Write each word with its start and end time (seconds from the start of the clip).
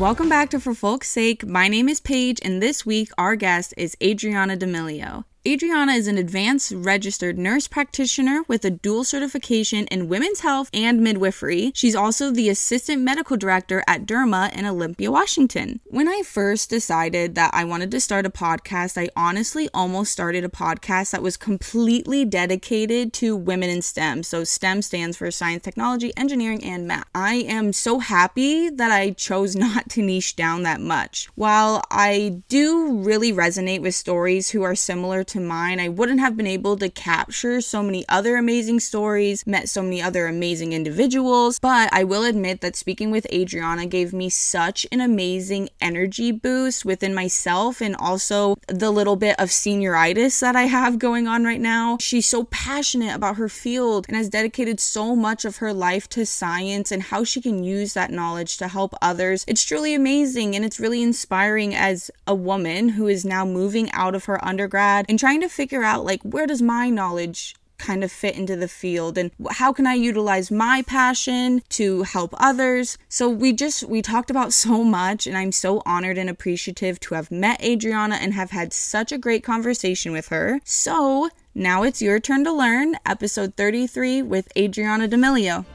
Welcome 0.00 0.30
back 0.30 0.48
to 0.50 0.60
For 0.60 0.72
Folk's 0.72 1.10
Sake. 1.10 1.46
My 1.46 1.68
name 1.68 1.86
is 1.86 2.00
Paige, 2.00 2.38
and 2.42 2.62
this 2.62 2.86
week 2.86 3.10
our 3.18 3.36
guest 3.36 3.74
is 3.76 3.98
Adriana 4.02 4.56
D'Amelio. 4.56 5.26
Adriana 5.48 5.92
is 5.92 6.06
an 6.06 6.18
advanced 6.18 6.70
registered 6.70 7.38
nurse 7.38 7.66
practitioner 7.66 8.42
with 8.46 8.62
a 8.62 8.70
dual 8.70 9.04
certification 9.04 9.86
in 9.86 10.06
women's 10.06 10.40
health 10.40 10.68
and 10.74 11.00
midwifery. 11.00 11.72
She's 11.74 11.96
also 11.96 12.30
the 12.30 12.50
assistant 12.50 13.00
medical 13.00 13.38
director 13.38 13.82
at 13.86 14.04
Derma 14.04 14.54
in 14.54 14.66
Olympia, 14.66 15.10
Washington. 15.10 15.80
When 15.86 16.08
I 16.08 16.20
first 16.26 16.68
decided 16.68 17.36
that 17.36 17.54
I 17.54 17.64
wanted 17.64 17.90
to 17.92 18.00
start 18.00 18.26
a 18.26 18.30
podcast, 18.30 19.00
I 19.00 19.08
honestly 19.16 19.70
almost 19.72 20.12
started 20.12 20.44
a 20.44 20.50
podcast 20.50 21.12
that 21.12 21.22
was 21.22 21.38
completely 21.38 22.26
dedicated 22.26 23.14
to 23.14 23.34
women 23.34 23.70
in 23.70 23.80
STEM. 23.80 24.24
So, 24.24 24.44
STEM 24.44 24.82
stands 24.82 25.16
for 25.16 25.30
science, 25.30 25.62
technology, 25.62 26.12
engineering, 26.18 26.62
and 26.62 26.86
math. 26.86 27.06
I 27.14 27.36
am 27.36 27.72
so 27.72 27.98
happy 28.00 28.68
that 28.68 28.92
I 28.92 29.12
chose 29.12 29.56
not 29.66 29.88
to 29.88 30.02
niche 30.02 30.36
down 30.36 30.64
that 30.64 30.82
much. 30.82 31.30
While 31.34 31.82
I 31.90 32.42
do 32.50 32.98
really 32.98 33.32
resonate 33.32 33.80
with 33.80 33.94
stories 33.94 34.50
who 34.50 34.62
are 34.64 34.74
similar 34.74 35.24
to 35.30 35.40
mine, 35.40 35.80
I 35.80 35.88
wouldn't 35.88 36.20
have 36.20 36.36
been 36.36 36.46
able 36.46 36.76
to 36.76 36.88
capture 36.88 37.60
so 37.60 37.82
many 37.82 38.04
other 38.08 38.36
amazing 38.36 38.80
stories, 38.80 39.46
met 39.46 39.68
so 39.68 39.82
many 39.82 40.02
other 40.02 40.26
amazing 40.26 40.72
individuals. 40.72 41.58
But 41.60 41.88
I 41.92 42.04
will 42.04 42.24
admit 42.24 42.60
that 42.60 42.76
speaking 42.76 43.10
with 43.10 43.26
Adriana 43.32 43.86
gave 43.86 44.12
me 44.12 44.28
such 44.28 44.86
an 44.90 45.00
amazing 45.00 45.68
energy 45.80 46.32
boost 46.32 46.84
within 46.84 47.14
myself 47.14 47.80
and 47.80 47.94
also 47.96 48.56
the 48.66 48.90
little 48.90 49.16
bit 49.16 49.38
of 49.38 49.48
senioritis 49.48 50.40
that 50.40 50.56
I 50.56 50.64
have 50.64 50.98
going 50.98 51.28
on 51.28 51.44
right 51.44 51.60
now. 51.60 51.96
She's 52.00 52.28
so 52.28 52.44
passionate 52.44 53.14
about 53.14 53.36
her 53.36 53.48
field 53.48 54.06
and 54.08 54.16
has 54.16 54.28
dedicated 54.28 54.80
so 54.80 55.14
much 55.14 55.44
of 55.44 55.58
her 55.58 55.72
life 55.72 56.08
to 56.10 56.26
science 56.26 56.90
and 56.90 57.04
how 57.04 57.22
she 57.22 57.40
can 57.40 57.62
use 57.62 57.94
that 57.94 58.10
knowledge 58.10 58.56
to 58.58 58.68
help 58.68 58.94
others. 59.00 59.44
It's 59.46 59.64
truly 59.64 59.94
amazing 59.94 60.56
and 60.56 60.64
it's 60.64 60.80
really 60.80 61.02
inspiring 61.02 61.74
as 61.74 62.10
a 62.26 62.34
woman 62.34 62.90
who 62.90 63.06
is 63.06 63.24
now 63.24 63.44
moving 63.44 63.90
out 63.92 64.14
of 64.14 64.24
her 64.24 64.44
undergrad 64.44 65.06
and 65.08 65.18
trying 65.20 65.42
to 65.42 65.48
figure 65.48 65.84
out 65.84 66.04
like 66.04 66.22
where 66.22 66.46
does 66.46 66.62
my 66.62 66.88
knowledge 66.88 67.54
kind 67.76 68.02
of 68.02 68.10
fit 68.10 68.36
into 68.36 68.56
the 68.56 68.68
field 68.68 69.18
and 69.18 69.30
how 69.50 69.72
can 69.72 69.86
I 69.86 69.94
utilize 69.94 70.50
my 70.50 70.82
passion 70.86 71.62
to 71.70 72.02
help 72.02 72.34
others. 72.38 72.96
So 73.08 73.28
we 73.28 73.52
just 73.52 73.84
we 73.84 74.02
talked 74.02 74.30
about 74.30 74.52
so 74.64 74.82
much 74.82 75.26
and 75.26 75.36
I'm 75.36 75.52
so 75.52 75.82
honored 75.84 76.18
and 76.18 76.30
appreciative 76.30 76.98
to 77.00 77.14
have 77.14 77.30
met 77.30 77.62
Adriana 77.62 78.16
and 78.16 78.32
have 78.34 78.50
had 78.50 78.72
such 78.72 79.12
a 79.12 79.18
great 79.18 79.44
conversation 79.44 80.12
with 80.12 80.28
her. 80.28 80.60
So, 80.64 81.30
now 81.54 81.82
it's 81.82 82.00
your 82.00 82.20
turn 82.20 82.44
to 82.44 82.52
learn, 82.52 82.96
episode 83.04 83.56
33 83.56 84.22
with 84.22 84.48
Adriana 84.56 85.08
D'Amelio. 85.08 85.66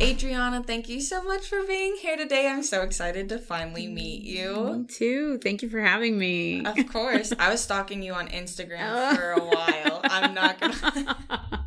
Adriana, 0.00 0.62
thank 0.62 0.88
you 0.88 1.00
so 1.00 1.22
much 1.24 1.46
for 1.46 1.64
being 1.64 1.96
here 1.96 2.16
today. 2.16 2.46
I'm 2.46 2.62
so 2.62 2.82
excited 2.82 3.28
to 3.30 3.38
finally 3.38 3.88
meet 3.88 4.22
you. 4.22 4.78
Me 4.78 4.84
too. 4.84 5.38
Thank 5.38 5.62
you 5.62 5.68
for 5.68 5.80
having 5.80 6.16
me. 6.16 6.64
Of 6.64 6.88
course. 6.92 7.32
I 7.36 7.50
was 7.50 7.60
stalking 7.60 8.02
you 8.02 8.12
on 8.14 8.28
Instagram 8.28 9.16
for 9.16 9.32
a 9.32 9.44
while. 9.44 10.00
I'm 10.04 10.34
not 10.34 10.60
gonna 10.60 11.16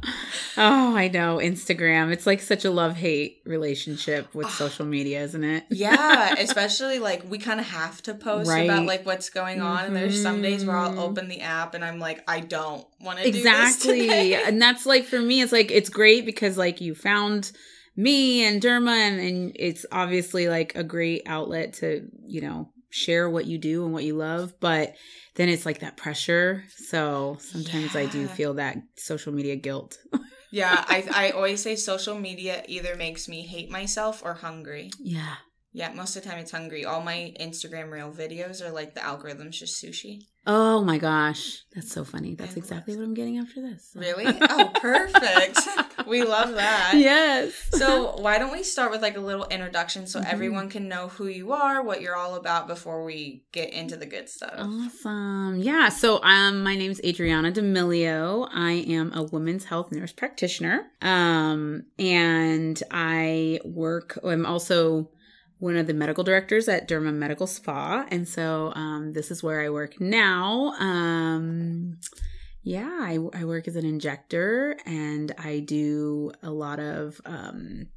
Oh, 0.58 0.96
I 0.96 1.10
know. 1.10 1.38
Instagram. 1.38 2.12
It's 2.12 2.26
like 2.26 2.42
such 2.42 2.64
a 2.64 2.72
love 2.72 2.96
hate 2.96 3.42
relationship 3.46 4.34
with 4.34 4.50
social 4.52 4.86
media, 4.86 5.22
isn't 5.24 5.44
it? 5.44 5.66
yeah, 5.70 6.36
especially 6.40 7.00
like 7.00 7.30
we 7.30 7.38
kind 7.38 7.60
of 7.60 7.66
have 7.68 8.02
to 8.04 8.14
post 8.14 8.50
right. 8.50 8.70
about 8.70 8.86
like 8.86 9.06
what's 9.06 9.30
going 9.30 9.62
on. 9.62 9.78
Mm-hmm. 9.80 9.88
And 9.88 9.96
there's 9.96 10.22
some 10.22 10.42
days 10.42 10.66
where 10.66 10.78
I'll 10.78 10.92
mm-hmm. 10.92 11.00
open 11.00 11.28
the 11.28 11.42
app 11.42 11.74
and 11.74 11.84
I'm 11.84 12.00
like, 12.00 12.24
I 12.30 12.40
don't 12.40 12.86
want 13.02 13.20
to 13.20 13.28
exactly. 13.28 14.36
And 14.36 14.62
that's 14.62 14.86
like 14.86 15.04
for 15.04 15.20
me, 15.20 15.42
it's 15.42 15.52
like 15.52 15.70
it's 15.70 15.90
great 15.90 16.26
because 16.26 16.58
like 16.58 16.80
you 16.80 16.96
found 16.96 17.52
me 17.96 18.46
and 18.46 18.62
Derma, 18.62 18.96
and, 18.96 19.20
and 19.20 19.52
it's 19.56 19.86
obviously 19.92 20.48
like 20.48 20.76
a 20.76 20.84
great 20.84 21.24
outlet 21.26 21.74
to, 21.76 22.08
you 22.26 22.42
know, 22.42 22.72
share 22.90 23.30
what 23.30 23.46
you 23.46 23.58
do 23.58 23.84
and 23.84 23.94
what 23.94 24.04
you 24.04 24.16
love. 24.16 24.54
But 24.60 24.96
then 25.36 25.50
it's 25.50 25.66
like 25.66 25.80
that 25.80 25.98
pressure. 25.98 26.64
So 26.76 27.38
sometimes 27.40 27.96
yeah. 27.96 28.02
I 28.02 28.06
do 28.08 28.28
feel 28.28 28.56
that 28.56 28.78
social 28.96 29.34
media 29.34 29.56
guilt. 29.56 29.98
yeah, 30.52 30.84
I, 30.88 31.08
I 31.14 31.30
always 31.32 31.62
say 31.62 31.76
social 31.76 32.18
media 32.18 32.64
either 32.68 32.96
makes 32.96 33.28
me 33.28 33.46
hate 33.46 33.70
myself 33.70 34.22
or 34.24 34.36
hungry. 34.36 34.92
Yeah. 35.00 35.36
Yeah, 35.74 35.94
most 35.94 36.18
of 36.18 36.24
the 36.24 36.30
time 36.30 36.40
it's 36.40 36.52
hungry. 36.52 36.84
All 36.84 37.02
my 37.02 37.34
Instagram 37.40 37.92
reel 37.92 38.12
videos 38.12 38.62
are 38.62 38.72
like 38.72 38.94
the 38.94 39.06
algorithm's 39.06 39.58
just 39.58 39.82
sushi. 39.82 40.24
Oh 40.48 40.84
my 40.84 40.98
gosh. 40.98 41.64
That's 41.76 41.92
so 41.92 42.04
funny. 42.04 42.34
That's 42.34 42.58
exactly 42.58 42.96
what 42.96 43.04
I'm 43.04 43.14
getting 43.14 43.38
after 43.38 43.62
this. 43.62 43.92
So. 43.94 44.00
Really? 44.00 44.26
Oh, 44.28 44.72
perfect. 44.74 45.60
we 46.08 46.24
love 46.24 46.56
that. 46.56 46.94
Yes. 46.96 47.54
so, 47.74 48.16
why 48.18 48.40
don't 48.40 48.52
we 48.52 48.64
start 48.64 48.90
with 48.90 49.04
like 49.04 49.18
a 49.18 49.20
little 49.20 49.46
introduction 49.46 50.08
so 50.08 50.20
mm-hmm. 50.20 50.32
everyone 50.32 50.70
can 50.70 50.88
know 50.88 51.10
who 51.10 51.28
you 51.28 51.52
are, 51.52 51.84
what 51.84 52.02
you're 52.02 52.16
all 52.16 52.36
about 52.36 52.68
before 52.68 53.04
we 53.04 53.44
get 53.52 53.72
into 53.72 53.96
the 53.96 54.08
good 54.08 54.30
stuff. 54.30 54.56
Awesome. 54.58 55.60
Yeah. 55.60 55.90
So, 55.90 56.24
um 56.24 56.64
my 56.64 56.76
name 56.76 56.92
is 56.92 57.02
Adriana 57.06 57.52
D'Amelio. 57.52 58.48
I 58.52 58.72
am 58.88 59.14
a 59.14 59.24
women's 59.24 59.66
health 59.66 59.92
nurse 59.92 60.12
practitioner. 60.12 60.88
Um 61.02 61.84
and 62.00 62.82
I 62.90 63.60
work 63.64 64.18
I'm 64.24 64.46
also 64.46 65.10
one 65.62 65.78
of 65.78 65.86
the 65.86 65.94
medical 65.94 66.24
directors 66.24 66.68
at 66.68 66.88
Derma 66.88 67.14
Medical 67.14 67.46
Spa. 67.46 68.08
And 68.10 68.28
so 68.28 68.74
um, 68.74 69.14
this 69.14 69.30
is 69.30 69.44
where 69.44 69.62
I 69.62 69.70
work 69.70 70.02
now. 70.02 70.74
Um, 70.80 72.00
yeah, 72.64 72.90
I, 73.00 73.20
I, 73.34 73.46
work 73.46 73.68
as 73.68 73.76
an 73.76 73.86
injector 73.86 74.76
and 74.88 75.32
I 75.38 75.60
do 75.60 76.32
a 76.42 76.50
lot 76.50 76.80
of 76.80 77.22
um, 77.26 77.90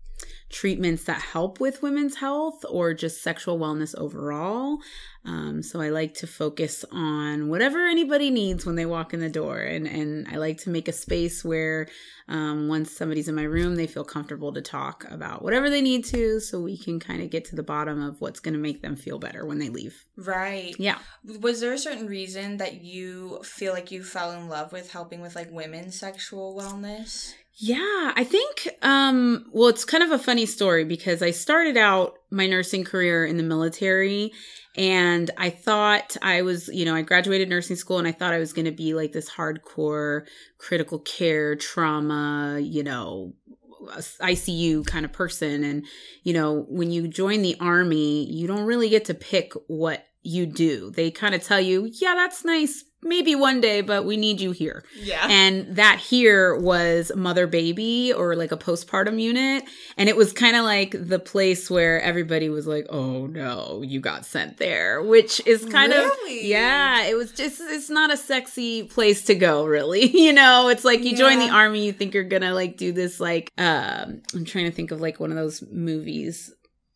treatments 0.50 1.04
that 1.04 1.20
help 1.20 1.60
with 1.60 1.82
women's 1.82 2.16
health 2.16 2.64
or 2.68 2.94
just 2.94 3.22
sexual 3.22 3.58
wellness 3.58 3.94
overall. 3.96 4.78
Um, 5.26 5.62
so 5.62 5.80
I 5.80 5.88
like 5.88 6.14
to 6.14 6.26
focus 6.26 6.84
on 6.92 7.48
whatever 7.48 7.86
anybody 7.86 8.30
needs 8.30 8.66
when 8.66 8.76
they 8.76 8.84
walk 8.84 9.14
in 9.14 9.20
the 9.20 9.30
door, 9.30 9.58
and 9.58 9.86
and 9.86 10.28
I 10.28 10.36
like 10.36 10.58
to 10.58 10.70
make 10.70 10.86
a 10.86 10.92
space 10.92 11.42
where 11.42 11.88
um, 12.28 12.68
once 12.68 12.92
somebody's 12.92 13.26
in 13.26 13.34
my 13.34 13.44
room, 13.44 13.76
they 13.76 13.86
feel 13.86 14.04
comfortable 14.04 14.52
to 14.52 14.60
talk 14.60 15.06
about 15.10 15.42
whatever 15.42 15.70
they 15.70 15.80
need 15.80 16.04
to, 16.06 16.40
so 16.40 16.60
we 16.60 16.76
can 16.76 17.00
kind 17.00 17.22
of 17.22 17.30
get 17.30 17.46
to 17.46 17.56
the 17.56 17.62
bottom 17.62 18.02
of 18.02 18.20
what's 18.20 18.40
going 18.40 18.52
to 18.52 18.60
make 18.60 18.82
them 18.82 18.96
feel 18.96 19.18
better 19.18 19.46
when 19.46 19.58
they 19.58 19.70
leave. 19.70 20.04
Right. 20.16 20.74
Yeah. 20.78 20.98
Was 21.40 21.60
there 21.62 21.72
a 21.72 21.78
certain 21.78 22.06
reason 22.06 22.58
that 22.58 22.82
you 22.82 23.40
feel 23.42 23.72
like 23.72 23.90
you 23.90 24.04
fell 24.04 24.32
in 24.32 24.48
love 24.48 24.72
with 24.72 24.92
helping 24.92 25.22
with 25.22 25.34
like 25.34 25.50
women's 25.50 25.98
sexual 25.98 26.54
wellness? 26.54 27.32
Yeah, 27.56 28.12
I 28.16 28.24
think 28.24 28.68
um 28.82 29.46
well 29.52 29.68
it's 29.68 29.84
kind 29.84 30.02
of 30.02 30.10
a 30.10 30.18
funny 30.18 30.44
story 30.44 30.84
because 30.84 31.22
I 31.22 31.30
started 31.30 31.76
out 31.76 32.14
my 32.30 32.46
nursing 32.48 32.82
career 32.82 33.24
in 33.24 33.36
the 33.36 33.44
military 33.44 34.32
and 34.76 35.30
I 35.36 35.50
thought 35.50 36.16
I 36.20 36.42
was, 36.42 36.66
you 36.68 36.84
know, 36.84 36.96
I 36.96 37.02
graduated 37.02 37.48
nursing 37.48 37.76
school 37.76 37.98
and 37.98 38.08
I 38.08 38.12
thought 38.12 38.32
I 38.34 38.40
was 38.40 38.52
going 38.52 38.64
to 38.64 38.72
be 38.72 38.92
like 38.94 39.12
this 39.12 39.30
hardcore 39.30 40.26
critical 40.58 40.98
care 40.98 41.54
trauma, 41.54 42.58
you 42.60 42.82
know, 42.82 43.34
ICU 44.20 44.84
kind 44.84 45.04
of 45.04 45.12
person 45.12 45.62
and 45.62 45.86
you 46.24 46.32
know, 46.32 46.66
when 46.68 46.90
you 46.90 47.06
join 47.06 47.42
the 47.42 47.56
army, 47.60 48.24
you 48.32 48.48
don't 48.48 48.64
really 48.64 48.88
get 48.88 49.04
to 49.06 49.14
pick 49.14 49.52
what 49.68 50.04
you 50.22 50.46
do. 50.46 50.90
They 50.90 51.10
kind 51.10 51.34
of 51.34 51.42
tell 51.44 51.60
you, 51.60 51.88
"Yeah, 52.00 52.14
that's 52.14 52.44
nice, 52.44 52.84
maybe 53.04 53.34
one 53.34 53.60
day, 53.60 53.80
but 53.80 54.04
we 54.04 54.16
need 54.16 54.40
you 54.40 54.52
here. 54.52 54.84
Yeah. 54.96 55.26
And 55.28 55.76
that 55.76 55.98
here 55.98 56.56
was 56.56 57.12
mother 57.14 57.46
baby 57.46 58.12
or 58.12 58.34
like 58.34 58.52
a 58.52 58.56
postpartum 58.56 59.20
unit. 59.20 59.64
And 59.96 60.08
it 60.08 60.16
was 60.16 60.32
kind 60.32 60.56
of 60.56 60.64
like 60.64 60.94
the 60.98 61.18
place 61.18 61.70
where 61.70 62.00
everybody 62.00 62.48
was 62.48 62.66
like, 62.66 62.86
oh 62.88 63.26
no, 63.26 63.82
you 63.84 64.00
got 64.00 64.24
sent 64.24 64.56
there, 64.56 65.02
which 65.02 65.44
is 65.46 65.64
kind 65.66 65.92
really? 65.92 66.38
of, 66.38 66.44
yeah, 66.44 67.02
it 67.04 67.16
was 67.16 67.32
just, 67.32 67.60
it's 67.60 67.90
not 67.90 68.12
a 68.12 68.16
sexy 68.16 68.84
place 68.84 69.24
to 69.24 69.34
go, 69.34 69.64
really. 69.66 70.06
you 70.16 70.32
know, 70.32 70.68
it's 70.68 70.84
like 70.84 71.00
you 71.00 71.10
yeah. 71.10 71.16
join 71.16 71.38
the 71.38 71.50
army, 71.50 71.84
you 71.84 71.92
think 71.92 72.14
you're 72.14 72.24
gonna 72.24 72.54
like 72.54 72.76
do 72.76 72.92
this, 72.92 73.20
like, 73.20 73.52
um, 73.58 74.22
I'm 74.34 74.44
trying 74.44 74.64
to 74.66 74.72
think 74.72 74.90
of 74.90 75.00
like 75.00 75.20
one 75.20 75.30
of 75.30 75.36
those 75.36 75.62
movies 75.70 76.52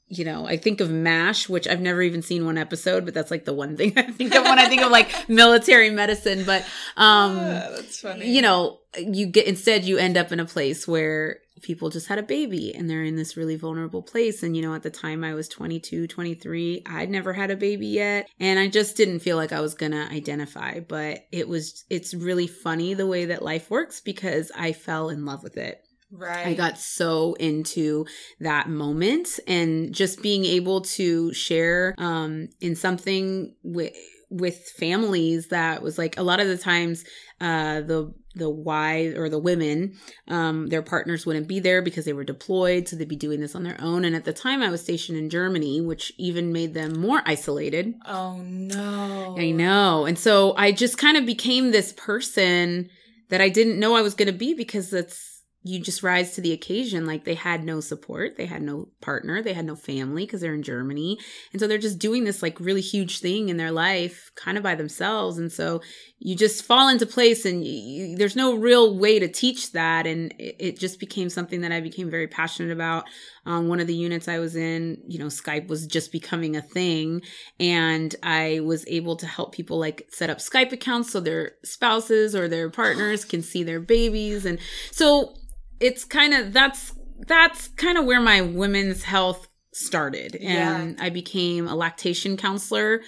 you 0.09 0.25
know, 0.25 0.47
I 0.47 0.57
think 0.57 0.81
of 0.81 0.91
MASH, 0.91 1.49
which 1.49 1.69
I've 1.69 1.81
never 1.81 2.01
even 2.01 2.23
seen 2.23 2.47
one 2.47 2.57
episode, 2.57 3.05
but 3.05 3.13
that's 3.13 3.31
like 3.31 3.45
the 3.45 3.53
one 3.53 3.77
thing 3.77 3.93
I 3.97 4.03
think 4.03 4.35
of 4.35 4.45
when 4.45 4.59
I 4.59 4.69
think 4.69 4.83
of 4.83 4.91
like 4.91 5.29
military 5.29 5.91
medicine. 5.91 6.45
But 6.45 6.65
um 6.97 7.37
yeah, 7.37 7.69
that's 7.71 8.01
funny. 8.01 8.31
You 8.31 8.43
know, 8.43 8.79
you 8.97 9.27
get 9.27 9.47
instead 9.47 9.85
you 9.85 9.99
end 9.99 10.17
up 10.17 10.33
in 10.33 10.41
a 10.41 10.47
place 10.47 10.89
where 10.89 11.41
people 11.63 11.91
just 11.91 12.07
had 12.07 12.19
a 12.19 12.23
baby 12.23 12.75
and 12.75 12.89
they're 12.89 13.03
in 13.03 13.17
this 13.17 13.37
really 13.37 13.57
vulnerable 13.57 14.01
place 14.01 14.45
and 14.45 14.57
you 14.57 14.63
know 14.63 14.75
at 14.75 14.85
the 14.85 14.91
time 14.91 15.25
I 15.25 15.35
was 15.35 15.49
22, 15.49 16.07
23, 16.07 16.83
I'd 16.87 17.11
never 17.11 17.33
had 17.33 17.51
a 17.51 17.57
baby 17.57 17.89
yet 17.89 18.29
and 18.41 18.59
I 18.59 18.69
just 18.69 18.97
didn't 18.97 19.21
feel 19.21 19.37
like 19.37 19.53
I 19.53 19.61
was 19.61 19.75
going 19.75 19.93
to 19.93 20.09
identify, 20.11 20.81
but 20.81 21.27
it 21.33 21.49
was 21.49 21.85
it's 21.91 22.15
really 22.15 22.47
funny 22.47 22.95
the 22.95 23.07
way 23.07 23.27
that 23.27 23.43
life 23.43 23.71
works 23.71 24.01
because 24.01 24.51
I 24.57 24.73
fell 24.73 25.11
in 25.11 25.25
love 25.25 25.43
with 25.43 25.57
it. 25.59 25.85
Right. 26.11 26.47
I 26.47 26.55
got 26.55 26.79
so 26.79 27.35
into 27.35 28.07
that 28.41 28.69
moment 28.69 29.41
and 29.47 29.95
just 29.95 30.23
being 30.23 30.45
able 30.45 30.81
to 30.83 31.33
share 31.35 31.95
um, 31.99 32.49
in 32.61 32.77
something 32.77 33.55
with 33.63 33.93
with 34.31 34.69
families 34.77 35.49
that 35.49 35.83
was 35.83 35.97
like 35.97 36.19
a 36.19 36.23
lot 36.23 36.41
of 36.41 36.49
the 36.49 36.59
times 36.59 37.05
uh, 37.41 37.81
the 37.81 38.13
the 38.35 38.49
wives 38.49 39.17
or 39.17 39.29
the 39.29 39.39
women, 39.39 39.99
um, 40.29 40.69
their 40.69 40.83
partners 40.83 41.27
wouldn't 41.27 41.49
be 41.49 41.61
there 41.61 41.83
because 41.83 42.05
they 42.05 42.13
were 42.13 42.25
deployed, 42.25 42.87
so 42.87 42.95
they'd 42.95 43.09
be 43.09 43.17
doing 43.17 43.41
this 43.41 43.55
on 43.55 43.65
their 43.65 43.81
own. 43.81 44.05
And 44.05 44.15
at 44.15 44.25
the 44.25 44.33
time, 44.33 44.63
I 44.63 44.71
was 44.71 44.83
stationed 44.83 45.19
in 45.19 45.29
Germany, 45.29 45.81
which 45.81 46.13
even 46.19 46.53
made 46.53 46.73
them 46.73 47.01
more 47.01 47.21
isolated. 47.27 47.95
Oh 48.07 48.39
no! 48.39 49.37
I 49.39 49.51
know, 49.51 50.07
and 50.07 50.19
so 50.19 50.55
I 50.57 50.73
just 50.73 50.99
kind 50.99 51.17
of 51.17 51.27
became 51.27 51.71
this 51.71 51.93
person 51.93 52.89
that 53.29 53.41
I 53.41 53.49
didn't 53.49 53.79
know 53.79 53.95
I 53.95 54.03
was 54.03 54.15
going 54.15 54.31
to 54.31 54.39
be 54.39 54.55
because 54.55 54.91
that's 54.91 55.38
you 55.65 55.81
just 55.81 56.03
rise 56.03 56.35
to 56.35 56.41
the 56.41 56.53
occasion. 56.53 57.05
Like 57.05 57.25
they 57.25 57.35
had 57.35 57.65
no 57.65 57.81
support, 57.81 58.37
they 58.37 58.47
had 58.47 58.63
no 58.63 58.89
partner, 59.01 59.43
they 59.43 59.53
had 59.53 59.67
no 59.67 59.75
family 59.75 60.25
because 60.25 60.41
they're 60.41 60.55
in 60.55 60.63
Germany. 60.63 61.19
And 61.53 61.61
so 61.61 61.67
they're 61.67 61.79
just 61.79 61.99
doing 61.99 62.25
this 62.25 62.43
like 62.43 62.61
really 62.61 62.81
huge 62.81 63.21
thing 63.21 63.49
in 63.49 63.57
their 63.57 63.73
life 63.73 64.31
kind 64.37 64.57
of 64.57 64.63
by 64.63 64.77
themselves. 64.77 65.37
And 65.37 65.53
so 65.53 65.83
you 66.21 66.37
just 66.37 66.65
fall 66.65 66.89
into 66.89 67.07
place 67.07 67.45
and 67.45 67.65
you, 67.65 68.17
there's 68.17 68.37
no 68.37 68.57
real 68.57 68.97
way 68.99 69.19
to 69.19 69.29
teach 69.29 69.73
that. 69.73 70.07
And 70.07 70.33
it, 70.39 70.57
it, 70.59 70.79
just 70.79 71.01
became 71.01 71.29
something 71.29 71.61
that 71.63 71.73
I 71.73 71.81
became 71.81 72.09
very 72.09 72.29
passionate 72.29 72.73
about. 72.73 73.05
Um, 73.49 73.67
one 73.69 73.81
of 73.81 73.87
the 73.87 73.95
units 73.95 74.29
I 74.29 74.39
was 74.39 74.55
in, 74.55 75.03
you 75.09 75.19
know, 75.19 75.27
Skype 75.27 75.69
was 75.69 75.87
just 75.87 76.13
becoming 76.13 76.55
a 76.55 76.61
thing. 76.61 77.23
And 77.59 78.15
I 78.23 78.61
was 78.61 78.85
able 78.87 79.17
to 79.17 79.27
help 79.27 79.55
people 79.55 79.79
like 79.79 80.07
set 80.11 80.29
up 80.29 80.37
Skype 80.37 80.71
accounts 80.71 81.11
so 81.11 81.21
their 81.21 81.53
spouses 81.65 82.37
or 82.37 82.47
their 82.47 82.69
partners 82.69 83.25
can 83.25 83.43
see 83.43 83.63
their 83.63 83.81
babies. 83.81 84.45
And 84.45 84.59
so 84.91 85.35
it's 85.81 86.05
kind 86.05 86.35
of 86.35 86.53
that's 86.53 86.93
that's 87.27 87.69
kind 87.69 87.99
of 87.99 88.05
where 88.05 88.21
my 88.21 88.43
women's 88.43 89.03
health 89.03 89.49
started 89.73 90.35
and 90.37 90.97
yeah. 90.99 91.05
i 91.05 91.09
became 91.09 91.69
a 91.69 91.75
lactation 91.75 92.37
counselor 92.37 93.01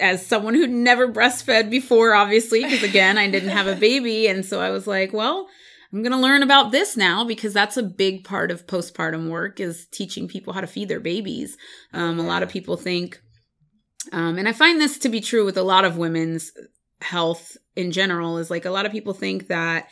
as 0.00 0.26
someone 0.26 0.54
who 0.54 0.66
never 0.66 1.08
breastfed 1.08 1.70
before 1.70 2.14
obviously 2.14 2.64
because 2.64 2.82
again 2.82 3.16
i 3.16 3.30
didn't 3.30 3.50
have 3.50 3.66
a 3.66 3.76
baby 3.76 4.26
and 4.26 4.44
so 4.44 4.60
i 4.60 4.70
was 4.70 4.86
like 4.86 5.12
well 5.12 5.48
i'm 5.94 6.02
going 6.02 6.12
to 6.12 6.18
learn 6.18 6.42
about 6.42 6.72
this 6.72 6.96
now 6.96 7.24
because 7.24 7.54
that's 7.54 7.76
a 7.76 7.82
big 7.82 8.24
part 8.24 8.50
of 8.50 8.66
postpartum 8.66 9.28
work 9.28 9.60
is 9.60 9.86
teaching 9.92 10.28
people 10.28 10.52
how 10.52 10.60
to 10.60 10.66
feed 10.66 10.88
their 10.88 11.00
babies 11.00 11.56
um, 11.92 12.18
a 12.18 12.26
lot 12.26 12.42
of 12.42 12.48
people 12.48 12.76
think 12.76 13.20
um, 14.12 14.36
and 14.36 14.48
i 14.48 14.52
find 14.52 14.80
this 14.80 14.98
to 14.98 15.08
be 15.08 15.20
true 15.20 15.44
with 15.44 15.56
a 15.56 15.62
lot 15.62 15.84
of 15.84 15.96
women's 15.96 16.52
health 17.00 17.56
in 17.76 17.92
general 17.92 18.38
is 18.38 18.50
like 18.50 18.64
a 18.64 18.70
lot 18.70 18.86
of 18.86 18.92
people 18.92 19.14
think 19.14 19.48
that 19.48 19.88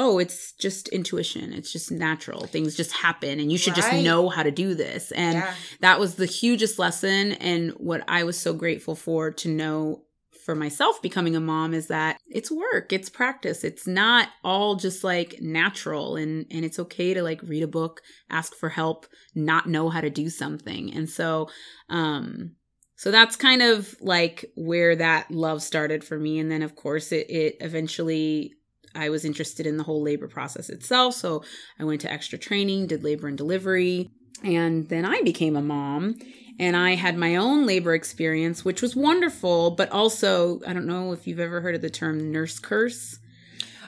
oh, 0.00 0.18
it's 0.18 0.52
just 0.52 0.88
intuition. 0.88 1.52
It's 1.52 1.70
just 1.70 1.90
natural. 1.90 2.46
Things 2.46 2.74
just 2.74 2.90
happen 2.90 3.38
and 3.38 3.52
you 3.52 3.58
should 3.58 3.76
right. 3.76 3.92
just 3.92 4.02
know 4.02 4.30
how 4.30 4.42
to 4.42 4.50
do 4.50 4.74
this. 4.74 5.12
And 5.12 5.34
yeah. 5.34 5.54
that 5.80 6.00
was 6.00 6.14
the 6.14 6.24
hugest 6.24 6.78
lesson. 6.78 7.32
And 7.32 7.72
what 7.72 8.02
I 8.08 8.24
was 8.24 8.38
so 8.38 8.54
grateful 8.54 8.96
for 8.96 9.30
to 9.32 9.48
know 9.48 10.04
for 10.44 10.54
myself 10.54 11.00
becoming 11.02 11.36
a 11.36 11.40
mom 11.40 11.74
is 11.74 11.88
that 11.88 12.18
it's 12.28 12.50
work, 12.50 12.92
it's 12.92 13.08
practice. 13.08 13.64
It's 13.64 13.86
not 13.86 14.28
all 14.44 14.76
just 14.76 15.04
like 15.04 15.36
natural 15.40 16.16
and 16.16 16.46
and 16.50 16.64
it's 16.64 16.78
okay 16.78 17.14
to 17.14 17.22
like 17.22 17.40
read 17.42 17.62
a 17.62 17.68
book, 17.68 18.02
ask 18.30 18.54
for 18.54 18.68
help, 18.68 19.06
not 19.34 19.68
know 19.68 19.88
how 19.88 20.00
to 20.00 20.10
do 20.10 20.28
something. 20.28 20.92
And 20.94 21.08
so 21.08 21.48
um 21.88 22.52
so 22.96 23.10
that's 23.10 23.36
kind 23.36 23.62
of 23.62 23.94
like 24.00 24.44
where 24.56 24.94
that 24.96 25.30
love 25.30 25.62
started 25.62 26.04
for 26.04 26.18
me 26.18 26.38
and 26.38 26.50
then 26.50 26.62
of 26.62 26.76
course 26.76 27.12
it 27.12 27.30
it 27.30 27.56
eventually 27.60 28.52
I 28.94 29.08
was 29.10 29.24
interested 29.24 29.66
in 29.66 29.76
the 29.76 29.84
whole 29.84 30.02
labor 30.02 30.26
process 30.26 30.68
itself. 30.68 31.14
So 31.14 31.44
I 31.78 31.84
went 31.84 32.00
to 32.00 32.12
extra 32.12 32.38
training, 32.38 32.88
did 32.88 33.04
labor 33.04 33.28
and 33.28 33.38
delivery, 33.38 34.10
and 34.42 34.88
then 34.88 35.04
I 35.04 35.22
became 35.22 35.56
a 35.56 35.62
mom. 35.62 36.16
And 36.60 36.76
I 36.76 36.94
had 36.94 37.16
my 37.16 37.36
own 37.36 37.66
labor 37.66 37.94
experience, 37.94 38.66
which 38.66 38.82
was 38.82 38.94
wonderful, 38.94 39.70
but 39.70 39.90
also, 39.90 40.60
I 40.66 40.74
don't 40.74 40.86
know 40.86 41.12
if 41.12 41.26
you've 41.26 41.40
ever 41.40 41.62
heard 41.62 41.74
of 41.74 41.80
the 41.80 41.88
term 41.88 42.30
nurse 42.30 42.58
curse 42.58 43.18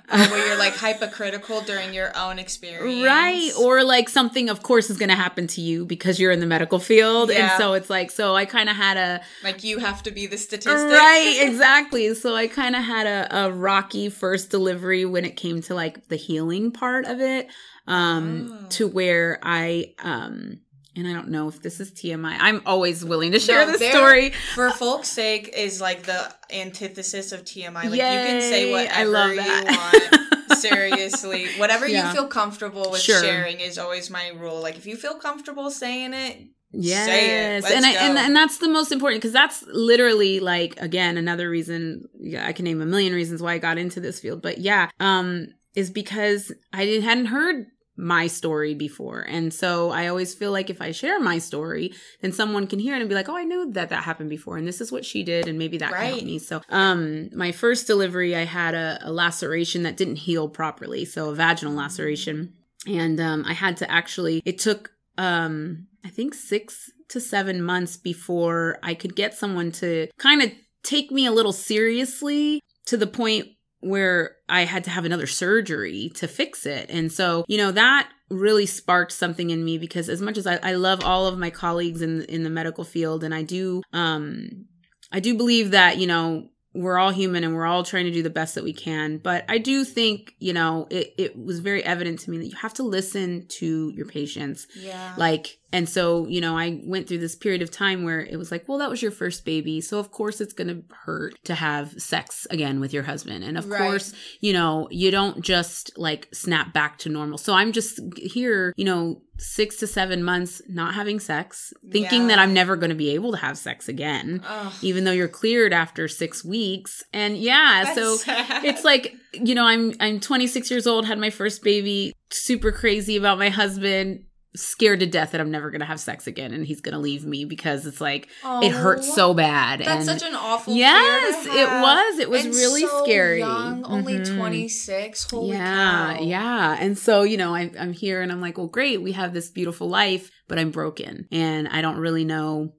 uh, 0.09 0.29
where 0.29 0.47
you're 0.47 0.59
like 0.59 0.75
hypocritical 0.79 1.61
during 1.63 1.95
your 1.95 2.17
own 2.17 2.39
experience. 2.39 3.05
Right. 3.05 3.51
Or 3.59 3.85
like 3.85 4.09
something, 4.09 4.49
of 4.49 4.63
course, 4.63 4.91
is 4.91 4.99
going 4.99 5.09
to 5.09 5.15
happen 5.15 5.47
to 5.49 5.61
you 5.61 5.85
because 5.85 6.19
you're 6.19 6.33
in 6.33 6.41
the 6.41 6.47
medical 6.47 6.79
field. 6.79 7.31
Yeah. 7.31 7.53
And 7.53 7.59
so 7.59 7.73
it's 7.75 7.89
like, 7.89 8.11
so 8.11 8.35
I 8.35 8.45
kind 8.45 8.69
of 8.69 8.77
had 8.77 8.97
a. 8.97 9.21
Like 9.43 9.65
you 9.65 9.79
have 9.79 10.03
to 10.05 10.11
be 10.11 10.27
the 10.27 10.39
statistic. 10.39 10.75
Right. 10.75 11.41
Exactly. 11.53 12.15
so 12.15 12.35
I 12.35 12.47
kind 12.47 12.75
of 12.75 12.83
had 12.83 13.07
a, 13.07 13.45
a 13.45 13.53
rocky 13.53 14.09
first 14.09 14.51
delivery 14.51 15.05
when 15.05 15.25
it 15.25 15.37
came 15.37 15.61
to 15.63 15.75
like 15.75 16.09
the 16.09 16.17
healing 16.17 16.71
part 16.71 17.05
of 17.05 17.21
it. 17.21 17.49
Um, 17.87 18.51
oh. 18.53 18.67
to 18.71 18.87
where 18.87 19.39
I, 19.43 19.95
um, 20.03 20.61
and 20.97 21.07
I 21.07 21.13
don't 21.13 21.29
know 21.29 21.49
if 21.49 21.63
this 21.63 21.81
is 21.81 21.91
TMI. 21.93 22.37
I'm 22.39 22.63
always 22.67 23.05
willing 23.05 23.33
to 23.33 23.39
share 23.39 23.67
no, 23.67 23.77
this 23.77 23.91
story. 23.93 24.31
For 24.55 24.71
folks' 24.71 25.09
sake, 25.09 25.53
is 25.57 25.81
like 25.81 26.03
the 26.03 26.35
antithesis 26.51 27.33
of 27.33 27.45
TMI. 27.45 27.75
Like 27.75 27.95
Yay, 27.95 27.95
you 27.95 28.27
can 28.27 28.41
say 28.41 28.73
whatever 29.07 29.35
you 29.35 29.41
want. 29.41 30.59
Seriously, 30.59 31.49
whatever 31.57 31.89
yeah. 31.89 32.09
you 32.09 32.15
feel 32.15 32.29
comfortable 32.29 32.91
with 32.91 33.01
sure. 33.01 33.23
sharing 33.23 33.61
is 33.61 33.79
always 33.79 34.11
my 34.11 34.29
rule. 34.29 34.61
Like 34.61 34.77
if 34.77 34.87
you 34.87 34.97
feel 34.97 35.15
comfortable 35.15 35.71
saying 35.71 36.15
it, 36.15 36.49
Yes, 36.75 37.71
and 37.71 37.85
I, 37.85 37.93
and 37.93 38.17
and 38.17 38.35
that's 38.35 38.59
the 38.59 38.69
most 38.69 38.93
important 38.93 39.21
because 39.21 39.33
that's 39.33 39.63
literally 39.69 40.41
like 40.41 40.81
again 40.81 41.19
another 41.19 41.51
reason 41.51 42.09
yeah, 42.19 42.47
I 42.47 42.55
can 42.55 42.65
name 42.65 42.81
a 42.81 42.87
million 42.87 43.13
reasons 43.13 43.43
why 43.43 43.55
I 43.55 43.59
got 43.59 43.77
into 43.77 44.01
this 44.01 44.21
field, 44.21 44.41
but 44.41 44.59
yeah, 44.59 44.89
um, 44.99 45.49
is 45.75 45.91
because 45.91 46.51
I 46.73 46.87
didn't 46.87 47.03
hadn't 47.03 47.27
heard 47.27 47.67
my 47.97 48.27
story 48.27 48.75
before. 48.75 49.21
And 49.21 49.53
so 49.53 49.91
I 49.91 50.07
always 50.09 50.35
feel 50.35 50.51
like 50.51 50.71
if 50.71 50.81
I 50.81 50.93
share 50.93 51.21
my 51.21 51.39
story, 51.39 51.93
then 52.21 52.33
someone 52.33 52.67
can 52.67 52.79
hear 52.79 52.95
it 52.95 53.01
and 53.01 53.09
be 53.09 53.15
like, 53.15 53.29
"Oh, 53.29 53.37
I 53.37 53.45
knew 53.45 53.71
that 53.73 53.91
that 53.91 54.05
happened 54.05 54.31
before 54.31 54.57
and 54.57 54.67
this 54.67 54.81
is 54.81 54.91
what 54.91 55.05
she 55.05 55.23
did 55.23 55.47
and 55.47 55.59
maybe 55.59 55.79
that 55.79 55.93
right. 55.93 56.01
can 56.01 56.15
help 56.15 56.25
me." 56.25 56.39
So, 56.39 56.63
um 56.69 57.29
my 57.35 57.53
first 57.53 57.87
delivery 57.87 58.35
I 58.35 58.45
had 58.45 58.75
a, 58.75 58.99
a 59.03 59.13
laceration 59.13 59.83
that 59.83 59.97
didn't 59.97 60.17
heal 60.17 60.49
properly, 60.49 61.05
so 61.05 61.31
a 61.31 61.35
vaginal 61.35 61.75
laceration. 61.75 62.55
And 62.87 63.21
um 63.21 63.45
I 63.47 63.53
had 63.53 63.77
to 63.79 63.91
actually 63.91 64.43
it 64.45 64.59
took 64.59 64.93
um 65.19 65.87
I 66.05 66.09
think 66.09 66.35
6 66.35 66.91
to 67.09 67.21
7 67.21 67.63
months 67.63 67.97
before 67.97 68.79
I 68.83 68.95
could 68.95 69.15
get 69.15 69.35
someone 69.35 69.71
to 69.73 70.09
kind 70.17 70.43
of 70.43 70.51
take 70.83 71.11
me 71.11 71.27
a 71.27 71.33
little 71.33 71.53
seriously 71.53 72.61
to 72.87 72.97
the 72.97 73.07
point 73.07 73.49
where 73.83 74.37
I 74.49 74.65
had 74.65 74.85
to 74.85 74.91
have 74.91 75.05
another 75.05 75.27
surgery 75.27 76.11
to 76.15 76.29
fix 76.29 76.67
it. 76.67 76.87
And 76.89 77.13
so, 77.13 77.45
you 77.49 77.59
know, 77.59 77.73
that 77.73 78.09
really 78.31 78.65
sparked 78.65 79.13
something 79.13 79.51
in 79.51 79.65
me 79.65 79.77
because 79.77 80.09
as 80.09 80.23
much 80.23 80.39
as 80.39 80.47
I, 80.47 80.59
I 80.63 80.73
love 80.75 81.05
all 81.05 81.27
of 81.27 81.39
my 81.39 81.51
colleagues 81.51 82.01
in 82.01 82.23
in 82.23 82.45
the 82.45 82.51
medical 82.51 82.85
field 82.85 83.25
and 83.25 83.35
I 83.35 83.43
do 83.43 83.83
um 83.93 84.67
I 85.13 85.21
do 85.21 85.35
believe 85.37 85.73
that, 85.73 85.99
you 85.99 86.07
know, 86.07 86.49
we're 86.75 86.97
all 86.97 87.11
human 87.11 87.45
and 87.45 87.55
we're 87.55 87.67
all 87.67 87.83
trying 87.83 88.07
to 88.07 88.11
do 88.11 88.23
the 88.23 88.31
best 88.31 88.55
that 88.55 88.65
we 88.65 88.73
can. 88.73 89.19
But 89.19 89.45
I 89.49 89.59
do 89.59 89.85
think, 89.85 90.35
you 90.39 90.55
know, 90.55 90.87
it, 90.91 91.13
it 91.19 91.39
was 91.39 91.61
very 91.61 91.85
evident 91.85 92.21
to 92.21 92.31
me 92.31 92.39
that 92.39 92.47
you 92.47 92.57
have 92.57 92.73
to 92.75 92.83
listen 92.83 93.47
to 93.59 93.93
your 93.95 94.07
patients. 94.07 94.67
Yeah. 94.75 95.15
Like, 95.19 95.59
and 95.73 95.89
so, 95.89 96.27
you 96.29 96.41
know, 96.41 96.57
I 96.57 96.81
went 96.85 97.09
through 97.09 97.19
this 97.19 97.35
period 97.35 97.63
of 97.63 97.71
time 97.71 98.05
where 98.05 98.21
it 98.21 98.37
was 98.37 98.51
like, 98.51 98.69
well, 98.69 98.79
that 98.79 98.91
was 98.91 99.01
your 99.01 99.11
first 99.11 99.45
baby. 99.45 99.81
So 99.81 99.99
of 99.99 100.11
course 100.11 100.41
it's 100.41 100.53
going 100.53 100.69
to 100.69 100.85
hurt 100.95 101.35
to 101.45 101.55
have 101.55 101.93
sex 102.01 102.47
again 102.51 102.79
with 102.79 102.93
your 102.93 103.05
husband. 103.05 103.43
And 103.43 103.57
of 103.57 103.69
right. 103.71 103.81
course, 103.81 104.13
you 104.41 104.53
know, 104.53 104.87
you 104.91 105.11
don't 105.11 105.41
just 105.43 105.91
like 105.97 106.29
snap 106.35 106.75
back 106.75 106.99
to 106.99 107.09
normal. 107.09 107.39
So 107.39 107.55
I'm 107.55 107.73
just 107.73 108.01
here, 108.17 108.75
you 108.77 108.85
know, 108.85 109.23
six 109.39 109.77
to 109.77 109.87
seven 109.87 110.23
months 110.23 110.61
not 110.69 110.95
having 110.95 111.19
sex, 111.19 111.73
thinking 111.91 112.23
yeah. 112.23 112.29
that 112.29 112.39
I'm 112.39 112.53
never 112.53 112.77
going 112.77 112.91
to 112.91 112.97
be 112.97 113.15
able 113.15 113.33
to 113.33 113.39
have 113.39 113.57
sex 113.57 113.89
again, 113.89 114.43
Ugh. 114.47 114.73
even 114.83 115.05
though 115.05 115.13
you're 115.13 115.27
cleared 115.27 115.73
after 115.73 116.07
six 116.07 116.45
weeks. 116.45 117.03
And 117.15 117.39
yeah, 117.39 117.83
That's 117.85 117.99
so 117.99 118.17
sad. 118.17 118.65
it's 118.65 118.85
like, 118.85 119.15
you 119.33 119.55
know, 119.55 119.65
I'm, 119.65 119.95
I'm 120.01 120.21
26 120.21 120.71
years 120.71 120.87
old, 120.87 121.07
had 121.07 121.19
my 121.19 121.31
first 121.31 121.65
baby, 121.65 122.13
super 122.31 122.73
crazy 122.73 123.17
about 123.17 123.39
my 123.39 123.49
husband 123.49 124.25
scared 124.55 125.01
to 125.01 125.07
death 125.07 125.33
that 125.33 125.41
I'm 125.41 125.51
never 125.51 125.71
gonna 125.71 125.85
have 125.85 126.01
sex 126.01 126.27
again 126.27 126.53
and 126.53 126.67
he's 126.67 126.81
gonna 126.81 126.99
leave 126.99 127.25
me 127.25 127.45
because 127.45 127.87
it's 127.87 128.01
like 128.01 128.29
oh, 128.45 128.63
it 128.63 128.73
hurts 128.73 129.15
so 129.15 129.33
bad. 129.33 129.81
That's 129.81 130.09
and 130.09 130.21
such 130.21 130.29
an 130.29 130.35
awful. 130.35 130.75
Yes, 130.75 131.47
it 131.47 131.69
was. 131.69 132.19
It 132.19 132.31
was 132.31 132.45
and 132.45 132.55
really 132.55 132.83
so 132.83 133.05
scary. 133.05 133.39
Young, 133.39 133.85
only 133.85 134.15
mm-hmm. 134.15 134.39
26. 134.39 135.31
Holy 135.31 135.57
yeah, 135.57 136.17
cow. 136.17 136.23
yeah. 136.23 136.77
And 136.79 136.99
so 136.99 137.23
you 137.23 137.37
know, 137.37 137.55
I, 137.55 137.71
I'm 137.79 137.93
here 137.93 138.21
and 138.23 138.31
I'm 138.31 138.41
like, 138.41 138.59
well, 138.59 138.67
great, 138.67 139.03
we 139.03 139.13
have 139.13 139.33
this 139.33 139.51
beautiful 139.51 139.89
life, 139.89 140.31
but 140.49 140.59
I'm 140.59 140.71
broken 140.71 141.29
and 141.33 141.69
I 141.69 141.81
don't 141.81 141.99
really 141.99 142.25
know 142.25 142.75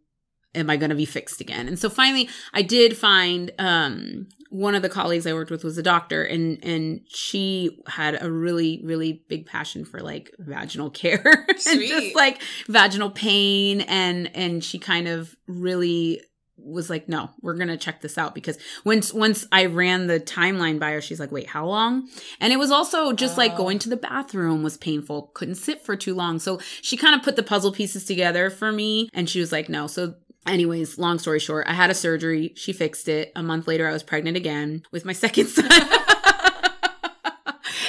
am 0.56 0.70
I 0.70 0.78
going 0.78 0.92
to 0.92 0.96
be 0.96 1.06
fixed 1.06 1.42
again? 1.42 1.68
And 1.68 1.80
so 1.80 1.90
finally 1.90 2.30
I 2.54 2.62
did 2.62 2.96
find 2.96 3.52
um 3.58 4.28
one 4.54 4.76
of 4.76 4.84
the 4.84 4.90
colleagues 4.90 5.26
I 5.26 5.34
worked 5.34 5.50
with 5.50 5.64
was 5.64 5.80
a 5.80 5.84
doctor 5.84 6.24
and 6.24 6.64
and 6.64 7.02
she 7.08 7.82
had 7.88 8.22
a 8.22 8.32
really 8.32 8.80
really 8.84 9.24
big 9.28 9.48
passion 9.48 9.84
for 9.84 10.00
like 10.00 10.30
vaginal 10.38 10.92
care 10.92 11.48
and 11.50 11.82
just 11.82 12.16
like 12.16 12.40
vaginal 12.68 13.10
pain 13.10 13.82
and 13.82 14.30
and 14.36 14.64
she 14.64 14.78
kind 14.78 15.08
of 15.08 15.36
really 15.48 16.22
was 16.56 16.88
like 16.88 17.10
no 17.10 17.32
we're 17.42 17.58
gonna 17.58 17.76
check 17.76 18.02
this 18.02 18.16
out 18.16 18.36
because 18.36 18.60
once 18.86 19.12
once 19.12 19.48
i 19.52 19.66
ran 19.66 20.06
the 20.06 20.20
timeline 20.20 20.80
by 20.80 20.92
her 20.92 21.02
she's 21.02 21.20
like 21.20 21.32
wait 21.32 21.48
how 21.48 21.66
long? 21.66 22.08
And 22.40 22.54
it 22.54 22.58
was 22.58 22.70
also 22.70 23.12
just 23.12 23.36
oh. 23.36 23.42
like 23.42 23.58
going 23.58 23.80
to 23.80 23.90
the 23.90 23.98
bathroom 23.98 24.62
was 24.62 24.78
painful 24.78 25.32
couldn't 25.34 25.56
sit 25.56 25.84
for 25.84 25.96
too 25.96 26.14
long. 26.14 26.38
So 26.38 26.60
she 26.84 26.96
kind 26.96 27.16
of 27.16 27.24
put 27.24 27.36
the 27.36 27.44
puzzle 27.44 27.72
pieces 27.72 28.06
together 28.06 28.52
for 28.52 28.72
me 28.72 29.10
and 29.14 29.28
she 29.28 29.40
was 29.40 29.52
like 29.52 29.68
no. 29.68 29.88
So 29.88 30.14
Anyways, 30.46 30.98
long 30.98 31.20
story 31.20 31.40
short, 31.40 31.68
I 31.68 31.74
had 31.74 31.90
a 31.90 31.94
surgery. 31.94 32.54
She 32.56 32.74
fixed 32.74 33.08
it. 33.08 33.32
A 33.36 33.44
month 33.44 33.68
later, 33.68 33.88
I 33.88 33.94
was 33.94 34.04
pregnant 34.04 34.38
again 34.38 34.84
with 34.92 35.06
my 35.06 35.14
second 35.24 35.48
son. 35.48 35.70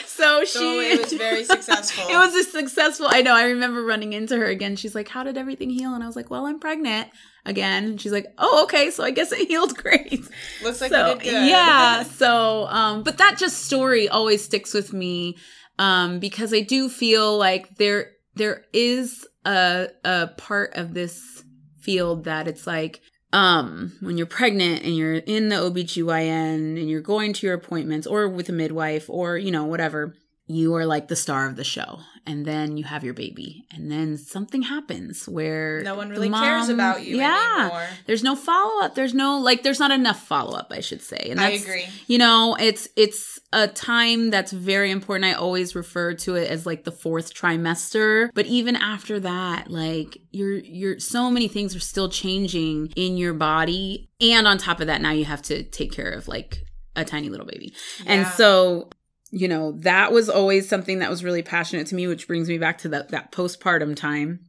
so 0.07 0.45
she 0.45 0.59
So 0.59 0.81
it 0.81 1.01
was 1.01 1.13
very 1.13 1.45
successful. 1.55 2.05
it 2.09 2.17
was 2.17 2.35
a 2.35 2.45
successful. 2.45 3.07
I 3.09 3.23
know. 3.23 3.35
I 3.35 3.45
remember 3.47 3.83
running 3.85 4.13
into 4.13 4.37
her 4.37 4.47
again. 4.47 4.77
She's 4.77 4.95
like, 4.95 5.09
"How 5.09 5.25
did 5.25 5.37
everything 5.37 5.71
heal?" 5.71 5.95
And 5.95 6.03
I 6.03 6.07
was 6.07 6.17
like, 6.17 6.31
"Well, 6.31 6.47
I'm 6.47 6.61
pregnant 6.61 7.09
again." 7.45 7.85
And 7.85 8.01
she's 8.01 8.13
like, 8.13 8.27
"Oh, 8.39 8.65
okay. 8.65 8.91
So 8.91 9.05
I 9.05 9.11
guess 9.11 9.33
it 9.33 9.49
healed 9.49 9.77
great." 9.77 10.25
Looks 10.63 10.81
like 10.81 10.91
so 10.91 11.17
good. 11.17 11.49
yeah. 11.49 12.05
So, 12.05 12.67
um, 12.69 13.03
but 13.03 13.19
that 13.19 13.37
just 13.39 13.65
story 13.65 14.09
always 14.09 14.45
sticks 14.45 14.73
with 14.73 14.93
me, 14.93 15.37
um, 15.79 16.21
because 16.21 16.55
I 16.55 16.61
do 16.61 16.89
feel 16.89 17.37
like 17.37 17.77
there 17.77 18.13
there 18.37 18.65
is 18.73 19.27
a 19.45 19.89
a 20.05 20.29
part 20.39 20.75
of 20.77 20.95
this 20.95 21.43
field 21.85 22.25
that 22.25 22.49
it's 22.49 22.67
like 22.67 23.01
um 23.33 23.93
when 24.01 24.17
you're 24.17 24.27
pregnant 24.27 24.83
and 24.83 24.97
you're 24.97 25.17
in 25.17 25.49
the 25.49 25.57
OBGYN 25.57 26.79
and 26.79 26.89
you're 26.91 27.01
going 27.01 27.33
to 27.35 27.47
your 27.47 27.55
appointments 27.55 28.07
or 28.07 28.29
with 28.29 28.49
a 28.49 28.53
midwife 28.53 29.11
or 29.11 29.37
you 29.37 29.51
know 29.51 29.65
whatever 29.65 30.15
you 30.47 30.75
are 30.75 30.85
like 30.87 31.09
the 31.09 31.17
star 31.17 31.49
of 31.49 31.57
the 31.57 31.65
show 31.65 31.99
and 32.27 32.45
then 32.47 32.77
you 32.77 32.85
have 32.85 33.05
your 33.05 33.15
baby 33.15 33.67
and 33.71 33.91
then 33.91 34.17
something 34.17 34.63
happens 34.63 35.29
where 35.29 35.83
No 35.83 35.95
one 35.95 36.09
really 36.11 36.31
cares 36.31 36.69
about 36.69 37.05
you 37.05 37.19
yeah. 37.19 37.57
anymore. 37.61 37.87
there's 38.07 38.23
no 38.23 38.35
follow-up. 38.35 38.95
There's 38.95 39.15
no 39.15 39.39
like 39.39 39.63
there's 39.63 39.81
not 39.81 39.91
enough 39.91 40.27
follow-up 40.27 40.69
i 40.71 40.81
should 40.81 41.03
say. 41.03 41.29
And 41.31 41.41
I 41.41 41.51
agree. 41.51 41.87
you 42.07 42.19
know 42.19 42.57
it's 42.59 42.89
it's 42.97 43.39
a 43.53 43.69
time 43.69 44.31
that's 44.31 44.51
very 44.53 44.91
important. 44.91 45.27
I 45.27 45.35
always 45.35 45.75
refer 45.77 46.15
to 46.15 46.35
it 46.35 46.51
as 46.51 46.67
like 46.67 46.83
the 46.85 46.91
fourth 46.91 47.35
trimester. 47.35 48.31
But 48.35 48.47
even 48.47 48.75
after 48.77 49.21
that 49.21 49.71
like 49.71 50.19
you're 50.31 50.59
you're 50.59 50.99
so 50.99 51.31
many 51.31 51.49
things 51.49 51.75
are 51.77 51.81
still 51.81 52.09
changing 52.09 52.93
in 52.97 53.17
your 53.17 53.35
body. 53.35 54.11
And 54.21 54.47
on 54.47 54.59
top 54.59 54.81
of 54.81 54.87
that 54.89 55.01
now 55.01 55.13
you 55.13 55.25
have 55.25 55.43
to 55.43 55.63
take 55.63 55.93
care 55.93 56.11
of 56.11 56.29
like 56.29 56.59
a 56.97 57.05
tiny 57.05 57.29
little 57.29 57.47
baby. 57.47 57.75
And 58.07 58.27
so 58.27 58.89
you 59.31 59.49
know 59.49 59.73
that 59.73 60.13
was 60.13 60.29
always 60.29 60.69
something 60.69 60.99
that 61.01 61.11
was 61.11 61.25
really 61.25 61.43
passionate 61.43 61.87
to 61.87 61.95
me 61.95 62.07
which 62.07 62.27
brings 62.27 62.49
me 62.49 62.59
back 62.59 62.79
to 62.79 62.89
that 62.89 63.09
that 63.09 63.33
postpartum 63.33 63.97
time 63.97 64.41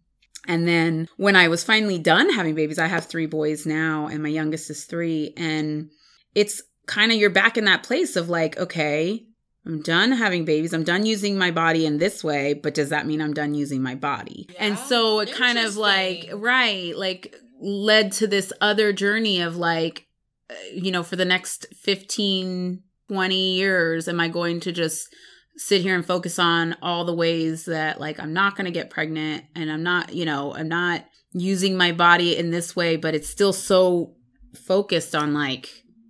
and 0.47 0.67
then 0.67 1.07
when 1.17 1.35
I 1.35 1.47
was 1.47 1.63
finally 1.63 1.97
done 1.97 2.31
having 2.31 2.55
babies, 2.55 2.79
I 2.79 2.87
have 2.87 3.05
three 3.05 3.25
boys 3.25 3.65
now, 3.65 4.07
and 4.07 4.21
my 4.21 4.29
youngest 4.29 4.69
is 4.69 4.85
three. 4.85 5.33
And 5.37 5.89
it's 6.33 6.61
kind 6.85 7.11
of 7.11 7.17
you're 7.17 7.29
back 7.29 7.57
in 7.57 7.65
that 7.65 7.83
place 7.83 8.15
of 8.15 8.29
like, 8.29 8.57
okay, 8.57 9.25
I'm 9.65 9.81
done 9.81 10.11
having 10.11 10.45
babies. 10.45 10.73
I'm 10.73 10.83
done 10.83 11.05
using 11.05 11.37
my 11.37 11.51
body 11.51 11.85
in 11.85 11.97
this 11.97 12.23
way, 12.23 12.53
but 12.53 12.75
does 12.75 12.89
that 12.89 13.07
mean 13.07 13.21
I'm 13.21 13.33
done 13.33 13.55
using 13.55 13.81
my 13.81 13.95
body? 13.95 14.47
and 14.59 14.77
so 14.77 15.19
it 15.19 15.33
kind 15.33 15.57
of 15.57 15.75
like, 15.75 16.29
right, 16.33 16.95
like 16.95 17.35
led 17.59 18.11
to 18.13 18.27
this 18.27 18.53
other 18.61 18.93
journey 18.93 19.41
of 19.41 19.57
like, 19.57 20.05
uh, 20.51 20.53
you 20.73 20.91
know, 20.91 21.01
for 21.01 21.15
the 21.15 21.25
next 21.25 21.65
15, 21.73 22.83
20 23.09 23.55
years, 23.55 24.07
am 24.07 24.19
I 24.19 24.27
going 24.27 24.59
to 24.61 24.71
just 24.71 25.13
sit 25.57 25.81
here 25.81 25.95
and 25.95 26.05
focus 26.05 26.37
on 26.37 26.75
all 26.81 27.05
the 27.05 27.13
ways 27.13 27.65
that 27.65 27.99
like 27.99 28.19
I'm 28.19 28.33
not 28.33 28.55
going 28.55 28.65
to 28.65 28.71
get 28.71 28.89
pregnant 28.89 29.45
and 29.55 29.71
I'm 29.71 29.83
not, 29.83 30.13
you 30.13 30.25
know, 30.25 30.53
I'm 30.53 30.67
not 30.67 31.05
using 31.31 31.77
my 31.77 31.91
body 31.91 32.37
in 32.37 32.51
this 32.51 32.75
way, 32.75 32.97
but 32.97 33.15
it's 33.15 33.29
still 33.29 33.53
so 33.53 34.15
focused 34.53 35.15
on 35.15 35.33
like, 35.33 35.69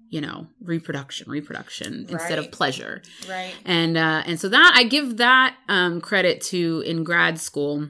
you 0.10 0.22
know, 0.22 0.48
reproduction, 0.62 1.30
reproduction 1.30 2.08
instead 2.10 2.40
of 2.40 2.52
pleasure. 2.52 3.02
Right. 3.30 3.54
And 3.66 3.98
uh 3.98 4.24
and 4.26 4.40
so 4.40 4.50
that 4.50 4.74
I 4.76 4.84
give 4.84 5.18
that 5.18 5.56
um 5.68 6.02
credit 6.02 6.42
to 6.44 6.82
in 6.86 7.04
grad 7.04 7.40
school 7.40 7.90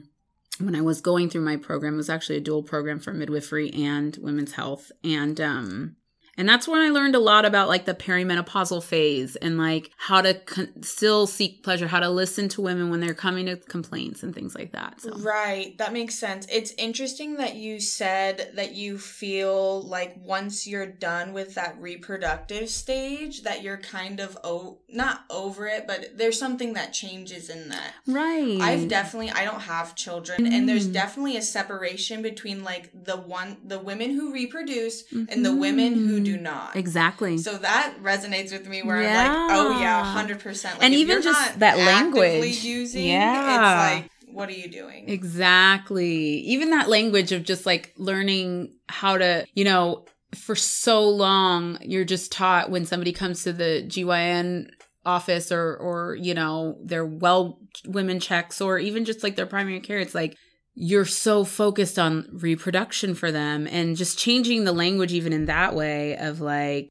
when 0.58 0.74
I 0.74 0.80
was 0.80 1.00
going 1.00 1.30
through 1.30 1.42
my 1.42 1.56
program 1.56 1.94
it 1.94 1.98
was 1.98 2.10
actually 2.10 2.36
a 2.36 2.40
dual 2.40 2.62
program 2.62 2.98
for 2.98 3.12
midwifery 3.12 3.72
and 3.72 4.16
women's 4.20 4.52
health 4.52 4.90
and 5.04 5.40
um 5.40 5.96
and 6.36 6.48
that's 6.48 6.68
when 6.68 6.80
I 6.80 6.90
learned 6.90 7.14
a 7.14 7.18
lot 7.18 7.44
about 7.44 7.68
like 7.68 7.84
the 7.84 7.94
perimenopausal 7.94 8.82
phase 8.82 9.36
and 9.36 9.58
like 9.58 9.90
how 9.96 10.20
to 10.20 10.34
con- 10.34 10.82
still 10.82 11.26
seek 11.26 11.62
pleasure, 11.62 11.86
how 11.86 12.00
to 12.00 12.10
listen 12.10 12.48
to 12.50 12.60
women 12.60 12.90
when 12.90 13.00
they're 13.00 13.14
coming 13.14 13.46
to 13.46 13.56
complaints 13.56 14.22
and 14.22 14.34
things 14.34 14.54
like 14.54 14.72
that. 14.72 15.00
So 15.00 15.10
Right, 15.18 15.76
that 15.78 15.92
makes 15.92 16.14
sense. 16.14 16.46
It's 16.50 16.72
interesting 16.78 17.36
that 17.36 17.54
you 17.54 17.80
said 17.80 18.52
that 18.54 18.74
you 18.74 18.98
feel 18.98 19.82
like 19.82 20.16
once 20.22 20.66
you're 20.66 20.86
done 20.86 21.32
with 21.32 21.54
that 21.54 21.76
reproductive 21.80 22.68
stage 22.68 23.42
that 23.42 23.62
you're 23.62 23.76
kind 23.78 24.20
of 24.20 24.36
o- 24.44 24.78
not 24.88 25.24
over 25.30 25.66
it, 25.66 25.86
but 25.86 26.16
there's 26.16 26.38
something 26.38 26.74
that 26.74 26.92
changes 26.92 27.48
in 27.50 27.68
that. 27.70 27.94
right. 28.06 28.58
I've 28.60 28.88
definitely 28.88 29.30
I 29.30 29.44
don't 29.44 29.60
have 29.60 29.94
children 29.94 30.46
and 30.46 30.68
there's 30.68 30.86
Mm. 30.88 30.92
definitely 30.92 31.36
a 31.36 31.42
separation 31.42 32.22
between 32.22 32.62
like 32.62 32.90
the 33.04 33.16
one 33.16 33.56
the 33.64 33.78
women 33.78 34.10
who 34.14 34.32
reproduce 34.32 35.04
and 35.12 35.44
the 35.44 35.54
women 35.54 35.94
who 35.94 36.20
do 36.34 36.36
not. 36.38 36.70
Mm-hmm. 36.70 36.78
exactly. 36.78 37.38
So 37.38 37.56
that 37.58 37.94
resonates 38.02 38.52
with 38.52 38.66
me 38.68 38.82
where 38.82 39.02
Yeah. 39.02 39.20
I'm 39.20 39.48
like, 39.48 39.56
oh 39.58 39.80
yeah, 39.80 40.04
hundred 40.04 40.40
percent. 40.40 40.78
And 40.80 40.94
even 40.94 41.22
just 41.22 41.40
not 41.40 41.58
that 41.60 41.78
language. 41.78 42.62
using, 42.64 43.04
Yeah. 43.06 43.96
it's 43.96 44.02
like, 44.02 44.10
what 44.34 44.48
are 44.48 44.52
you 44.52 44.68
doing? 44.68 45.08
Exactly. 45.08 46.14
Even 46.40 46.70
that 46.70 46.88
language 46.88 47.32
of 47.32 47.42
just 47.44 47.66
like 47.66 47.92
learning 47.96 48.74
how 48.88 49.16
to, 49.18 49.46
you 49.54 49.64
know, 49.64 50.04
for 50.34 50.54
so 50.56 51.08
long 51.08 51.78
you're 51.80 52.04
just 52.04 52.30
taught 52.32 52.70
when 52.70 52.84
somebody 52.84 53.12
comes 53.12 53.44
to 53.44 53.52
the 53.52 53.84
GYN 53.86 54.66
office 55.04 55.50
or 55.52 55.76
or 55.76 56.16
you 56.20 56.34
know, 56.34 56.78
their 56.84 57.06
well 57.06 57.58
women 57.86 58.18
checks 58.20 58.60
or 58.60 58.78
even 58.78 59.04
just 59.04 59.22
like 59.22 59.36
their 59.36 59.46
primary 59.46 59.80
care 59.80 59.98
it's 59.98 60.14
like 60.14 60.36
you're 60.78 61.06
so 61.06 61.42
focused 61.42 61.98
on 61.98 62.28
reproduction 62.30 63.14
for 63.14 63.32
them 63.32 63.66
and 63.66 63.96
just 63.96 64.18
changing 64.18 64.64
the 64.64 64.72
language 64.72 65.12
even 65.12 65.32
in 65.32 65.46
that 65.46 65.74
way 65.74 66.16
of 66.18 66.42
like 66.42 66.90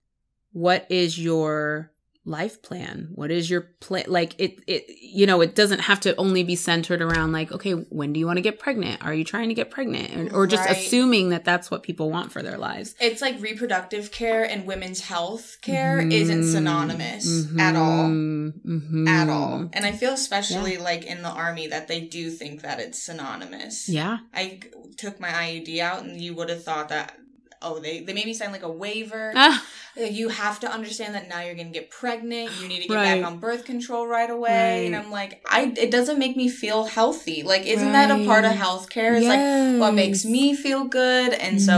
what 0.53 0.87
is 0.89 1.19
your 1.19 1.91
life 2.27 2.61
plan 2.63 3.07
what 3.13 3.29
is 3.29 3.49
your 3.49 3.61
plan 3.79 4.03
like 4.07 4.33
it 4.39 4.59
it 4.65 4.83
you 4.99 5.27
know 5.27 5.41
it 5.41 5.53
doesn't 5.53 5.79
have 5.81 5.99
to 5.99 6.15
only 6.15 6.43
be 6.43 6.55
centered 6.55 6.99
around 6.99 7.31
like 7.31 7.51
okay 7.51 7.73
when 7.73 8.11
do 8.13 8.19
you 8.19 8.25
want 8.25 8.37
to 8.37 8.41
get 8.41 8.57
pregnant 8.57 8.99
are 9.05 9.13
you 9.13 9.23
trying 9.23 9.47
to 9.47 9.53
get 9.53 9.69
pregnant 9.69 10.31
or, 10.33 10.37
or 10.43 10.47
just 10.47 10.65
Right. 10.65 10.75
assuming 10.75 11.29
that 11.29 11.45
that's 11.45 11.69
what 11.69 11.83
people 11.83 12.09
want 12.09 12.31
for 12.31 12.41
their 12.41 12.57
lives 12.57 12.95
It's 12.99 13.21
like 13.21 13.39
reproductive 13.39 14.11
care 14.11 14.43
and 14.43 14.65
women's 14.65 15.01
health 15.01 15.57
care 15.61 16.01
Mhm. 16.01 16.11
isn't 16.11 16.43
synonymous 16.51 17.45
at 17.59 17.75
all. 17.75 18.09
Mhm. 18.09 19.07
At 19.07 19.29
all. 19.29 19.69
And 19.73 19.85
I 19.85 19.91
feel 19.91 20.13
especially 20.13 20.77
like 20.77 21.05
in 21.05 21.21
the 21.21 21.29
army 21.29 21.67
that 21.67 21.87
they 21.87 22.01
do 22.01 22.31
think 22.31 22.61
that 22.63 22.79
it's 22.79 23.01
synonymous. 23.01 23.87
yeah 23.87 24.17
i 24.33 24.59
took 24.97 25.19
my 25.19 25.29
IUD 25.29 25.79
out 25.79 26.03
and 26.03 26.19
you 26.19 26.33
would 26.33 26.49
have 26.49 26.63
thought 26.63 26.89
that 26.89 27.17
oh 27.61 27.79
they, 27.79 27.99
they 28.01 28.13
made 28.13 28.25
me 28.25 28.33
sign 28.33 28.51
like 28.51 28.63
a 28.63 28.71
waiver. 28.71 29.31
Ah, 29.35 29.63
you 29.97 30.29
have 30.29 30.59
to 30.61 30.69
understand 30.71 31.15
that 31.15 31.29
now 31.29 31.41
you're 31.41 31.55
gonna 31.55 31.69
get 31.69 31.89
pregnant. 31.89 32.51
You 32.51 32.67
need 32.67 32.81
to 32.81 32.87
get 32.87 32.95
Right. 32.95 33.21
back 33.21 33.25
on 33.31 33.39
birth 33.39 33.63
control 33.65 34.05
right 34.07 34.29
away. 34.29 34.85
And 34.87 34.95
I'm 34.95 35.09
like, 35.11 35.41
I 35.49 35.73
it 35.77 35.89
doesn't 35.91 36.19
make 36.19 36.35
me 36.35 36.49
feel 36.49 36.85
healthy. 36.85 37.43
Like, 37.43 37.65
isn't 37.65 37.91
that 37.93 38.11
a 38.11 38.25
part 38.25 38.43
of 38.45 38.51
Right. 38.51 38.59
healthcare? 38.59 39.17
It's 39.17 39.27
like 39.27 39.79
what 39.79 39.93
makes 39.93 40.25
me 40.25 40.53
feel 40.55 40.85
good. 40.85 41.33
And 41.33 41.61
so 41.61 41.73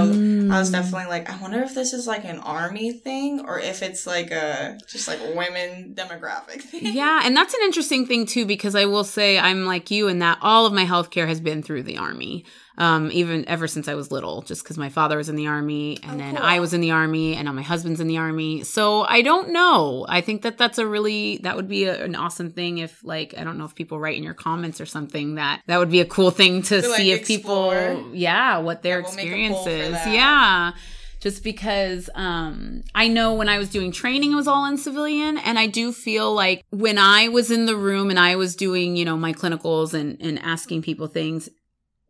I 0.49 0.59
was 0.59 0.69
Mm. 0.69 0.73
definitely 0.73 1.07
like, 1.09 1.29
I 1.29 1.37
wonder 1.37 1.61
if 1.61 1.73
this 1.75 1.93
is 1.93 2.07
like 2.07 2.23
an 2.25 2.39
army 2.39 2.91
thing 2.91 3.41
or 3.41 3.59
if 3.59 3.81
it's 3.83 4.07
like 4.07 4.31
a 4.31 4.77
just 4.87 5.07
like 5.07 5.19
women 5.35 5.93
demographic 5.95 6.61
thing. 6.61 6.93
yeah 6.93 7.21
and 7.23 7.35
that's 7.35 7.53
an 7.53 7.59
interesting 7.63 8.05
thing 8.05 8.25
too 8.25 8.45
because 8.45 8.75
i 8.75 8.85
will 8.85 9.03
say 9.03 9.37
i'm 9.39 9.65
like 9.65 9.91
you 9.91 10.07
in 10.07 10.19
that 10.19 10.37
all 10.41 10.65
of 10.65 10.73
my 10.73 10.85
healthcare 10.85 11.27
has 11.27 11.39
been 11.39 11.61
through 11.61 11.83
the 11.83 11.97
army 11.97 12.45
um, 12.79 13.09
even 13.11 13.47
ever 13.47 13.67
since 13.67 13.87
i 13.87 13.95
was 13.95 14.11
little 14.11 14.41
just 14.43 14.63
because 14.63 14.77
my 14.77 14.89
father 14.89 15.17
was 15.17 15.29
in 15.29 15.35
the 15.35 15.47
army 15.47 15.97
and 16.03 16.13
Oh, 16.13 16.17
then 16.17 16.35
cool. 16.35 16.43
i 16.45 16.59
was 16.59 16.73
in 16.73 16.81
the 16.81 16.91
army 16.91 17.35
and 17.35 17.45
now 17.45 17.51
my 17.51 17.61
husband's 17.61 17.99
in 17.99 18.06
the 18.07 18.17
army. 18.17 18.63
So 18.63 19.01
i 19.03 19.21
don't 19.21 19.49
know. 19.49 20.05
I 20.09 20.21
think 20.21 20.41
that 20.43 20.57
that's 20.57 20.77
a 20.77 20.87
really 20.87 21.37
that 21.43 21.55
would 21.55 21.67
be 21.67 21.85
a, 21.85 22.03
an 22.03 22.15
awesome 22.15 22.51
thing 22.51 22.77
if 22.79 23.03
like 23.03 23.33
i 23.37 23.43
don't 23.43 23.57
know 23.57 23.65
if 23.65 23.75
people 23.75 23.99
write 23.99 24.17
in 24.17 24.23
your 24.23 24.33
comments 24.33 24.79
or 24.81 24.85
something 24.85 25.35
that 25.35 25.61
that 25.67 25.77
would 25.77 25.91
be 25.91 26.01
a 26.01 26.05
cool 26.05 26.31
thing 26.31 26.61
to, 26.63 26.81
To, 26.81 26.87
like, 26.87 26.97
see 26.97 27.11
if 27.11 27.27
people 27.27 28.11
yeah 28.13 28.57
what 28.57 28.81
their 28.83 28.99
Yeah, 28.99 29.05
we'll 29.05 29.15
make 29.15 29.25
a 29.27 29.53
poll 29.53 29.63
for 29.63 29.69
experience 29.69 30.07
is 30.07 30.13
yeah. 30.13 30.71
Just 31.19 31.43
because 31.43 32.09
um 32.13 32.83
I 32.93 33.07
know 33.07 33.33
when 33.33 33.49
I 33.49 33.57
was 33.57 33.69
doing 33.69 33.91
training 33.91 34.31
it 34.31 34.35
was 34.35 34.47
all 34.47 34.65
in 34.65 34.77
civilian 34.77 35.37
and 35.37 35.57
I 35.57 35.67
do 35.67 35.91
feel 35.91 36.33
like 36.33 36.63
when 36.69 36.97
I 36.97 37.27
was 37.29 37.49
in 37.51 37.65
the 37.65 37.75
room 37.75 38.09
and 38.09 38.19
I 38.19 38.35
was 38.35 38.55
doing, 38.55 38.95
you 38.95 39.03
know, 39.03 39.17
my 39.17 39.33
clinicals 39.33 39.93
and 39.93 40.17
and 40.21 40.39
asking 40.39 40.83
people 40.83 41.07
things 41.07 41.49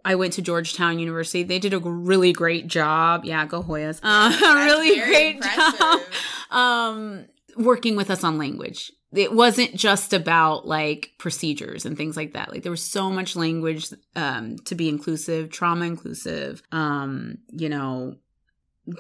I 0.06 0.16
went 0.16 0.34
to 0.34 0.42
Georgetown 0.42 1.00
University. 1.00 1.44
They 1.44 1.60
did 1.60 1.74
a 1.74 1.80
really 1.80 2.32
great 2.32 2.68
job. 2.68 3.26
Yeah, 3.26 3.46
go 3.46 3.62
Hoyas. 3.62 4.00
Uh, 4.02 4.32
a 4.46 4.66
really 4.66 5.00
great 5.00 5.36
impressive. 5.36 5.80
job 5.80 6.02
um 6.52 7.26
working 7.58 7.96
with 7.96 8.10
us 8.10 8.24
on 8.24 8.38
language. 8.38 8.92
It 9.14 9.34
wasn't 9.34 9.74
just 9.76 10.14
about 10.14 10.68
like 10.68 11.12
procedures 11.18 11.86
and 11.86 11.98
things 11.98 12.16
like 12.16 12.34
that. 12.34 12.52
Like 12.52 12.64
there 12.64 12.72
was 12.72 12.84
so 12.84 13.10
much 13.10 13.36
language 13.36 13.88
um 14.16 14.58
to 14.66 14.76
be 14.76 14.90
inclusive, 14.90 15.50
trauma 15.50 15.86
inclusive, 15.86 16.62
um, 16.72 17.40
you 17.52 17.70
know, 17.70 18.16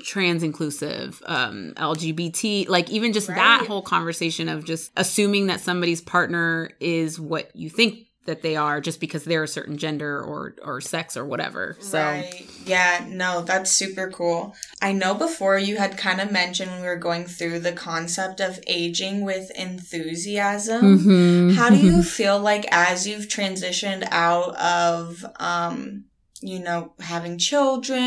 trans 0.04 0.44
inclusive, 0.44 1.22
um, 1.27 1.74
LGBT, 1.77 2.68
like 2.68 2.89
even 2.89 3.13
just 3.13 3.27
that 3.27 3.66
whole 3.68 3.82
conversation 3.82 4.50
of 4.50 4.66
just 4.66 4.92
assuming 4.98 5.48
that 5.48 5.62
somebody's 5.62 6.01
partner 6.01 6.72
is 6.80 7.20
what 7.20 7.56
you 7.56 7.70
think 7.70 8.07
that 8.27 8.43
they 8.43 8.55
are 8.55 8.79
just 8.79 9.00
because 9.00 9.24
they're 9.24 9.43
a 9.43 9.48
certain 9.48 9.77
gender 9.77 10.22
or 10.22 10.53
or 10.63 10.79
sex 10.79 11.17
or 11.17 11.25
whatever. 11.25 11.77
So 11.81 11.98
Right. 12.00 12.25
Yeah, 12.65 13.05
no, 13.10 13.41
that's 13.43 13.72
super 13.72 14.12
cool. 14.12 14.53
I 14.81 14.91
know 14.91 15.15
before 15.15 15.57
you 15.57 15.77
had 15.77 15.98
kind 15.98 16.19
of 16.19 16.31
mentioned 16.31 16.69
we 16.81 16.86
were 16.88 16.98
going 16.98 17.25
through 17.25 17.60
the 17.60 17.72
concept 17.72 18.41
of 18.41 18.60
aging 18.67 19.24
with 19.24 19.50
enthusiasm. 19.57 21.00
Mhm. 21.00 21.55
How 21.55 21.69
do 21.69 21.77
you 21.77 22.03
feel 22.17 22.39
like 22.39 22.65
as 22.72 23.07
you've 23.07 23.27
transitioned 23.27 24.07
out 24.12 24.55
of 24.57 25.25
um 25.39 26.03
you 26.41 26.60
know 26.60 26.94
having 27.00 27.38
children 27.38 27.98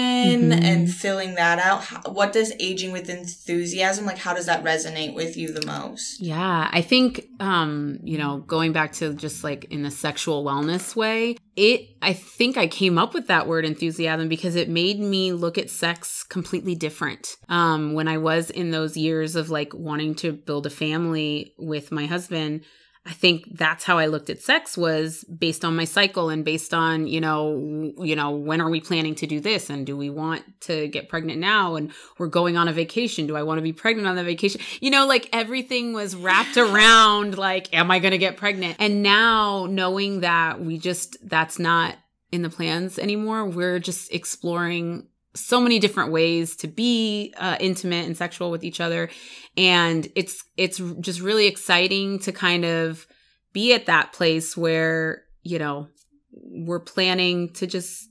Mhm. 0.50 0.62
and 0.62 0.92
filling 0.92 1.34
that 1.34 1.58
out 1.58 1.84
how, 1.84 2.00
what 2.12 2.32
does 2.32 2.52
aging 2.60 2.92
with 2.92 3.08
enthusiasm 3.10 4.06
like 4.06 4.18
how 4.18 4.34
does 4.34 4.46
that 4.46 4.62
resonate 4.64 5.14
with 5.14 5.36
you 5.36 5.52
the 5.52 5.66
most 5.66 6.20
Yeah, 6.20 6.68
I 6.70 6.82
think 6.82 7.26
um, 7.40 7.98
you 8.04 8.18
know, 8.18 8.38
going 8.46 8.72
back 8.72 8.92
to 8.94 9.14
just 9.14 9.42
like 9.42 9.64
in 9.70 9.82
the 9.82 9.90
sexual 9.90 10.44
wellness 10.44 10.94
way, 10.94 11.36
it 11.56 11.88
I 12.02 12.12
think 12.12 12.56
I 12.56 12.66
came 12.66 12.98
up 12.98 13.14
with 13.14 13.26
that 13.28 13.46
word 13.46 13.64
enthusiasm 13.64 14.28
because 14.28 14.56
it 14.56 14.68
made 14.68 15.00
me 15.00 15.32
look 15.32 15.56
at 15.58 15.70
sex 15.70 16.22
completely 16.22 16.74
different. 16.74 17.36
Um 17.48 17.94
when 17.94 18.08
I 18.08 18.18
was 18.18 18.50
in 18.50 18.70
those 18.70 18.96
years 18.96 19.36
of 19.36 19.50
like 19.50 19.72
wanting 19.74 20.14
to 20.16 20.32
build 20.32 20.66
a 20.66 20.70
family 20.70 21.54
with 21.58 21.90
my 21.90 22.06
husband, 22.06 22.62
I 23.06 23.12
think 23.12 23.56
that's 23.56 23.84
how 23.84 23.96
I 23.96 24.06
looked 24.06 24.28
at 24.28 24.42
sex 24.42 24.76
was 24.76 25.24
based 25.24 25.64
on 25.64 25.74
my 25.74 25.84
cycle 25.84 26.28
and 26.28 26.44
based 26.44 26.74
on, 26.74 27.06
you 27.06 27.20
know, 27.20 27.92
you 27.98 28.14
know, 28.14 28.32
when 28.32 28.60
are 28.60 28.68
we 28.68 28.80
planning 28.80 29.14
to 29.16 29.26
do 29.26 29.40
this 29.40 29.70
and 29.70 29.86
do 29.86 29.96
we 29.96 30.10
want 30.10 30.42
to 30.62 30.86
get 30.88 31.08
pregnant 31.08 31.40
now 31.40 31.76
and 31.76 31.92
we're 32.18 32.26
going 32.26 32.58
on 32.58 32.68
a 32.68 32.74
vacation. 32.74 33.26
Do 33.26 33.36
I 33.36 33.42
want 33.42 33.56
to 33.56 33.62
be 33.62 33.72
pregnant 33.72 34.06
on 34.06 34.16
the 34.16 34.24
vacation? 34.24 34.60
You 34.80 34.90
know, 34.90 35.06
like 35.06 35.30
everything 35.32 35.94
was 35.94 36.14
wrapped 36.14 36.56
around 36.58 37.38
like 37.38 37.72
am 37.74 37.90
I 37.90 38.00
going 38.00 38.12
to 38.12 38.18
get 38.18 38.36
pregnant? 38.36 38.76
And 38.78 39.02
now 39.02 39.66
knowing 39.68 40.20
that 40.20 40.60
we 40.60 40.76
just 40.76 41.16
that's 41.26 41.58
not 41.58 41.96
in 42.30 42.42
the 42.42 42.50
plans 42.50 42.98
anymore, 42.98 43.46
we're 43.46 43.78
just 43.78 44.12
exploring 44.12 45.06
so 45.34 45.60
many 45.60 45.78
different 45.78 46.12
ways 46.12 46.56
to 46.56 46.68
be 46.68 47.32
uh, 47.38 47.56
intimate 47.60 48.06
and 48.06 48.16
sexual 48.16 48.50
with 48.50 48.64
each 48.64 48.80
other. 48.80 49.08
And 49.56 50.08
it's 50.14 50.44
it's 50.56 50.78
just 51.00 51.20
really 51.20 51.46
exciting 51.46 52.18
to 52.20 52.32
kind 52.32 52.64
of 52.64 53.06
be 53.52 53.72
at 53.72 53.86
that 53.86 54.12
place 54.12 54.56
where 54.56 55.22
you 55.42 55.58
know 55.58 55.88
we're 56.32 56.80
planning 56.80 57.52
to 57.54 57.66
just 57.66 58.09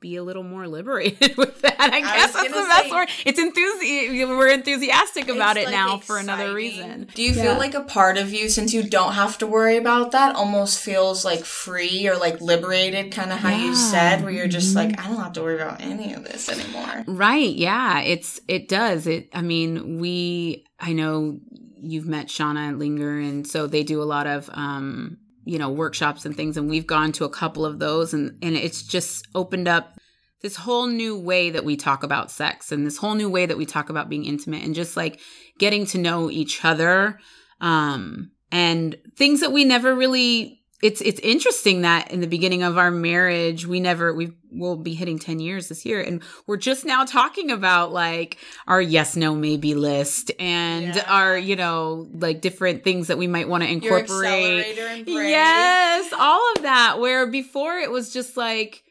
be 0.00 0.16
a 0.16 0.22
little 0.22 0.42
more 0.42 0.66
liberated 0.68 1.36
with 1.36 1.60
that 1.62 1.76
i, 1.80 1.98
I 1.98 2.00
guess 2.00 2.34
was 2.34 2.42
that's 2.42 2.48
the 2.54 2.68
best 2.68 2.84
say- 2.84 2.90
word 2.92 3.08
it's 3.26 3.40
enthusi 3.40 4.28
we're 4.28 4.48
enthusiastic 4.48 5.28
about 5.28 5.56
it 5.56 5.66
like, 5.66 5.72
now 5.74 5.98
for 5.98 6.18
another 6.18 6.52
reason 6.54 7.08
do 7.14 7.22
you 7.22 7.32
Yeah. 7.32 7.42
feel 7.42 7.54
like 7.58 7.74
a 7.74 7.82
part 7.82 8.16
of 8.18 8.32
you 8.32 8.48
since 8.48 8.72
you 8.72 8.82
don't 8.82 9.12
have 9.14 9.38
to 9.38 9.46
worry 9.46 9.76
about 9.76 10.12
that 10.12 10.34
almost 10.36 10.78
feels 10.80 11.24
like 11.24 11.44
free 11.44 12.08
or 12.08 12.16
like 12.16 12.40
liberated 12.40 13.12
kind 13.12 13.32
of 13.32 13.38
how 13.38 13.54
you 13.54 13.74
said 13.74 14.22
where 14.22 14.32
you're 14.32 14.48
just 14.48 14.74
like 14.74 14.98
i 15.00 15.06
don't 15.08 15.16
have 15.20 15.32
to 15.34 15.42
worry 15.42 15.56
about 15.60 15.80
any 15.80 16.12
of 16.14 16.24
this 16.24 16.48
anymore 16.48 17.04
Right. 17.06 17.54
Yeah. 17.54 18.00
It's, 18.00 18.40
it 18.48 18.68
does. 18.68 19.06
It, 19.06 19.28
I 19.34 19.42
mean, 19.42 19.98
we, 19.98 20.64
I 20.80 20.92
know 20.92 21.38
you've 21.80 22.06
met 22.06 22.26
Shauna 22.28 22.68
and 22.68 22.78
Linger, 22.78 23.18
and 23.18 23.46
so 23.46 23.66
they 23.66 23.82
do 23.82 24.02
a 24.02 24.04
lot 24.04 24.26
of, 24.26 24.48
um, 24.52 25.18
you 25.44 25.58
know, 25.58 25.70
workshops 25.70 26.24
and 26.24 26.36
things, 26.36 26.56
and 26.56 26.68
we've 26.68 26.86
gone 26.86 27.12
to 27.12 27.24
a 27.24 27.30
couple 27.30 27.64
of 27.64 27.78
those, 27.78 28.14
and, 28.14 28.38
and 28.42 28.56
it's 28.56 28.82
just 28.82 29.26
opened 29.34 29.68
up 29.68 29.98
this 30.42 30.56
whole 30.56 30.86
new 30.86 31.18
way 31.18 31.50
that 31.50 31.64
we 31.64 31.76
talk 31.76 32.02
about 32.02 32.30
sex 32.30 32.70
and 32.70 32.86
this 32.86 32.98
whole 32.98 33.14
new 33.14 33.30
way 33.30 33.46
that 33.46 33.56
we 33.56 33.64
talk 33.64 33.88
about 33.88 34.10
being 34.10 34.26
intimate 34.26 34.62
and 34.62 34.74
just 34.74 34.96
like 34.96 35.18
getting 35.58 35.86
to 35.86 35.98
know 35.98 36.30
each 36.30 36.64
other. 36.64 37.18
Um, 37.60 38.32
and 38.52 38.96
things 39.16 39.40
that 39.40 39.52
we 39.52 39.64
never 39.64 39.94
really 39.94 40.63
it's 40.82 41.00
it's 41.00 41.20
interesting 41.20 41.82
that 41.82 42.10
in 42.10 42.20
the 42.20 42.26
beginning 42.26 42.62
of 42.62 42.76
our 42.76 42.90
marriage 42.90 43.66
we 43.66 43.80
never 43.80 44.12
we 44.12 44.32
will 44.50 44.76
be 44.76 44.94
hitting 44.94 45.18
10 45.18 45.40
years 45.40 45.68
this 45.68 45.84
year 45.86 46.00
and 46.00 46.22
we're 46.46 46.56
just 46.56 46.84
now 46.84 47.04
talking 47.04 47.50
about 47.50 47.92
like 47.92 48.38
our 48.66 48.80
yes 48.82 49.16
no 49.16 49.34
maybe 49.34 49.74
list 49.74 50.30
and 50.38 50.94
Yeah. 50.94 51.04
our 51.06 51.38
you 51.38 51.56
know 51.56 52.08
like 52.12 52.40
different 52.40 52.84
things 52.84 53.06
that 53.06 53.18
we 53.18 53.26
might 53.26 53.48
want 53.48 53.62
to 53.62 53.70
incorporate. 53.70 54.76
Yes, 55.06 56.12
all 56.18 56.52
of 56.56 56.62
that. 56.62 56.98
Where 57.00 57.26
before 57.26 57.78
it 57.78 57.90
was 57.90 58.12
just 58.12 58.36
like 58.36 58.82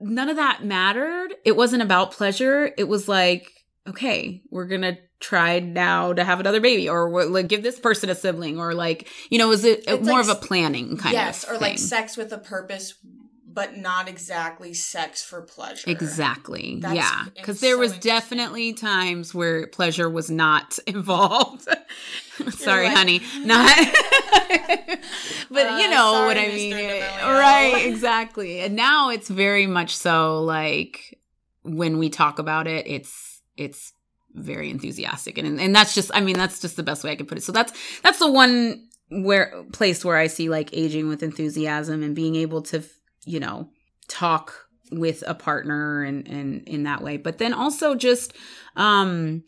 none 0.00 0.28
of 0.28 0.36
that 0.36 0.64
mattered. 0.64 1.34
It 1.44 1.56
wasn't 1.56 1.82
about 1.82 2.12
pleasure. 2.12 2.72
It 2.76 2.84
was 2.88 3.08
like, 3.08 3.50
okay, 3.88 4.42
we're 4.50 4.66
gonna 4.66 4.96
try 5.22 5.58
now 5.60 6.12
to 6.12 6.22
have 6.24 6.40
another 6.40 6.60
baby, 6.60 6.88
or 6.88 7.24
like 7.26 7.48
give 7.48 7.62
this 7.62 7.78
person 7.80 8.10
a 8.10 8.14
sibling, 8.14 8.58
or 8.60 8.74
like 8.74 9.08
you 9.30 9.38
know, 9.38 9.50
is 9.52 9.64
it 9.64 9.84
It's 9.88 10.06
more 10.06 10.18
like 10.20 10.28
of 10.28 10.36
a 10.36 10.40
planning 10.46 10.96
kind 10.98 11.14
yes, 11.14 11.44
of 11.44 11.50
yes 11.50 11.56
or 11.58 11.60
like 11.62 11.78
sex 11.78 12.16
with 12.18 12.32
a 12.32 12.38
purpose, 12.38 12.94
but 13.46 13.76
not 13.76 14.08
exactly 14.08 14.74
sex 14.74 15.22
for 15.22 15.42
pleasure. 15.42 15.88
Exactly. 15.90 16.78
That's- 16.80 16.96
yeah. 16.96 17.24
Because 17.34 17.60
there 17.60 17.74
so 17.76 17.80
was 17.80 17.98
definitely 17.98 18.72
times 18.72 19.34
where 19.34 19.66
pleasure 19.68 20.10
was 20.10 20.30
not 20.30 20.78
involved. 20.86 21.68
sorry, 22.50 22.86
like- 22.86 22.96
honey. 22.96 23.20
Not. 23.44 23.76
but 25.50 25.66
Uh, 25.66 25.78
you 25.80 25.90
know 25.90 26.24
what 26.26 26.36
I 26.38 26.46
Mr. 26.46 26.54
mean. 26.54 26.70
D'Amelio. 26.72 27.38
Right. 27.38 27.86
Exactly. 27.86 28.60
And 28.60 28.74
now 28.74 29.10
it's 29.10 29.28
very 29.28 29.66
much 29.66 29.96
so 29.96 30.42
like 30.42 31.18
when 31.62 31.98
we 31.98 32.08
talk 32.10 32.38
about 32.38 32.66
it, 32.66 32.86
it's, 32.86 33.42
it's, 33.56 33.92
very 34.34 34.70
enthusiastic. 34.70 35.38
And 35.38 35.60
and 35.60 35.74
that's 35.74 35.94
just 35.94 36.10
i 36.14 36.20
mean 36.20 36.36
that's 36.36 36.60
just 36.60 36.76
the 36.76 36.82
best 36.82 37.04
way 37.04 37.12
i 37.12 37.16
could 37.16 37.28
put 37.28 37.38
it. 37.38 37.44
So 37.44 37.52
that's 37.52 37.72
that's 38.02 38.18
the 38.18 38.30
one 38.30 38.88
where 39.08 39.62
place 39.72 40.04
where 40.04 40.16
i 40.16 40.26
see 40.26 40.48
like 40.48 40.70
aging 40.72 41.08
with 41.08 41.22
enthusiasm 41.22 42.02
and 42.02 42.14
being 42.16 42.34
able 42.36 42.62
to 42.62 42.82
you 43.26 43.38
know 43.38 43.68
talk 44.08 44.54
with 44.90 45.22
a 45.26 45.34
partner 45.34 46.02
and 46.02 46.26
and 46.28 46.66
in 46.68 46.82
that 46.84 47.02
way. 47.02 47.16
But 47.16 47.38
then 47.38 47.52
also 47.52 47.94
just 47.94 48.32
um 48.76 49.44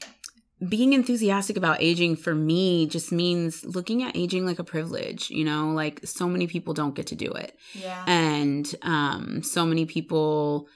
being 0.69 0.93
enthusiastic 0.95 1.57
about 1.57 1.83
aging 1.83 2.17
for 2.17 2.35
me 2.35 2.87
just 2.87 3.13
means 3.13 3.65
looking 3.65 4.03
at 4.03 4.17
aging 4.17 4.47
like 4.47 4.59
a 4.59 4.65
privilege 4.65 5.29
you 5.31 5.45
know? 5.45 5.71
Like 5.71 6.01
so 6.05 6.29
many 6.29 6.47
people 6.47 6.73
don't 6.75 6.95
get 6.95 7.09
to 7.09 7.15
do 7.15 7.31
it. 7.33 7.57
Yeah. 7.75 8.05
and 8.07 8.75
um 8.83 9.43
so 9.43 9.67
many 9.67 9.85
people 9.87 10.69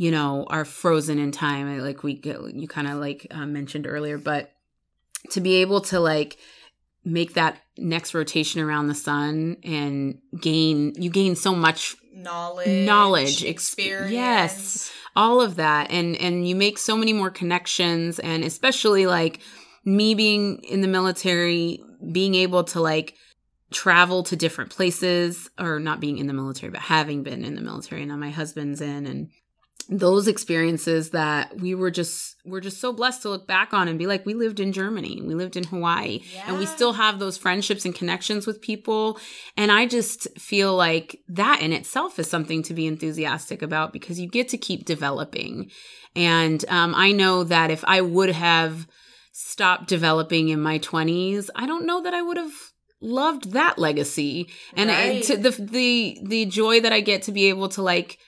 you 0.00 0.10
know 0.10 0.46
are 0.48 0.64
frozen 0.64 1.18
in 1.18 1.30
time 1.30 1.78
like 1.82 2.02
we 2.02 2.14
get- 2.14 2.40
you 2.54 2.66
kind 2.66 2.88
of 2.88 2.94
like 2.98 3.26
uh, 3.30 3.44
mentioned 3.44 3.86
earlier 3.86 4.16
but 4.16 4.50
to 5.30 5.42
be 5.42 5.56
able 5.56 5.82
to 5.82 6.00
like 6.00 6.38
make 7.04 7.34
that 7.34 7.58
next 7.76 8.14
rotation 8.14 8.62
around 8.62 8.86
the 8.88 8.94
sun 8.94 9.58
and 9.62 10.18
gain 10.40 10.94
you 10.96 11.10
gain 11.10 11.36
so 11.36 11.54
much 11.54 11.96
knowledge, 12.14 12.86
Knowledge, 12.86 13.42
ex- 13.44 13.50
experience. 13.56 14.10
yes. 14.12 14.90
all 15.14 15.42
of 15.42 15.56
that 15.56 15.90
and 15.90 16.16
and 16.16 16.48
you 16.48 16.56
make 16.56 16.78
so 16.78 16.96
many 16.96 17.12
more 17.12 17.30
connections 17.30 18.18
and 18.18 18.42
especially 18.42 19.06
like 19.06 19.40
me 19.84 20.14
being 20.14 20.62
in 20.64 20.80
the 20.80 20.88
military 20.88 21.82
being 22.10 22.34
able 22.34 22.64
to 22.64 22.80
like 22.80 23.14
travel 23.70 24.22
to 24.22 24.34
different 24.34 24.70
places 24.70 25.48
or 25.58 25.78
not 25.78 26.00
being 26.00 26.16
in 26.18 26.26
the 26.26 26.32
military 26.32 26.70
but 26.70 26.80
having 26.80 27.22
been 27.22 27.44
in 27.44 27.54
the 27.54 27.60
military 27.60 28.00
and 28.02 28.10
now 28.10 28.16
my 28.16 28.30
husband's 28.30 28.80
in 28.80 29.06
and 29.06 29.28
those 29.92 30.28
experiences 30.28 31.10
that 31.10 31.58
we 31.58 31.74
were 31.74 31.90
just 31.90 32.36
we're 32.44 32.60
just 32.60 32.80
so 32.80 32.92
blessed 32.92 33.22
to 33.22 33.28
look 33.28 33.46
back 33.48 33.74
on 33.74 33.88
and 33.88 33.98
be 33.98 34.06
like 34.06 34.24
we 34.24 34.34
lived 34.34 34.60
in 34.60 34.72
Germany 34.72 35.20
we 35.20 35.34
lived 35.34 35.56
in 35.56 35.64
Hawaii 35.64 36.20
and 36.46 36.58
we 36.58 36.64
still 36.66 36.92
have 36.92 37.18
those 37.18 37.36
friendships 37.36 37.84
and 37.84 37.92
connections 37.92 38.46
with 38.46 38.62
people 38.62 39.18
and 39.56 39.72
I 39.72 39.86
just 39.86 40.28
feel 40.38 40.76
like 40.76 41.20
that 41.28 41.60
in 41.60 41.72
itself 41.72 42.20
is 42.20 42.30
something 42.30 42.62
to 42.64 42.74
be 42.74 42.86
enthusiastic 42.86 43.62
about 43.62 43.92
because 43.92 44.20
you 44.20 44.28
get 44.28 44.48
to 44.50 44.58
keep 44.58 44.84
developing. 44.84 45.70
And 46.14 46.64
um, 46.68 46.94
I 46.94 47.10
know 47.12 47.42
that 47.44 47.70
if 47.70 47.84
I 47.84 48.00
would 48.00 48.30
have 48.30 48.86
stopped 49.32 49.88
developing 49.88 50.48
in 50.48 50.60
my 50.60 50.78
20s, 50.78 51.50
I 51.54 51.66
don't 51.66 51.86
know 51.86 52.02
that 52.02 52.14
I 52.14 52.22
would 52.22 52.36
have 52.36 52.52
loved 53.00 53.52
that 53.52 53.78
legacy. 53.78 54.48
And 54.76 54.90
Right. 54.90 55.22
to 55.24 55.36
the 55.36 55.50
the 55.50 56.18
the 56.24 56.46
joy 56.46 56.80
that 56.80 56.92
I 56.92 57.00
get 57.00 57.22
to 57.22 57.32
be 57.32 57.46
able 57.46 57.68
to 57.70 57.82
like 57.82 58.18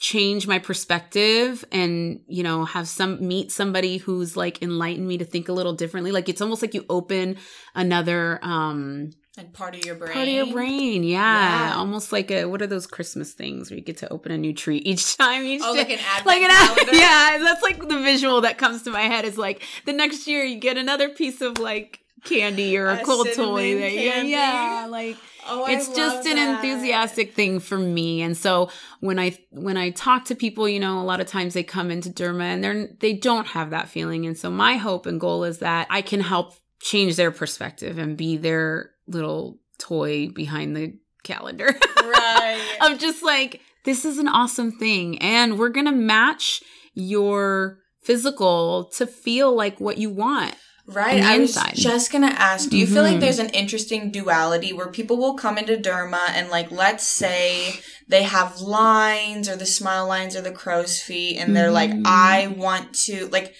change 0.00 0.46
my 0.46 0.58
perspective 0.58 1.62
and 1.70 2.20
you 2.26 2.42
know 2.42 2.64
have 2.64 2.88
some 2.88 3.26
meet 3.26 3.52
somebody 3.52 3.98
who's 3.98 4.34
like 4.34 4.62
enlightened 4.62 5.06
me 5.06 5.18
to 5.18 5.26
think 5.26 5.48
a 5.50 5.52
little 5.52 5.74
differently 5.74 6.10
like 6.10 6.26
it's 6.26 6.40
almost 6.40 6.62
like 6.62 6.72
you 6.72 6.86
open 6.88 7.36
another 7.74 8.38
um 8.42 9.10
and 9.38 9.52
part 9.52 9.74
of 9.74 9.84
your 9.84 9.94
brain. 9.94 10.12
part 10.12 10.26
of 10.26 10.32
your 10.34 10.46
brain 10.46 11.04
yeah, 11.04 11.68
Yeah. 11.68 11.76
almost 11.76 12.12
like 12.12 12.30
a 12.30 12.46
what 12.46 12.62
are 12.62 12.66
those 12.66 12.86
christmas 12.86 13.32
things 13.34 13.70
where 13.70 13.76
you 13.78 13.84
get 13.84 13.98
to 13.98 14.10
open 14.10 14.32
a 14.32 14.38
new 14.38 14.54
tree 14.54 14.78
each 14.78 15.16
time 15.18 15.44
each 15.44 15.60
Oh, 15.62 15.74
day 15.74 15.80
like 15.80 15.90
an 15.90 15.98
advent 16.16 16.26
like 16.26 16.42
an 16.42 16.50
calendar? 16.50 16.94
yeah 16.96 17.38
that's 17.38 17.62
like 17.62 17.78
the 17.86 18.00
visual 18.00 18.40
that 18.40 18.56
comes 18.56 18.82
to 18.84 18.90
my 18.90 19.02
head 19.02 19.26
is 19.26 19.36
like 19.36 19.62
the 19.84 19.92
next 19.92 20.26
year 20.26 20.44
you 20.44 20.58
get 20.58 20.78
another 20.78 21.10
piece 21.10 21.42
of 21.42 21.58
like 21.58 22.00
candy 22.24 22.76
or 22.76 22.86
a, 22.86 23.00
A 23.00 23.04
cool 23.04 23.24
toy 23.24 23.78
that 23.78 23.92
yeah 23.92 24.22
yeah 24.22 24.86
like 24.88 25.16
Oh, 25.52 25.66
it's 25.66 25.88
just 25.88 26.26
an 26.26 26.36
that. 26.36 26.62
enthusiastic 26.62 27.34
thing 27.34 27.60
for 27.60 27.78
me 27.78 28.20
and 28.20 28.36
so 28.36 28.70
when 29.00 29.18
i 29.18 29.36
when 29.50 29.76
i 29.78 29.90
talk 29.90 30.26
to 30.26 30.34
people 30.34 30.68
you 30.68 30.78
know 30.78 31.00
a 31.00 31.02
lot 31.02 31.20
of 31.20 31.26
times 31.26 31.54
they 31.54 31.62
come 31.62 31.90
into 31.90 32.10
derma 32.10 32.42
and 32.42 32.62
they're 32.62 32.88
they 33.00 33.14
don't 33.14 33.46
have 33.48 33.70
that 33.70 33.88
feeling 33.88 34.26
and 34.26 34.36
so 34.36 34.50
my 34.50 34.76
hope 34.76 35.06
and 35.06 35.18
goal 35.18 35.44
is 35.44 35.58
that 35.58 35.86
i 35.88 36.02
can 36.02 36.20
help 36.20 36.54
change 36.80 37.16
their 37.16 37.30
perspective 37.30 37.98
and 37.98 38.16
be 38.16 38.36
their 38.36 38.90
little 39.06 39.58
toy 39.78 40.28
behind 40.28 40.76
the 40.76 40.94
calendar. 41.22 41.74
Right. 42.02 42.76
of 42.82 42.98
just 42.98 43.22
like, 43.22 43.60
this 43.84 44.04
is 44.04 44.18
an 44.18 44.28
awesome 44.28 44.72
thing. 44.72 45.18
And 45.20 45.58
we're 45.58 45.68
going 45.70 45.86
to 45.86 45.92
match 45.92 46.62
your 46.94 47.78
physical 48.02 48.84
to 48.96 49.06
feel 49.06 49.54
like 49.54 49.80
what 49.80 49.98
you 49.98 50.10
want. 50.10 50.54
Right. 50.92 51.22
I 51.22 51.38
was 51.38 51.56
inside. 51.56 51.74
just 51.76 52.10
going 52.12 52.28
to 52.28 52.40
ask 52.40 52.68
do 52.70 52.76
you 52.78 52.86
feel 52.86 53.02
like 53.02 53.16
Mhm. 53.16 53.20
there's 53.20 53.38
an 53.38 53.50
interesting 53.50 54.10
duality 54.10 54.72
where 54.72 54.88
people 54.88 55.16
will 55.16 55.34
come 55.34 55.56
into 55.58 55.76
derma 55.76 56.28
and, 56.30 56.48
like, 56.50 56.70
let's 56.70 57.06
say 57.06 57.80
they 58.08 58.22
have 58.24 58.60
lines 58.60 59.48
or 59.48 59.56
the 59.56 59.66
smile 59.66 60.06
lines 60.06 60.34
or 60.36 60.40
the 60.40 60.50
crow's 60.50 61.00
feet, 61.00 61.36
and 61.38 61.56
they're 61.56 61.70
like, 61.70 61.90
Mhm. 61.92 62.02
I 62.06 62.48
want 62.48 62.92
to, 63.06 63.28
like, 63.28 63.54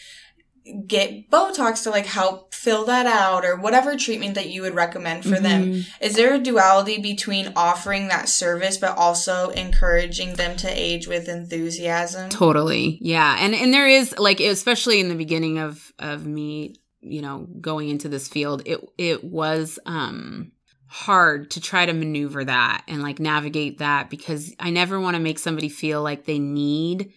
get 0.87 1.31
Botox 1.31 1.83
to, 1.83 1.91
like, 1.91 2.07
help 2.07 2.55
fill 2.55 2.85
that 2.85 3.07
out 3.07 3.45
or 3.45 3.57
whatever 3.57 3.97
treatment 3.97 4.35
that 4.35 4.51
you 4.51 4.63
would 4.63 4.75
recommend 4.75 5.25
for 5.25 5.41
them. 5.41 5.73
Mhm. 5.73 5.87
Is 6.01 6.15
there 6.15 6.35
a 6.35 6.39
duality 6.39 6.99
between 6.99 7.53
offering 7.57 8.09
that 8.09 8.29
service 8.29 8.77
but 8.77 8.97
also 8.97 9.49
encouraging 9.51 10.35
them 10.35 10.57
to 10.59 10.69
age 10.69 11.09
with 11.09 11.29
enthusiasm? 11.29 12.29
Totally. 12.29 12.99
Yeah. 13.01 13.37
And 13.41 13.55
and 13.55 13.73
there 13.73 13.89
is 13.89 14.15
like 14.19 14.39
especially 14.41 15.01
in 15.01 15.09
the 15.09 15.15
beginning 15.15 15.59
of 15.59 15.93
of 15.99 16.27
me, 16.27 16.77
you 17.01 17.23
know, 17.23 17.47
going 17.61 17.89
into 17.89 18.09
this 18.09 18.29
field, 18.29 18.63
it 18.67 18.81
it 18.99 19.25
was 19.25 19.79
um 19.87 20.53
hard 20.87 21.53
to 21.53 21.61
try 21.61 21.87
to 21.87 21.93
maneuver 21.93 22.45
that 22.45 22.83
and 22.89 23.01
like 23.01 23.21
navigate 23.21 23.79
that 23.79 24.11
because 24.11 24.53
I 24.59 24.71
never 24.71 24.99
want 24.99 25.15
to 25.15 25.23
make 25.23 25.39
somebody 25.39 25.69
feel 25.69 26.03
like 26.03 26.25
they 26.25 26.41
need 26.41 27.13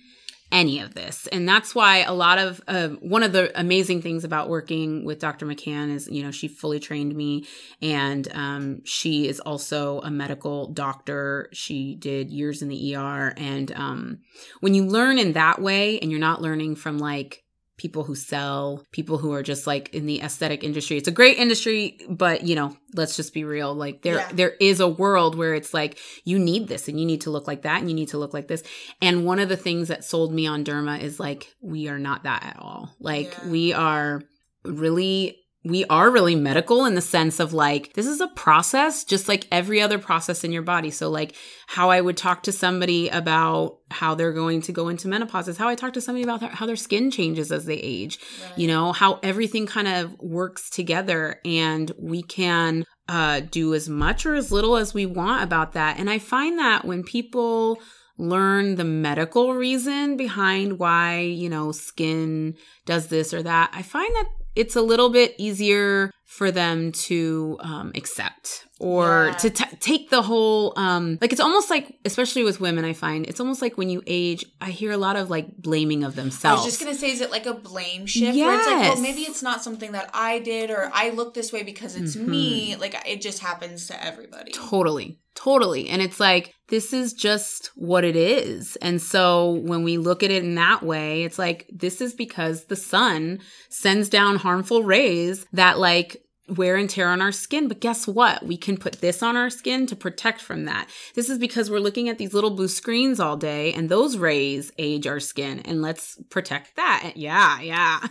any 0.52 0.80
of 0.80 0.94
this. 0.94 1.26
And 1.28 1.50
that's 1.50 1.74
why 1.74 2.04
a 2.04 2.14
lot 2.14 2.38
of 2.38 2.62
uh, 2.68 2.90
one 2.90 3.24
of 3.24 3.34
the 3.34 3.52
amazing 3.60 4.04
things 4.04 4.24
about 4.24 4.50
working 4.50 5.04
with 5.04 5.18
Dr. 5.18 5.48
McCann 5.48 5.92
is, 5.92 6.08
you 6.08 6.22
know, 6.22 6.30
she 6.30 6.48
fully 6.48 6.80
trained 6.80 7.16
me 7.16 7.48
and 7.82 8.28
um, 8.36 8.86
she 8.86 9.28
is 9.28 9.40
also 9.40 10.00
a 10.02 10.12
medical 10.12 10.68
doctor. 10.68 11.50
She 11.52 11.96
did 11.96 12.30
years 12.30 12.62
in 12.62 12.70
the 12.70 12.96
ER. 12.96 13.34
And 13.36 13.72
um, 13.72 14.20
when 14.60 14.76
you 14.76 14.86
learn 14.86 15.18
in 15.18 15.34
that 15.34 15.60
way 15.60 15.98
and 16.00 16.12
you're 16.12 16.20
not 16.20 16.44
learning 16.44 16.76
from 16.76 17.00
like 17.00 17.43
people 17.84 18.06
who 18.06 18.16
sell, 18.16 18.82
people 18.94 19.18
who 19.18 19.34
are 19.34 19.44
just 19.44 19.68
like 19.68 19.94
in 19.94 20.06
the 20.06 20.22
aesthetic 20.22 20.64
industry, 20.64 20.96
it's 20.96 21.10
a 21.10 21.12
great 21.12 21.38
industry, 21.38 22.00
but 22.10 22.44
you 22.48 22.56
know, 22.56 22.78
let's 22.94 23.18
just 23.18 23.34
be 23.34 23.44
real. 23.44 23.74
Like 23.76 24.04
there, 24.04 24.16
Yeah. 24.16 24.30
there 24.32 24.54
is 24.62 24.80
a 24.80 24.88
world 24.88 25.36
where 25.36 25.54
it's 25.54 25.74
like 25.74 26.00
you 26.24 26.40
need 26.40 26.70
this 26.70 26.88
and 26.88 26.98
you 26.98 27.06
need 27.06 27.20
to 27.22 27.30
look 27.30 27.46
like 27.46 27.64
that 27.64 27.82
and 27.82 27.90
you 27.90 27.96
need 27.96 28.08
to 28.10 28.18
look 28.18 28.34
like 28.34 28.48
this. 28.48 28.64
And 29.02 29.26
one 29.26 29.40
of 29.40 29.50
the 29.50 29.58
things 29.58 29.90
that 29.90 30.06
sold 30.06 30.34
me 30.34 30.48
on 30.48 30.64
Derma 30.64 31.02
is 31.02 31.20
like, 31.20 31.54
we 31.62 31.90
are 31.90 32.00
not 32.00 32.24
that 32.24 32.44
at 32.46 32.58
all. 32.58 32.96
Like, 33.02 33.34
Yeah. 33.44 33.50
we 33.50 33.74
are 33.74 34.22
really, 34.64 35.43
we 35.66 35.86
are 35.86 36.12
really 36.12 36.36
medical 36.36 36.86
in 36.86 36.96
the 36.96 37.02
sense 37.02 37.40
of 37.40 37.54
like, 37.54 37.94
this 37.94 38.06
is 38.06 38.20
a 38.20 38.28
process, 38.28 39.04
just 39.04 39.28
like 39.28 39.48
every 39.52 39.82
other 39.82 39.98
process 39.98 40.44
in 40.44 40.52
your 40.52 40.62
body. 40.62 40.92
So, 40.92 41.10
like, 41.10 41.36
how 41.68 41.90
I 41.90 42.02
would 42.02 42.18
talk 42.18 42.44
to 42.44 42.52
somebody 42.52 43.10
about 43.10 43.78
how 43.90 44.16
they're 44.16 44.34
going 44.34 44.62
to 44.64 44.72
go 44.72 44.90
into 44.90 45.08
menopause 45.08 45.48
is 45.48 45.58
how 45.58 45.68
I 45.68 45.76
talk 45.76 45.94
to 45.94 46.02
somebody 46.02 46.24
about 46.24 46.42
how 46.42 46.66
their 46.66 46.76
skin 46.76 47.12
changes 47.12 47.52
as 47.52 47.66
they 47.66 47.76
age 47.76 48.20
you 48.56 48.68
know 48.68 48.92
how 48.92 49.20
everything 49.24 49.66
kind 49.66 49.88
of 49.88 50.20
works 50.20 50.70
together 50.70 51.40
and 51.46 51.92
we 51.98 52.24
can 52.24 52.86
uh, 53.08 53.42
do 53.52 53.74
as 53.74 53.90
much 53.90 54.26
or 54.26 54.36
as 54.36 54.52
little 54.52 54.78
as 54.78 54.94
we 54.94 55.06
want 55.06 55.44
about 55.44 55.74
that 55.74 56.00
and 56.00 56.10
i 56.10 56.18
find 56.20 56.60
that 56.60 56.86
when 56.86 57.04
people 57.04 57.80
learn 58.18 58.76
the 58.76 58.84
medical 58.84 59.54
reason 59.54 60.16
behind 60.18 60.80
why 60.80 61.20
you 61.20 61.50
know 61.50 61.72
skin 61.72 62.56
does 62.86 63.08
this 63.08 63.34
or 63.34 63.44
that 63.44 63.70
i 63.74 63.82
find 63.82 64.14
that 64.16 64.28
it's 64.56 64.76
a 64.76 64.82
little 64.82 65.10
bit 65.10 65.36
easier 65.38 66.12
for 66.26 66.52
them 66.52 66.92
to 66.92 67.58
um, 67.62 67.92
accept 67.96 68.66
or 68.84 69.28
Yeah. 69.28 69.34
to 69.44 69.50
t- 69.50 69.76
take 69.80 70.10
the 70.10 70.22
whole 70.22 70.74
um 70.78 71.18
like 71.22 71.32
it's 71.32 71.40
almost 71.42 71.70
like 71.70 71.86
especially 72.06 72.44
with 72.44 72.60
women 72.60 72.84
i 72.86 72.94
find 72.94 73.26
it's 73.30 73.40
almost 73.40 73.62
like 73.62 73.78
when 73.78 73.90
you 73.90 74.02
age 74.06 74.46
i 74.60 74.70
hear 74.70 74.92
a 74.92 74.98
lot 74.98 75.16
of 75.16 75.30
like 75.30 75.48
blaming 75.58 76.04
of 76.04 76.14
I 76.14 76.22
themselves 76.22 76.64
was 76.66 76.74
just 76.74 76.84
gonna 76.84 76.96
say, 77.04 77.12
is 77.12 77.22
it 77.22 77.32
like 77.32 77.46
a 77.46 77.54
blame 77.54 78.06
shift 78.06 78.38
where 78.38 78.56
it's 78.58 78.68
like, 78.68 78.82
well, 78.94 79.02
maybe 79.02 79.22
it's 79.22 79.42
not 79.42 79.64
something 79.64 79.92
that 79.94 80.10
I 80.14 80.40
did, 80.40 80.70
or 80.70 80.92
I 80.94 81.10
look 81.12 81.34
this 81.34 81.52
way 81.54 81.64
because 81.64 81.96
it's 81.96 82.16
Mhm. 82.16 82.28
me. 82.28 82.76
Like 82.76 82.96
it 83.08 83.22
just 83.22 83.40
happens 83.40 83.88
to 83.88 83.96
everybody. 84.04 84.52
Totally. 84.52 85.20
Totally. 85.36 85.90
And 85.90 86.02
it's 86.02 86.20
like, 86.20 86.54
this 86.68 86.94
is 86.94 87.14
just 87.14 87.72
what 87.76 88.04
it 88.04 88.16
is. 88.16 88.76
And 88.78 89.02
so 89.02 89.52
when 89.70 89.84
we 89.84 89.98
look 89.98 90.22
at 90.24 90.30
it 90.32 90.44
in 90.44 90.56
that 90.56 90.84
way, 90.84 91.24
it's 91.24 91.40
like, 91.40 91.68
this 91.74 92.02
is 92.02 92.14
because 92.14 92.66
the 92.66 92.76
sun 92.76 93.40
sends 93.70 94.10
down 94.10 94.36
harmful 94.38 94.84
rays 94.84 95.46
that 95.54 95.80
like 95.80 96.18
wear 96.48 96.76
and 96.76 96.90
tear 96.90 97.10
on 97.10 97.22
our 97.22 97.32
skin. 97.32 97.68
But 97.68 97.80
guess 97.80 98.08
what? 98.08 98.44
We 98.46 98.58
can 98.58 98.78
put 98.78 99.02
this 99.02 99.24
on 99.24 99.38
our 99.38 99.50
skin 99.50 99.88
to 99.88 99.96
protect 99.96 100.42
from 100.42 100.66
that. 100.66 100.90
This 101.16 101.30
is 101.30 101.40
because 101.40 101.70
we're 101.70 101.80
looking 101.80 102.10
at 102.10 102.18
these 102.18 102.34
little 102.34 102.52
blue 102.52 102.68
screens 102.68 103.20
all 103.20 103.38
day 103.38 103.74
and 103.74 103.90
those 103.90 104.18
rays 104.18 104.72
age 104.78 105.08
our 105.08 105.20
skin 105.20 105.60
and 105.62 105.82
let's 105.82 106.20
protect 106.30 106.76
that. 106.76 107.14
Yeah. 107.16 107.62
Yeah. 107.62 108.06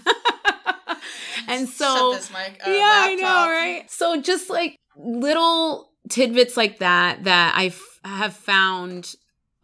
and 1.48 1.68
so 1.68 2.14
this 2.14 2.30
mic. 2.30 2.60
Uh, 2.66 2.70
yeah, 2.70 3.04
I 3.04 3.14
know, 3.14 3.48
right? 3.50 3.90
So 3.90 4.20
just 4.20 4.48
like 4.48 4.76
little 4.96 5.90
tidbits 6.08 6.56
like 6.56 6.78
that 6.78 7.24
that 7.24 7.54
I 7.56 7.72
have 8.04 8.34
found 8.34 9.14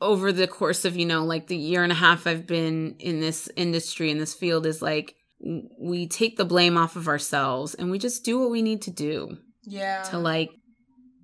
over 0.01 0.31
the 0.33 0.47
course 0.47 0.85
of 0.85 0.97
you 0.97 1.05
know 1.05 1.25
like 1.25 1.49
the 1.49 1.57
year 1.57 1.83
and 1.83 1.91
a 1.91 1.97
half 1.97 2.27
I've 2.27 2.47
been 2.47 2.95
in 3.01 3.21
this 3.21 3.51
industry 3.57 4.11
in 4.11 4.19
this 4.19 4.33
field 4.33 4.65
is 4.65 4.81
like 4.81 5.17
we 5.41 6.07
take 6.09 6.37
the 6.37 6.45
blame 6.45 6.77
off 6.77 6.97
of 6.97 7.09
ourselves 7.09 7.75
and 7.75 7.91
we 7.91 7.99
just 7.99 8.25
do 8.25 8.39
what 8.41 8.51
we 8.51 8.63
need 8.63 8.83
to 8.83 8.91
do 8.91 9.39
Yeah. 9.65 10.03
to 10.11 10.19
like 10.19 10.51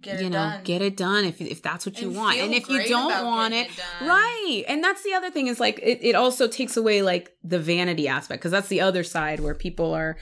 get 0.03 0.21
you 0.21 0.27
it 0.27 0.31
know 0.31 0.39
done. 0.51 0.65
get 0.65 0.83
it 0.83 0.97
done 0.97 1.25
if 1.25 1.41
if 1.41 1.63
that's 1.63 1.87
what 1.87 2.01
you 2.01 2.09
And 2.09 2.17
want 2.17 2.39
and 2.39 2.53
if 2.55 2.69
you 2.69 2.85
don't 2.87 3.25
want 3.25 3.55
it 3.55 3.69
done. 3.77 4.09
Right. 4.09 4.63
And 4.69 4.85
that's 4.85 5.03
the 5.03 5.15
other 5.15 5.31
thing 5.31 5.47
is 5.49 5.59
like 5.59 5.79
it, 5.83 5.99
it 6.03 6.15
also 6.15 6.47
takes 6.47 6.77
away 6.77 7.03
like 7.03 7.31
the 7.43 7.59
vanity 7.59 8.07
aspect 8.07 8.41
because 8.41 8.53
that's 8.53 8.69
the 8.69 8.81
other 8.83 9.03
side 9.03 9.41
where 9.41 9.55
people 9.55 9.93
are 9.95 10.17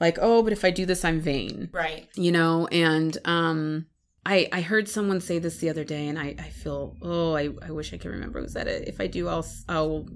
like, 0.00 0.18
oh, 0.20 0.42
but 0.42 0.52
if 0.52 0.64
I 0.64 0.70
do 0.70 0.84
this, 0.86 1.04
I'm 1.04 1.20
vain, 1.20 1.70
Right. 1.72 2.06
you 2.16 2.30
know? 2.32 2.66
And 2.66 3.16
um, 3.24 3.86
I 4.26 4.48
I 4.50 4.60
heard 4.60 4.88
someone 4.88 5.20
say 5.20 5.38
this 5.38 5.58
the 5.58 5.70
other 5.70 5.84
day 5.84 6.08
and 6.08 6.18
I, 6.18 6.34
I 6.36 6.50
feel, 6.50 6.96
oh, 7.00 7.34
I, 7.34 7.50
I 7.62 7.70
wish 7.70 7.94
I 7.94 7.96
could 7.96 8.10
remember 8.10 8.40
who 8.40 8.48
said 8.48 8.66
it. 8.66 8.88
If 8.88 9.00
I 9.00 9.06
do, 9.06 9.28
I'll, 9.28 9.46
I'll 9.68 10.06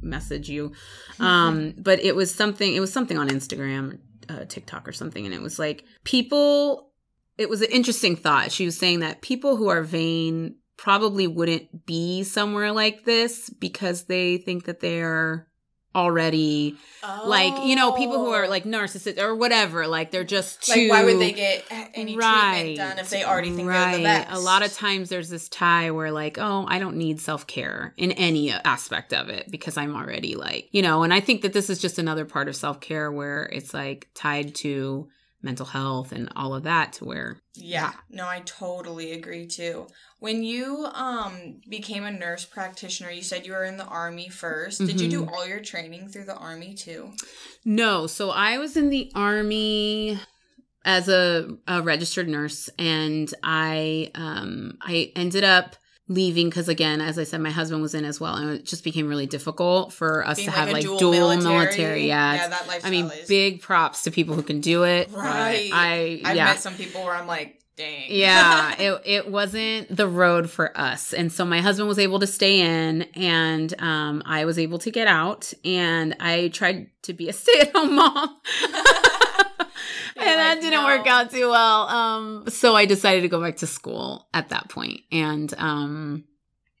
message 0.00 0.48
you. 0.48 0.72
Um, 1.18 1.72
but 1.78 1.98
it 2.00 2.14
was 2.14 2.32
something, 2.32 2.74
it 2.74 2.80
was 2.80 2.92
something 2.92 3.16
on 3.16 3.30
Instagram, 3.30 3.98
uh, 4.28 4.44
TikTok 4.44 4.86
or 4.86 4.92
something. 4.92 5.24
And 5.24 5.34
it 5.34 5.40
was 5.40 5.58
like 5.58 5.84
people, 6.04 6.92
it 7.38 7.48
was 7.48 7.62
an 7.62 7.70
interesting 7.70 8.16
thought. 8.16 8.52
She 8.52 8.66
was 8.66 8.76
saying 8.76 9.00
that 9.00 9.22
people 9.22 9.56
who 9.56 9.68
are 9.68 9.82
vain 9.82 10.56
probably 10.76 11.26
wouldn't 11.26 11.86
be 11.86 12.22
somewhere 12.22 12.70
like 12.70 13.04
this 13.04 13.48
because 13.48 14.04
they 14.04 14.36
think 14.36 14.66
that 14.66 14.80
they're 14.80 15.48
already 15.96 16.76
like 17.24 17.64
you 17.64 17.74
know 17.76 17.92
people 17.92 18.18
who 18.18 18.30
are 18.30 18.44
oh. 18.44 18.48
like 18.48 18.64
narcissistic 18.64 19.18
or 19.18 19.34
whatever 19.34 19.86
like 19.86 20.10
they're 20.10 20.24
just 20.24 20.62
too 20.62 20.76
Oh. 20.76 20.82
like 20.82 20.90
why 20.90 21.04
would 21.04 21.20
they 21.20 21.32
get 21.32 21.64
any 21.94 22.14
treatment 22.14 22.76
done 22.76 22.98
if 22.98 23.10
they 23.10 23.24
already 23.24 23.50
think 23.50 23.68
they're 23.68 23.96
the 23.96 24.02
best? 24.02 24.30
A 24.30 24.38
lot 24.38 24.64
of 24.64 24.72
times 24.72 25.08
there's 25.08 25.28
this 25.28 25.48
tie 25.48 25.90
where 25.90 26.10
like, 26.10 26.38
oh, 26.38 26.66
I 26.68 26.78
don't 26.78 26.96
need 26.96 27.20
self-care 27.20 27.94
in 27.96 28.12
any 28.12 28.52
aspect 28.52 29.12
of 29.12 29.28
it 29.28 29.50
because 29.50 29.76
I'm 29.76 29.94
already 29.94 30.34
like, 30.36 30.68
you 30.72 30.82
know, 30.82 31.02
and 31.02 31.12
I 31.12 31.20
think 31.20 31.42
that 31.42 31.52
this 31.52 31.70
is 31.70 31.78
just 31.78 31.98
another 31.98 32.24
part 32.24 32.48
of 32.48 32.56
self-care 32.56 33.10
where 33.10 33.44
it's 33.44 33.72
like 33.72 34.08
tied 34.14 34.54
to 34.56 35.08
mental 35.46 35.66
health 35.66 36.12
and 36.12 36.28
all 36.36 36.54
of 36.54 36.64
that 36.64 36.92
to 36.94 37.04
where 37.06 37.38
Yeah, 37.54 37.92
no, 38.10 38.26
I 38.28 38.40
totally 38.44 39.12
agree 39.12 39.46
too. 39.46 39.86
When 40.18 40.42
you 40.42 40.86
um 40.92 41.60
became 41.70 42.04
a 42.04 42.10
nurse 42.10 42.44
practitioner, 42.44 43.10
you 43.10 43.22
said 43.22 43.46
you 43.46 43.52
were 43.52 43.64
in 43.64 43.78
the 43.78 43.84
army 44.02 44.28
1st 44.28 44.86
Did 44.86 45.00
you 45.00 45.08
do 45.08 45.22
Mhm. 45.22 45.30
all 45.32 45.46
your 45.46 45.60
training 45.60 46.08
through 46.08 46.26
the 46.26 46.36
army 46.36 46.74
too? 46.74 47.12
No, 47.64 48.06
so 48.06 48.30
I 48.30 48.58
was 48.58 48.76
in 48.76 48.90
the 48.90 49.10
army 49.14 50.20
as 50.84 51.08
a, 51.08 51.56
a 51.66 51.82
registered 51.82 52.28
nurse 52.28 52.68
and 52.78 53.32
I 53.42 54.10
um 54.14 54.78
I 54.82 55.12
ended 55.16 55.44
up 55.44 55.76
leaving 56.08 56.48
because 56.48 56.68
again 56.68 57.00
as 57.00 57.18
i 57.18 57.24
said 57.24 57.40
my 57.40 57.50
husband 57.50 57.82
was 57.82 57.94
in 57.94 58.04
as 58.04 58.20
well 58.20 58.36
and 58.36 58.50
it 58.50 58.64
just 58.64 58.84
became 58.84 59.08
really 59.08 59.26
difficult 59.26 59.92
for 59.92 60.24
us 60.26 60.36
Being 60.36 60.50
to 60.50 60.54
have 60.54 60.70
like 60.70 60.84
dual, 60.84 61.36
military, 61.36 62.06
yeah 62.06 62.34
yeah, 62.34 62.48
that 62.48 62.68
lifestyle 62.68 62.88
i 62.88 62.90
mean 62.90 63.06
is 63.06 63.28
big 63.28 63.60
props 63.60 64.02
to 64.04 64.12
people 64.12 64.34
who 64.34 64.42
can 64.42 64.60
do 64.60 64.84
it 64.84 65.10
right. 65.12 65.70
i 65.72 66.20
I've 66.24 66.36
yeah. 66.36 66.44
met 66.46 66.60
some 66.60 66.74
people 66.74 67.04
where 67.04 67.14
I'm 67.14 67.26
like, 67.26 67.60
dang, 67.76 68.04
yeah 68.08 68.74
it, 68.78 69.02
it 69.04 69.30
wasn't 69.30 69.94
the 69.94 70.06
road 70.06 70.48
for 70.48 70.78
us 70.78 71.12
and 71.12 71.32
so 71.32 71.44
my 71.44 71.60
husband 71.60 71.88
was 71.88 71.98
able 71.98 72.20
to 72.20 72.26
stay 72.26 72.60
in 72.60 73.02
and 73.14 73.74
um, 73.80 74.22
i 74.26 74.44
was 74.44 74.58
able 74.58 74.78
to 74.78 74.90
get 74.90 75.08
out 75.08 75.52
and 75.64 76.14
i 76.20 76.48
tried 76.48 76.88
to 77.02 77.12
be 77.12 77.28
a 77.28 77.32
stay-at-home 77.32 77.96
mom 77.96 78.36
And 80.16 80.26
that 80.26 80.60
didn't 80.60 80.72
"No." 80.72 80.84
work 80.84 81.06
out 81.06 81.30
too 81.30 81.48
well 81.50 81.88
um, 81.88 82.44
so 82.48 82.74
i 82.74 82.86
decided 82.86 83.22
to 83.22 83.28
go 83.28 83.40
back 83.40 83.56
to 83.56 83.66
school 83.66 84.28
at 84.32 84.48
that 84.50 84.68
point 84.68 85.00
and 85.12 85.52
um, 85.58 86.24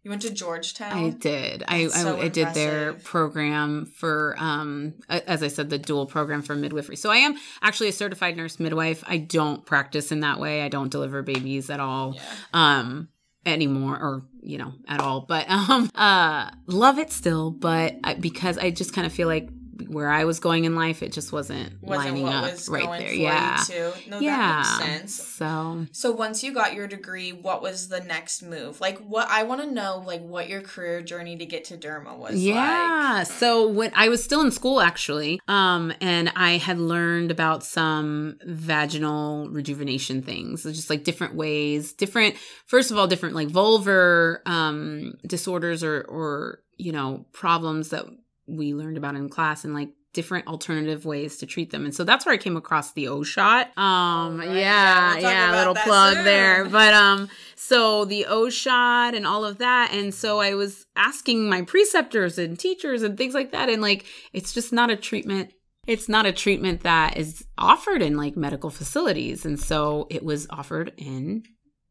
you 0.06 0.10
went 0.10 0.22
to 0.22 0.30
Georgetown. 0.32 0.92
I 0.92 1.10
did. 1.10 1.64
I, 1.66 1.82
That's 1.82 1.96
I, 1.96 2.02
so 2.02 2.20
I 2.20 2.28
did 2.28 2.54
their 2.54 2.92
program 2.92 3.86
for, 3.86 4.36
um, 4.38 4.94
as 5.08 5.42
I 5.42 5.48
said, 5.48 5.68
the 5.68 5.78
dual 5.78 6.06
program 6.06 6.42
for 6.42 6.54
midwifery. 6.54 6.94
So 6.94 7.10
I 7.10 7.16
am 7.16 7.34
actually 7.60 7.88
a 7.88 7.92
certified 7.92 8.36
nurse 8.36 8.60
midwife. 8.60 9.02
I 9.04 9.18
don't 9.18 9.66
practice 9.66 10.12
in 10.12 10.20
that 10.20 10.38
way. 10.38 10.62
I 10.62 10.68
don't 10.68 10.92
deliver 10.92 11.22
babies 11.22 11.70
at 11.70 11.80
all. 11.80 12.14
Yeah. 12.14 12.22
Um, 12.54 13.08
anymore 13.44 13.94
or 13.94 14.22
you 14.40 14.58
know 14.58 14.72
at 14.88 15.00
all 15.00 15.20
but 15.20 15.48
um 15.48 15.88
uh 15.94 16.50
love 16.66 16.98
it 16.98 17.12
still 17.12 17.52
but 17.52 17.94
because 18.20 18.58
i 18.58 18.70
just 18.70 18.92
kind 18.92 19.06
of 19.06 19.12
feel 19.12 19.28
like 19.28 19.48
where 19.88 20.08
i 20.10 20.24
was 20.24 20.40
going 20.40 20.64
in 20.64 20.74
life 20.74 21.02
it 21.02 21.12
just 21.12 21.32
wasn't, 21.32 21.82
Wasn't 21.82 22.06
lining 22.06 22.28
up 22.28 22.50
was 22.50 22.68
right 22.68 22.84
going 22.84 23.00
there 23.00 23.08
for 23.08 23.14
you, 23.14 23.22
yeah 23.22 23.62
too. 23.66 23.92
No, 24.08 24.20
yeah 24.20 24.62
that 24.62 24.78
makes 24.80 25.14
sense. 25.14 25.14
so 25.14 25.86
So 25.92 26.12
once 26.12 26.42
you 26.42 26.52
got 26.52 26.74
your 26.74 26.86
degree, 26.86 27.32
what 27.32 27.62
was 27.62 27.88
the 27.88 28.00
next 28.00 28.42
move? 28.42 28.80
Like 28.80 28.98
what 28.98 29.28
I 29.30 29.42
want 29.42 29.60
to 29.62 29.70
know 29.70 30.02
like 30.06 30.22
what 30.22 30.48
your 30.48 30.60
career 30.60 31.02
journey 31.02 31.36
to 31.36 31.46
get 31.46 31.64
to 31.66 31.76
Derma 31.76 32.16
was 32.16 32.34
yeah 32.36 33.22
so 33.22 33.68
when 33.68 33.90
i 33.94 34.08
was 34.08 34.22
still 34.22 34.40
in 34.40 34.50
school 34.50 34.80
actually 34.80 35.40
um 35.48 35.92
and 36.00 36.32
i 36.36 36.52
had 36.56 36.78
learned 36.78 37.30
about 37.30 37.62
some 37.64 38.38
vaginal 38.44 39.48
rejuvenation 39.50 40.22
things 40.22 40.62
so 40.62 40.70
just 40.72 40.90
like 40.90 41.04
different 41.04 41.34
ways 41.34 41.92
different 41.92 42.34
first 42.66 42.90
of 42.90 42.98
all 42.98 43.06
different 43.06 43.34
like 43.34 43.48
vulvar 43.48 44.38
um 44.46 45.14
disorders 45.26 45.82
or 45.82 46.02
or 46.02 46.60
you 46.76 46.92
know 46.92 47.24
problems 47.32 47.90
that 47.90 48.04
we 48.46 48.74
learned 48.74 48.96
about 48.96 49.14
in 49.14 49.28
class 49.28 49.64
and 49.64 49.74
like 49.74 49.90
different 50.12 50.46
alternative 50.46 51.04
ways 51.04 51.36
to 51.36 51.44
treat 51.44 51.70
them 51.70 51.84
and 51.84 51.94
so 51.94 52.02
that's 52.02 52.24
where 52.24 52.34
i 52.34 52.38
came 52.38 52.56
across 52.56 52.92
the 52.92 53.06
o 53.06 53.22
shot 53.22 53.66
um 53.76 54.40
Alright, 54.40 54.56
yeah 54.56 54.56
yeah, 54.56 55.14
we'll 55.14 55.22
yeah 55.22 55.58
little 55.58 55.74
plug 55.74 56.14
soon. 56.14 56.24
there 56.24 56.64
but 56.70 56.94
um 56.94 57.28
so 57.66 58.04
the 58.04 58.26
O 58.26 58.48
shot 58.48 59.14
and 59.14 59.26
all 59.26 59.44
of 59.44 59.58
that. 59.58 59.90
And 59.92 60.14
so 60.14 60.38
I 60.38 60.54
was 60.54 60.86
asking 60.94 61.48
my 61.48 61.62
preceptors 61.62 62.38
and 62.38 62.56
teachers 62.56 63.02
and 63.02 63.18
things 63.18 63.34
like 63.34 63.50
that. 63.50 63.68
And 63.68 63.82
like, 63.82 64.06
it's 64.32 64.52
just 64.52 64.72
not 64.72 64.88
a 64.88 64.94
treatment. 64.94 65.52
It's 65.84 66.08
not 66.08 66.26
a 66.26 66.32
treatment 66.32 66.82
that 66.82 67.16
is 67.16 67.44
offered 67.58 68.02
in 68.02 68.16
like 68.16 68.36
medical 68.36 68.70
facilities. 68.70 69.44
And 69.44 69.58
so 69.58 70.06
it 70.10 70.22
was 70.24 70.46
offered 70.48 70.92
in 70.96 71.42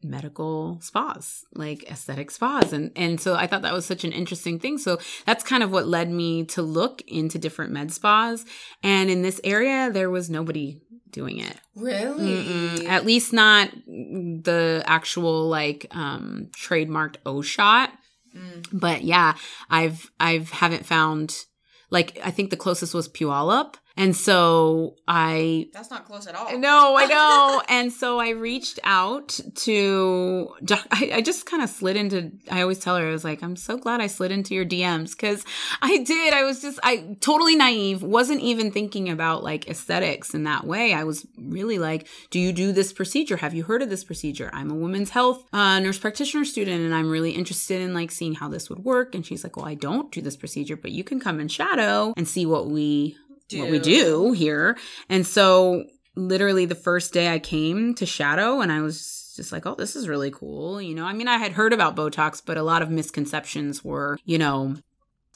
medical 0.09 0.79
spas, 0.81 1.45
like 1.53 1.83
aesthetic 1.89 2.31
spas. 2.31 2.73
And 2.73 2.91
and 2.95 3.19
so 3.19 3.35
I 3.35 3.47
thought 3.47 3.63
that 3.63 3.73
was 3.73 3.85
such 3.85 4.03
an 4.03 4.11
interesting 4.11 4.59
thing. 4.59 4.77
So 4.77 4.99
that's 5.25 5.43
kind 5.43 5.63
of 5.63 5.71
what 5.71 5.87
led 5.87 6.09
me 6.09 6.45
to 6.45 6.61
look 6.61 7.01
into 7.07 7.37
different 7.37 7.71
med 7.71 7.91
spas. 7.91 8.45
And 8.83 9.09
in 9.09 9.21
this 9.21 9.41
area, 9.43 9.91
there 9.91 10.09
was 10.09 10.29
nobody 10.29 10.81
doing 11.09 11.39
it. 11.39 11.55
Really? 11.75 12.43
Mm-mm. 12.43 12.85
At 12.87 13.05
least 13.05 13.33
not 13.33 13.71
the 13.85 14.83
actual 14.85 15.47
like 15.47 15.87
um 15.91 16.49
trademarked 16.55 17.17
O 17.25 17.41
shot. 17.41 17.91
Mm. 18.35 18.67
But 18.71 19.03
yeah, 19.03 19.35
I've 19.69 20.11
I've 20.19 20.51
haven't 20.51 20.85
found 20.85 21.45
like 21.89 22.19
I 22.23 22.31
think 22.31 22.49
the 22.49 22.57
closest 22.57 22.93
was 22.93 23.07
Puyallup. 23.07 23.75
And 23.97 24.15
so 24.15 24.95
I 25.07 25.69
That's 25.73 25.89
not 25.89 26.05
close 26.05 26.27
at 26.27 26.35
all. 26.35 26.57
no, 26.57 26.95
I 26.97 27.05
know. 27.05 27.61
and 27.69 27.93
so 27.93 28.19
I 28.19 28.29
reached 28.29 28.79
out 28.83 29.39
to, 29.55 30.53
I, 30.91 31.11
I 31.15 31.21
just 31.21 31.45
kind 31.45 31.63
of 31.63 31.69
slid 31.69 31.95
into, 31.95 32.31
I 32.51 32.61
always 32.61 32.79
tell 32.79 32.97
her, 32.97 33.07
I 33.07 33.11
was 33.11 33.23
like, 33.23 33.41
I'm 33.41 33.55
so 33.55 33.77
glad 33.77 34.01
I 34.01 34.07
slid 34.07 34.31
into 34.31 34.53
your 34.53 34.65
DMs 34.65 35.11
because 35.11 35.45
I 35.81 35.99
did. 35.99 36.33
I 36.33 36.43
was 36.43 36.61
just, 36.61 36.79
I 36.83 37.15
totally 37.21 37.55
naive, 37.55 38.03
wasn't 38.03 38.41
even 38.41 38.69
thinking 38.69 39.09
about 39.09 39.43
like 39.43 39.69
aesthetics 39.69 40.33
in 40.33 40.43
that 40.43 40.65
way. 40.65 40.93
I 40.93 41.05
was 41.05 41.25
really 41.37 41.79
like, 41.79 42.07
do 42.31 42.39
you 42.39 42.51
do 42.51 42.73
this 42.73 42.91
procedure? 42.91 43.37
Have 43.37 43.53
you 43.53 43.63
heard 43.63 43.81
of 43.81 43.89
this 43.89 44.03
procedure? 44.03 44.49
I'm 44.51 44.71
a 44.71 44.75
women's 44.75 45.11
health 45.11 45.45
uh, 45.53 45.79
nurse 45.79 45.99
practitioner 45.99 46.43
student 46.43 46.81
and 46.81 46.93
I'm 46.93 47.09
really 47.09 47.31
interested 47.31 47.81
in 47.81 47.93
like 47.93 48.11
seeing 48.11 48.35
how 48.35 48.49
this 48.49 48.69
would 48.69 48.79
work. 48.79 49.15
And 49.15 49.25
she's 49.25 49.43
like, 49.45 49.55
well, 49.55 49.65
I 49.65 49.75
don't 49.75 50.11
do 50.11 50.19
this 50.19 50.35
procedure, 50.35 50.75
but 50.75 50.91
you 50.91 51.05
can 51.05 51.21
come 51.21 51.39
and 51.39 51.49
shadow 51.49 52.13
and 52.17 52.27
see 52.27 52.45
what 52.45 52.67
we 52.67 53.15
what 53.53 53.69
we 53.69 53.79
do 53.79 54.31
here. 54.31 54.77
And 55.09 55.25
so 55.25 55.85
literally 56.15 56.65
the 56.65 56.75
first 56.75 57.13
day 57.13 57.31
I 57.31 57.39
came 57.39 57.93
to 57.95 58.05
Shadow 58.05 58.61
and 58.61 58.71
I 58.71 58.81
was 58.81 59.33
just 59.35 59.51
like, 59.51 59.65
oh, 59.65 59.75
this 59.75 59.95
is 59.95 60.07
really 60.07 60.31
cool. 60.31 60.81
You 60.81 60.95
know, 60.95 61.05
I 61.05 61.13
mean, 61.13 61.27
I 61.27 61.37
had 61.37 61.51
heard 61.51 61.73
about 61.73 61.95
Botox, 61.95 62.41
but 62.43 62.57
a 62.57 62.63
lot 62.63 62.81
of 62.81 62.89
misconceptions 62.89 63.83
were, 63.83 64.17
you 64.23 64.37
know, 64.37 64.75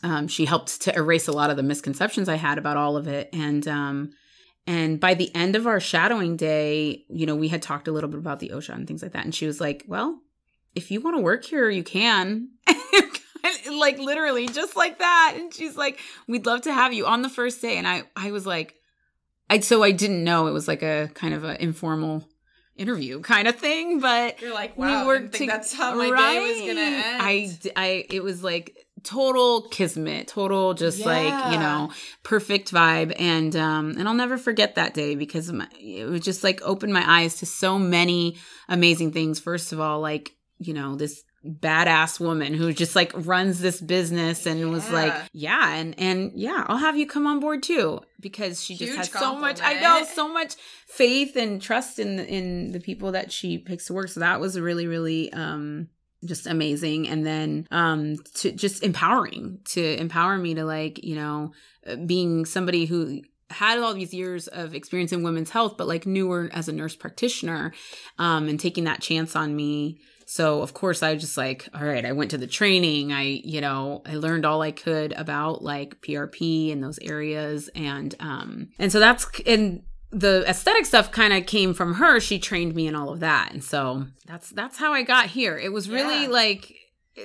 um, 0.01 0.27
she 0.27 0.45
helped 0.45 0.81
to 0.83 0.95
erase 0.95 1.27
a 1.27 1.33
lot 1.33 1.49
of 1.49 1.57
the 1.57 1.63
misconceptions 1.63 2.29
I 2.29 2.35
had 2.35 2.57
about 2.57 2.77
all 2.77 2.95
of 2.95 3.07
it. 3.07 3.29
And, 3.33 3.67
um, 3.67 4.11
and 4.65 4.99
by 4.99 5.13
the 5.13 5.33
end 5.35 5.55
of 5.55 5.67
our 5.67 5.79
shadowing 5.79 6.37
day, 6.37 7.03
you 7.09 7.25
know, 7.25 7.35
we 7.35 7.49
had 7.49 7.61
talked 7.61 7.87
a 7.87 7.91
little 7.91 8.09
bit 8.09 8.19
about 8.19 8.39
the 8.39 8.51
O 8.51 8.59
shot 8.59 8.77
and 8.77 8.87
things 8.87 9.01
like 9.01 9.11
that. 9.11 9.25
And 9.25 9.35
she 9.35 9.45
was 9.45 9.59
like, 9.59 9.83
well, 9.87 10.19
if 10.75 10.91
you 10.91 11.01
want 11.01 11.17
to 11.17 11.21
work 11.21 11.43
here, 11.43 11.69
you 11.69 11.83
can. 11.83 12.49
like 13.71 13.97
literally 13.99 14.47
just 14.47 14.75
like 14.75 14.99
that. 14.99 15.35
And 15.37 15.53
she's 15.53 15.75
like, 15.77 15.99
we'd 16.27 16.45
love 16.45 16.61
to 16.61 16.73
have 16.73 16.93
you 16.93 17.05
on 17.05 17.21
the 17.21 17.29
first 17.29 17.61
day. 17.61 17.77
And 17.77 17.87
I, 17.87 18.03
I 18.15 18.31
was 18.31 18.45
like, 18.45 18.75
I, 19.49 19.59
so 19.59 19.83
I 19.83 19.91
didn't 19.91 20.23
know 20.23 20.47
it 20.47 20.51
was 20.51 20.67
like 20.67 20.83
a 20.83 21.09
kind 21.13 21.33
of 21.33 21.43
an 21.43 21.57
informal 21.57 22.27
interview 22.75 23.19
kind 23.21 23.47
of 23.47 23.55
thing, 23.55 23.99
but 23.99 24.41
You're 24.41 24.53
like, 24.53 24.77
we 24.77 24.87
wow, 24.87 25.03
I 25.03 25.05
worked 25.05 25.33
to- 25.35 25.45
that's 25.45 25.73
how 25.73 25.95
my 25.95 26.05
day 26.05 26.39
was 26.39 26.59
gonna 26.59 26.81
Right. 26.81 27.17
I, 27.21 27.59
I, 27.75 28.05
it 28.09 28.23
was 28.23 28.43
like 28.43 28.75
total 29.03 29.61
kismet, 29.69 30.27
total 30.27 30.73
just 30.73 31.05
like 31.05 31.53
you 31.53 31.59
know 31.59 31.91
perfect 32.23 32.71
vibe, 32.71 33.15
and 33.19 33.55
um, 33.55 33.95
and 33.97 34.07
I'll 34.07 34.13
never 34.13 34.37
forget 34.37 34.75
that 34.75 34.93
day 34.93 35.15
because 35.15 35.51
my, 35.51 35.67
it 35.79 36.07
was 36.07 36.21
just 36.21 36.43
like 36.43 36.61
opened 36.63 36.93
my 36.93 37.03
eyes 37.05 37.35
to 37.35 37.45
so 37.45 37.79
many 37.79 38.37
amazing 38.67 39.11
things. 39.11 39.39
First 39.39 39.71
of 39.73 39.79
all, 39.79 39.99
like 39.99 40.31
you 40.57 40.73
know 40.73 40.95
this 40.95 41.23
badass 41.45 42.19
woman 42.19 42.53
who 42.53 42.73
just 42.73 42.95
like 42.95 43.11
runs 43.15 43.59
this 43.59 43.79
business 43.79 44.45
and 44.45 44.71
was 44.71 44.89
like 44.91 45.13
Yeah. 45.13 45.27
yeah 45.31 45.75
and 45.75 45.95
and 45.97 46.31
yeah 46.35 46.65
i'll 46.67 46.77
have 46.77 46.97
you 46.97 47.07
come 47.07 47.25
on 47.27 47.39
board 47.39 47.63
too. 47.63 48.01
Because 48.19 48.61
she 48.61 48.75
just 48.75 48.91
Huge 48.91 48.97
has 48.97 49.11
so 49.11 49.35
much 49.35 49.61
i 49.61 49.79
know 49.79 50.03
so 50.03 50.27
much 50.27 50.55
faith 50.87 51.35
and 51.37 51.61
trust 51.61 51.97
in 51.99 52.19
in 52.19 52.71
the 52.71 52.79
people 52.79 53.13
that 53.13 53.31
she 53.31 53.57
picks 53.57 53.85
to 53.85 53.93
work. 53.93 54.09
So 54.09 54.19
that 54.19 54.39
was 54.41 54.59
really 54.59 54.87
really 54.87 55.31
um 55.31 55.87
just 56.25 56.45
amazing. 56.47 57.07
And 57.07 57.25
then 57.25 57.67
um 57.71 58.17
to 58.35 58.51
just 58.51 58.83
empowering 58.83 59.59
to 59.69 59.81
empower 59.97 60.37
me 60.37 60.55
to 60.55 60.65
like 60.65 61.01
you 61.03 61.15
know 61.15 61.53
uh, 61.87 61.95
being 61.95 62.45
somebody 62.45 62.85
who 62.85 63.21
had 63.49 63.79
all 63.79 63.93
these 63.93 64.13
years 64.13 64.47
of 64.47 64.75
experience 64.75 65.11
in 65.11 65.23
women's 65.23 65.49
health 65.49 65.75
but 65.75 65.87
like 65.87 66.05
newer 66.05 66.49
as 66.53 66.67
a 66.67 66.71
nurse 66.71 66.95
practitioner 66.95 67.73
um 68.19 68.47
and 68.47 68.59
taking 68.59 68.83
that 68.83 69.01
chance 69.01 69.35
on 69.35 69.55
me 69.55 69.97
so 70.31 70.61
of 70.61 70.75
course 70.75 71.01
I 71.01 71.13
was 71.13 71.23
just 71.23 71.37
like, 71.37 71.67
all 71.73 71.83
right, 71.83 72.05
I 72.05 72.11
went 72.11 72.29
to 72.31 72.37
the 72.37 72.45
training. 72.45 73.11
I, 73.11 73.23
you 73.43 73.61
know, 73.61 74.03
I 74.05 74.13
learned 74.13 74.45
all 74.45 74.61
I 74.61 74.69
could 74.71 75.11
about 75.13 75.63
like 75.63 76.01
PRP 76.01 76.71
and 76.71 76.83
those 76.83 76.99
areas. 76.99 77.67
And 77.73 78.13
um 78.19 78.69
and 78.77 78.91
so 78.91 78.99
that's 78.99 79.25
and 79.47 79.81
the 80.11 80.43
aesthetic 80.47 80.85
stuff 80.85 81.11
kind 81.11 81.33
of 81.33 81.47
came 81.47 81.73
from 81.73 81.95
her. 81.95 82.19
She 82.19 82.37
trained 82.37 82.75
me 82.75 82.85
in 82.85 82.93
all 82.95 83.09
of 83.09 83.21
that. 83.21 83.51
And 83.53 83.63
so 83.63 84.05
that's 84.27 84.49
that's 84.51 84.77
how 84.77 84.93
I 84.93 85.01
got 85.01 85.25
here. 85.27 85.57
It 85.57 85.73
was 85.73 85.89
really 85.89 86.23
Yeah. 86.23 86.29
like 86.29 86.75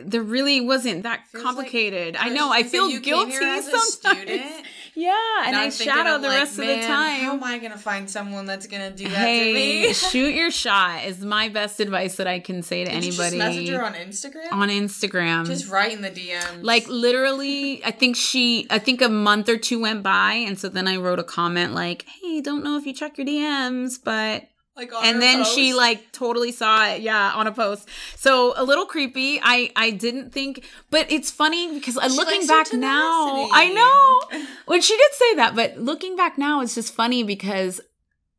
there 0.02 0.22
really 0.22 0.60
wasn't 0.62 1.02
that 1.02 1.26
Feels 1.28 1.44
like- 1.44 1.54
complicated. 1.56 2.16
I 2.16 2.30
know. 2.30 2.50
I 2.50 2.62
feel 2.62 2.88
guilty 3.00 3.32
sometimes. 3.62 4.28
Yeah, 4.96 5.12
and, 5.44 5.56
I 5.56 5.64
I'm 5.64 5.70
shadow 5.70 6.18
the 6.18 6.28
like, 6.28 6.38
rest 6.38 6.58
of 6.58 6.66
the 6.66 6.80
time. 6.82 7.20
How 7.20 7.32
am 7.32 7.42
I 7.42 7.58
gonna 7.58 7.76
find 7.76 8.08
someone 8.08 8.46
that's 8.46 8.66
gonna 8.66 8.90
do 8.90 9.04
that 9.08 9.16
hey, 9.16 9.48
to 9.48 9.54
me? 9.54 9.92
shoot 9.92 10.34
your 10.34 10.50
shot 10.50 11.04
is 11.04 11.24
my 11.24 11.48
best 11.48 11.80
advice 11.80 12.16
that 12.16 12.26
I 12.26 12.38
can 12.38 12.62
say 12.62 12.84
to 12.84 12.90
Did 12.90 12.96
anybody 12.96 13.36
just 13.36 13.36
message 13.36 13.68
her 13.70 13.82
on 13.82 13.94
Instagram? 13.94 14.52
on 14.52 14.68
Instagram. 14.68 15.46
just 15.46 15.68
right 15.68 15.92
in 15.92 16.02
the 16.02 16.10
DMs. 16.10 16.62
like 16.62 16.86
literally, 16.88 17.84
I 17.84 17.90
think 17.90 18.16
she, 18.16 18.66
I 18.70 18.78
think 18.78 19.02
a 19.02 19.08
month 19.08 19.48
or 19.48 19.56
two 19.56 19.80
went 19.80 20.02
by, 20.02 20.34
and 20.34 20.58
so 20.58 20.68
then 20.68 20.86
I 20.86 20.96
wrote 20.96 21.18
a 21.18 21.24
comment 21.24 21.74
like, 21.74 22.06
"Hey, 22.06 22.40
don't 22.40 22.62
know 22.62 22.76
if 22.76 22.86
you 22.86 22.92
check 22.92 23.18
your 23.18 23.26
DMs, 23.26 23.98
but." 24.02 24.48
Like 24.76 24.90
And 25.02 25.22
then 25.22 25.44
she 25.44 25.72
like 25.74 26.10
totally 26.12 26.50
saw 26.52 26.88
it, 26.88 27.02
yeah, 27.02 27.32
on 27.34 27.46
a 27.46 27.52
post. 27.52 27.88
So 28.16 28.54
a 28.56 28.64
little 28.64 28.86
creepy. 28.86 29.40
I 29.42 29.70
I 29.76 29.90
didn't 29.90 30.32
think, 30.32 30.64
but 30.90 31.10
it's 31.10 31.30
funny 31.30 31.74
because 31.74 31.96
uh, 31.96 32.08
She 32.08 32.16
looking 32.16 32.46
back 32.46 32.72
now. 32.72 33.48
I 33.52 33.68
know. 33.72 34.44
When 34.66 34.80
she 34.80 34.96
did 34.96 35.12
say 35.12 35.34
that, 35.36 35.54
but 35.54 35.78
looking 35.78 36.16
back 36.16 36.38
now, 36.38 36.60
it's 36.62 36.74
just 36.74 36.94
funny 36.94 37.22
because 37.22 37.80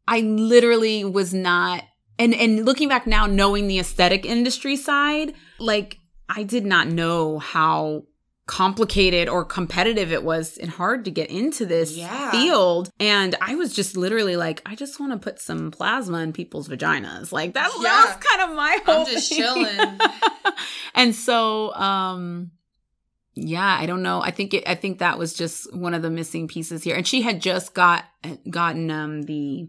I 0.08 0.21
literally 0.21 1.06
was 1.06 1.34
not 1.34 1.84
and 2.17 2.34
and 2.34 2.65
looking 2.65 2.89
back 2.89 3.08
now 3.08 3.26
knowing 3.26 3.67
the 3.67 3.80
aesthetic 3.80 4.26
industry 4.26 4.76
side, 4.76 5.34
like 5.60 6.00
I 6.28 6.43
did 6.43 6.65
not 6.65 6.88
know 6.88 7.39
how 7.39 8.04
complicated 8.47 9.27
or 9.27 9.43
competitive 9.43 10.12
it 10.12 10.23
was 10.23 10.58
and 10.58 10.69
hard 10.69 11.03
to 11.05 11.12
get 11.12 11.29
into 11.31 11.65
this 11.65 11.91
Yeah. 11.97 12.29
field 12.31 12.91
and 12.99 13.36
I 13.41 13.55
was 13.55 13.73
just 13.73 13.97
literally 13.97 14.36
like 14.36 14.62
I 14.67 14.75
just 14.75 14.99
want 14.99 15.13
to 15.13 15.17
put 15.17 15.39
some 15.39 15.71
plasma 15.71 16.19
in 16.19 16.31
people's 16.31 16.67
vaginas 16.69 17.31
like 17.31 17.53
that, 17.55 17.71
Yeah. 17.77 17.84
that 17.84 18.17
was 18.19 18.25
kind 18.25 18.49
of 18.51 18.55
my 18.55 18.77
whole 18.86 19.05
I'm 19.05 19.12
just 19.12 19.29
thing. 19.29 19.39
chilling. 19.39 19.99
and 20.93 21.15
so 21.15 21.73
um 21.73 22.51
yeah 23.34 23.77
i 23.79 23.86
don't 23.86 24.03
know 24.03 24.21
i 24.21 24.31
think 24.31 24.53
it 24.53 24.63
i 24.67 24.75
think 24.75 24.99
that 24.99 25.17
was 25.17 25.34
just 25.34 25.75
one 25.75 25.93
of 25.93 26.01
the 26.03 26.10
missing 26.10 26.47
pieces 26.47 26.84
here 26.84 26.95
and 26.95 27.05
she 27.08 27.21
had 27.23 27.41
just 27.41 27.73
got 27.73 28.05
gotten 28.49 28.89
um 28.91 29.23
the 29.23 29.67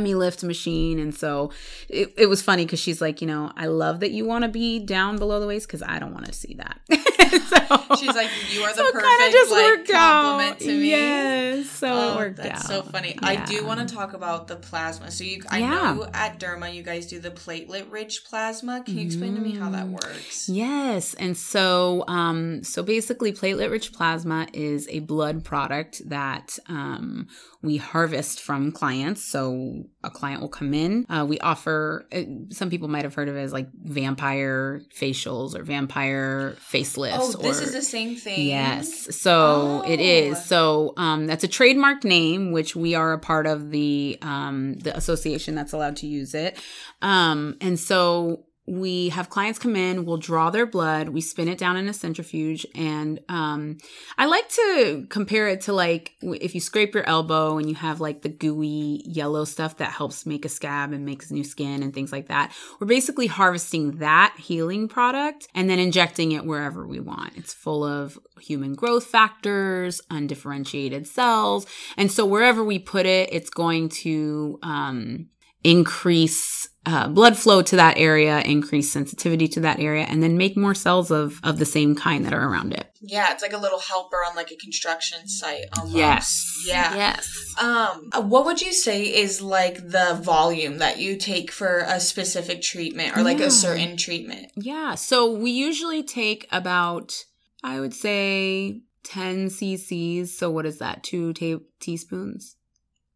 FemiLift 0.00 0.44
machine 0.44 1.00
and 1.00 1.12
so 1.12 1.50
it, 1.88 2.14
it 2.16 2.26
was 2.26 2.40
funny 2.40 2.64
because 2.64 2.78
she's 2.78 3.00
like 3.00 3.20
you 3.20 3.26
know 3.26 3.50
i 3.56 3.66
love 3.66 3.98
that 4.00 4.12
you 4.12 4.24
want 4.24 4.44
to 4.44 4.48
be 4.48 4.78
down 4.78 5.18
below 5.18 5.40
the 5.40 5.46
waist 5.48 5.66
because 5.66 5.82
i 5.82 5.98
don't 5.98 6.12
want 6.14 6.24
to 6.26 6.32
see 6.32 6.54
that 6.54 6.78
so, 6.88 7.96
She's 7.96 8.14
like, 8.14 8.30
you 8.52 8.62
are 8.62 8.70
the 8.72 8.76
So 8.82 8.92
perfect 8.92 9.32
just 9.32 9.50
like 9.52 9.64
worked 9.64 9.90
out. 9.90 10.22
compliment 10.22 10.58
to 10.60 10.66
me. 10.78 10.90
Yes, 10.90 11.68
so 11.70 11.88
Oh, 11.92 12.12
it 12.12 12.16
worked 12.16 12.36
that's 12.38 12.64
out. 12.64 12.66
so 12.66 12.82
funny. 12.82 13.16
I 13.22 13.44
do 13.44 13.64
want 13.66 13.86
to 13.86 13.94
talk 13.94 14.12
about 14.14 14.48
the 14.48 14.56
plasma. 14.56 15.10
So 15.10 15.24
you, 15.24 15.42
I 15.50 15.58
Yeah. 15.58 15.94
know 15.94 16.06
at 16.14 16.38
Derma 16.40 16.72
you 16.72 16.82
guys 16.82 17.06
do 17.06 17.18
the 17.20 17.30
platelet-rich 17.30 18.24
plasma. 18.24 18.82
Can 18.84 18.96
you 18.98 19.04
explain 19.06 19.34
to 19.34 19.40
me 19.40 19.52
how 19.52 19.70
that 19.70 19.86
Mm. 19.86 19.90
works? 19.92 20.48
Yes, 20.48 21.14
and 21.14 21.36
so 21.36 22.04
um, 22.08 22.62
so 22.64 22.82
basically, 22.82 23.32
platelet-rich 23.32 23.92
plasma 23.92 24.46
is 24.52 24.88
a 24.88 25.00
blood 25.00 25.44
product 25.44 26.08
that 26.08 26.58
um, 26.68 27.28
we 27.62 27.76
harvest 27.76 28.40
from 28.40 28.72
clients. 28.72 29.22
So 29.22 29.84
a 30.02 30.10
client 30.10 30.40
will 30.40 30.48
come 30.48 30.72
in. 30.72 31.04
Uh, 31.10 31.26
we 31.28 31.38
offer. 31.40 32.06
Uh, 32.12 32.22
some 32.50 32.70
people 32.70 32.88
might 32.88 33.04
have 33.04 33.14
heard 33.14 33.28
of 33.28 33.36
it 33.36 33.40
as 33.40 33.52
like 33.52 33.68
vampire 33.72 34.82
facials 34.94 35.54
or 35.54 35.62
vampire 35.62 36.56
facelifts. 36.72 37.18
Oh, 37.20 37.32
this 37.32 37.60
or, 37.60 37.64
is 37.64 37.72
the 37.72 37.82
same 37.82 38.16
thing. 38.16 38.46
Yes. 38.46 39.14
So 39.14 39.84
it 39.86 40.00
is. 40.00 40.38
Oh. 40.38 40.40
So 40.40 40.94
um, 40.96 41.26
that's 41.26 41.44
a 41.44 41.48
trademark 41.48 42.02
name, 42.02 42.52
which 42.52 42.74
we 42.74 42.94
are 42.94 43.12
a 43.12 43.18
part 43.18 43.46
of 43.46 43.70
the 43.70 44.18
um, 44.22 44.78
the 44.78 44.96
association 44.96 45.54
that's 45.54 45.72
allowed 45.72 45.96
to 45.96 46.06
use 46.06 46.34
it. 46.34 46.58
Um, 47.02 47.56
and 47.60 47.78
so 47.78 48.46
we 48.70 49.08
have 49.08 49.30
clients 49.30 49.58
come 49.58 49.74
in, 49.74 50.04
we'll 50.04 50.16
draw 50.16 50.48
their 50.48 50.64
blood, 50.64 51.08
we 51.08 51.20
spin 51.20 51.48
it 51.48 51.58
down 51.58 51.76
in 51.76 51.88
a 51.88 51.92
centrifuge, 51.92 52.64
and 52.76 53.18
um, 53.28 53.78
I 54.16 54.26
like 54.26 54.48
to 54.50 55.06
compare 55.10 55.48
it 55.48 55.62
to 55.62 55.72
like 55.72 56.14
if 56.22 56.54
you 56.54 56.60
scrape 56.60 56.94
your 56.94 57.02
elbow 57.08 57.58
and 57.58 57.68
you 57.68 57.74
have 57.74 58.00
like 58.00 58.22
the 58.22 58.28
gooey 58.28 59.02
yellow 59.04 59.44
stuff 59.44 59.78
that 59.78 59.90
helps 59.90 60.24
make 60.24 60.44
a 60.44 60.48
scab 60.48 60.92
and 60.92 61.04
makes 61.04 61.32
new 61.32 61.42
skin 61.42 61.82
and 61.82 61.92
things 61.92 62.12
like 62.12 62.28
that. 62.28 62.52
We're 62.78 62.86
basically 62.86 63.26
harvesting 63.26 63.98
that 63.98 64.36
healing 64.38 64.86
product 64.86 65.48
and 65.52 65.68
then 65.68 65.80
injecting 65.80 66.30
it 66.30 66.44
wherever 66.44 66.86
we 66.86 67.00
want. 67.00 67.36
It's 67.36 67.52
full 67.52 67.82
of 67.82 68.20
human 68.38 68.74
growth 68.74 69.06
factors, 69.06 70.00
undifferentiated 70.10 71.08
cells, 71.08 71.66
and 71.96 72.10
so 72.12 72.24
wherever 72.24 72.62
we 72.62 72.78
put 72.78 73.04
it, 73.04 73.30
it's 73.32 73.50
going 73.50 73.88
to 73.88 74.60
um, 74.62 75.26
increase 75.64 76.68
uh, 76.86 77.06
blood 77.08 77.36
flow 77.36 77.60
to 77.60 77.76
that 77.76 77.98
area, 77.98 78.40
increase 78.40 78.90
sensitivity 78.90 79.46
to 79.46 79.60
that 79.60 79.78
area, 79.78 80.04
and 80.04 80.22
then 80.22 80.38
make 80.38 80.56
more 80.56 80.74
cells 80.74 81.10
of 81.10 81.38
of 81.44 81.58
the 81.58 81.66
same 81.66 81.94
kind 81.94 82.24
that 82.24 82.32
are 82.32 82.48
around 82.48 82.72
it. 82.72 82.86
Yeah, 83.02 83.32
it's 83.32 83.42
like 83.42 83.52
a 83.52 83.58
little 83.58 83.78
helper 83.80 84.16
on 84.26 84.34
like 84.34 84.50
a 84.50 84.56
construction 84.56 85.28
site. 85.28 85.64
Almost. 85.78 86.66
Yeah. 86.66 86.94
Yes. 86.94 87.54
Um, 87.60 88.10
what 88.28 88.44
would 88.46 88.60
you 88.62 88.72
say 88.72 89.02
is 89.04 89.40
like 89.42 89.76
the 89.76 90.18
volume 90.22 90.78
that 90.78 90.98
you 90.98 91.16
take 91.16 91.50
for 91.50 91.80
a 91.86 92.00
specific 92.00 92.62
treatment 92.62 93.16
or 93.16 93.22
like 93.22 93.38
Yeah. 93.38 93.46
a 93.46 93.50
certain 93.50 93.96
treatment? 93.96 94.50
Yeah. 94.56 94.94
So 94.96 95.30
we 95.30 95.50
usually 95.50 96.02
take 96.02 96.46
about, 96.52 97.24
I 97.62 97.80
would 97.80 97.94
say, 97.94 98.82
10 99.04 99.48
cc's. 99.48 100.36
So 100.36 100.50
what 100.50 100.66
is 100.66 100.78
that? 100.78 101.02
Two 101.02 101.32
ta- 101.32 101.64
teaspoons? 101.80 102.56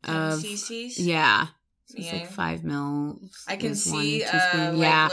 Of, 0.04 0.40
cc's. 0.40 0.98
yeah. 0.98 1.48
So 1.94 2.00
it's 2.00 2.12
Yeah. 2.12 2.18
like 2.20 2.26
five 2.30 2.64
mils. 2.64 3.44
I 3.46 3.56
can 3.56 3.74
see 3.76 4.24
uh, 4.24 4.72
like 4.72 4.78
yeah. 4.80 5.08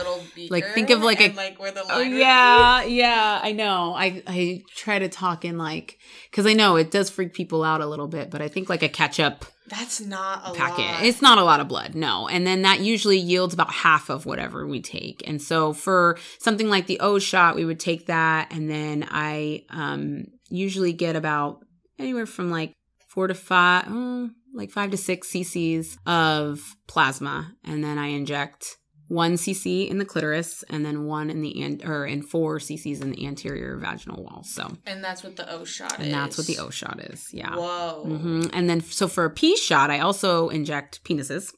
Like, 0.50 0.74
think 0.74 0.89
of, 0.89 1.02
like, 1.04 1.22
a- 1.22 1.32
like 1.34 1.60
where 1.60 1.72
the 1.72 1.84
Oh 1.84 1.88
line 1.88 1.98
would 2.00 2.15
be. 2.15 2.20
yeah, 2.20 2.84
yeah, 2.84 3.39
I 3.44 3.52
know. 3.52 3.94
I 3.94 4.24
I 4.26 4.62
try 4.76 4.98
to 5.00 5.08
talk 5.08 5.46
in 5.46 5.58
like 5.58 6.00
because 6.30 6.46
I 6.48 6.54
know 6.54 6.78
it 6.78 6.89
does 6.89 7.10
freak 7.12 7.34
people 7.34 7.63
out 7.63 7.82
a 7.82 7.86
little 7.86 8.08
bit, 8.08 8.32
but 8.32 8.41
I 8.41 8.48
think 8.48 8.67
like 8.70 8.82
a 8.82 8.89
ketchup 8.89 9.46
That's 9.67 10.02
not 10.02 10.41
a 10.50 10.54
packet. 10.54 10.86
lot. 10.86 11.04
It's 11.06 11.22
not 11.22 11.38
a 11.38 11.44
lot 11.44 11.60
of 11.60 11.67
blood, 11.67 11.94
no. 11.94 12.28
And 12.28 12.48
then 12.48 12.63
that 12.63 12.80
usually 12.80 13.17
yields 13.20 13.54
about 13.54 13.72
half 13.72 14.10
of 14.10 14.26
whatever 14.26 14.65
we 14.65 14.82
take. 14.82 15.22
And 15.28 15.39
so 15.41 15.74
for 15.74 16.17
something 16.39 16.67
like 16.70 16.88
the 16.88 17.00
O 17.00 17.20
shot, 17.20 17.56
we 17.56 17.63
would 17.65 17.80
take 17.80 18.08
that, 18.08 18.52
and 18.52 18.70
then 18.70 19.08
I 19.12 19.65
um 19.70 20.26
usually 20.50 20.94
get 20.94 21.15
about 21.15 21.60
anywhere 22.00 22.26
from 22.26 22.50
like 22.50 22.74
four 23.08 23.28
to 23.28 23.34
five, 23.36 23.86
oh, 23.88 24.30
like 24.54 24.72
five 24.72 24.92
to 24.92 24.98
six 24.98 25.30
cc's 25.30 25.98
of 26.06 26.76
plasma, 26.88 27.54
and 27.64 27.84
then 27.84 27.98
I 27.98 28.08
inject 28.08 28.78
one 29.08 29.34
cc 29.34 29.90
in 29.90 29.98
the 29.98 30.06
clitoris 30.06 30.64
and 30.70 30.86
then 30.86 31.04
one 31.04 31.30
in 31.30 31.42
the 31.42 31.62
an- 31.62 31.82
or 31.84 32.06
in 32.06 32.22
four 32.22 32.60
cc's 32.60 33.02
in 33.02 33.12
the 33.12 33.28
anterior 33.28 33.76
vaginal 33.78 34.24
wall. 34.24 34.42
So, 34.46 34.78
and 34.86 35.04
that's 35.04 35.22
what 35.22 35.36
the 35.36 35.52
O 35.52 35.66
shot 35.66 36.00
is. 36.00 36.06
and 36.06 36.14
that's 36.14 36.38
what 36.38 36.48
the 36.48 36.58
O 36.60 36.70
shot 36.70 36.98
is. 37.02 37.28
Yeah. 37.34 37.54
Whoa. 37.58 38.04
hmm 38.06 38.44
And 38.54 38.70
then, 38.70 38.80
so 38.80 39.10
for 39.10 39.26
a 39.26 39.30
P 39.30 39.58
shot, 39.58 39.90
I 39.92 40.00
also 40.00 40.48
inject 40.48 41.04
penises. 41.04 41.54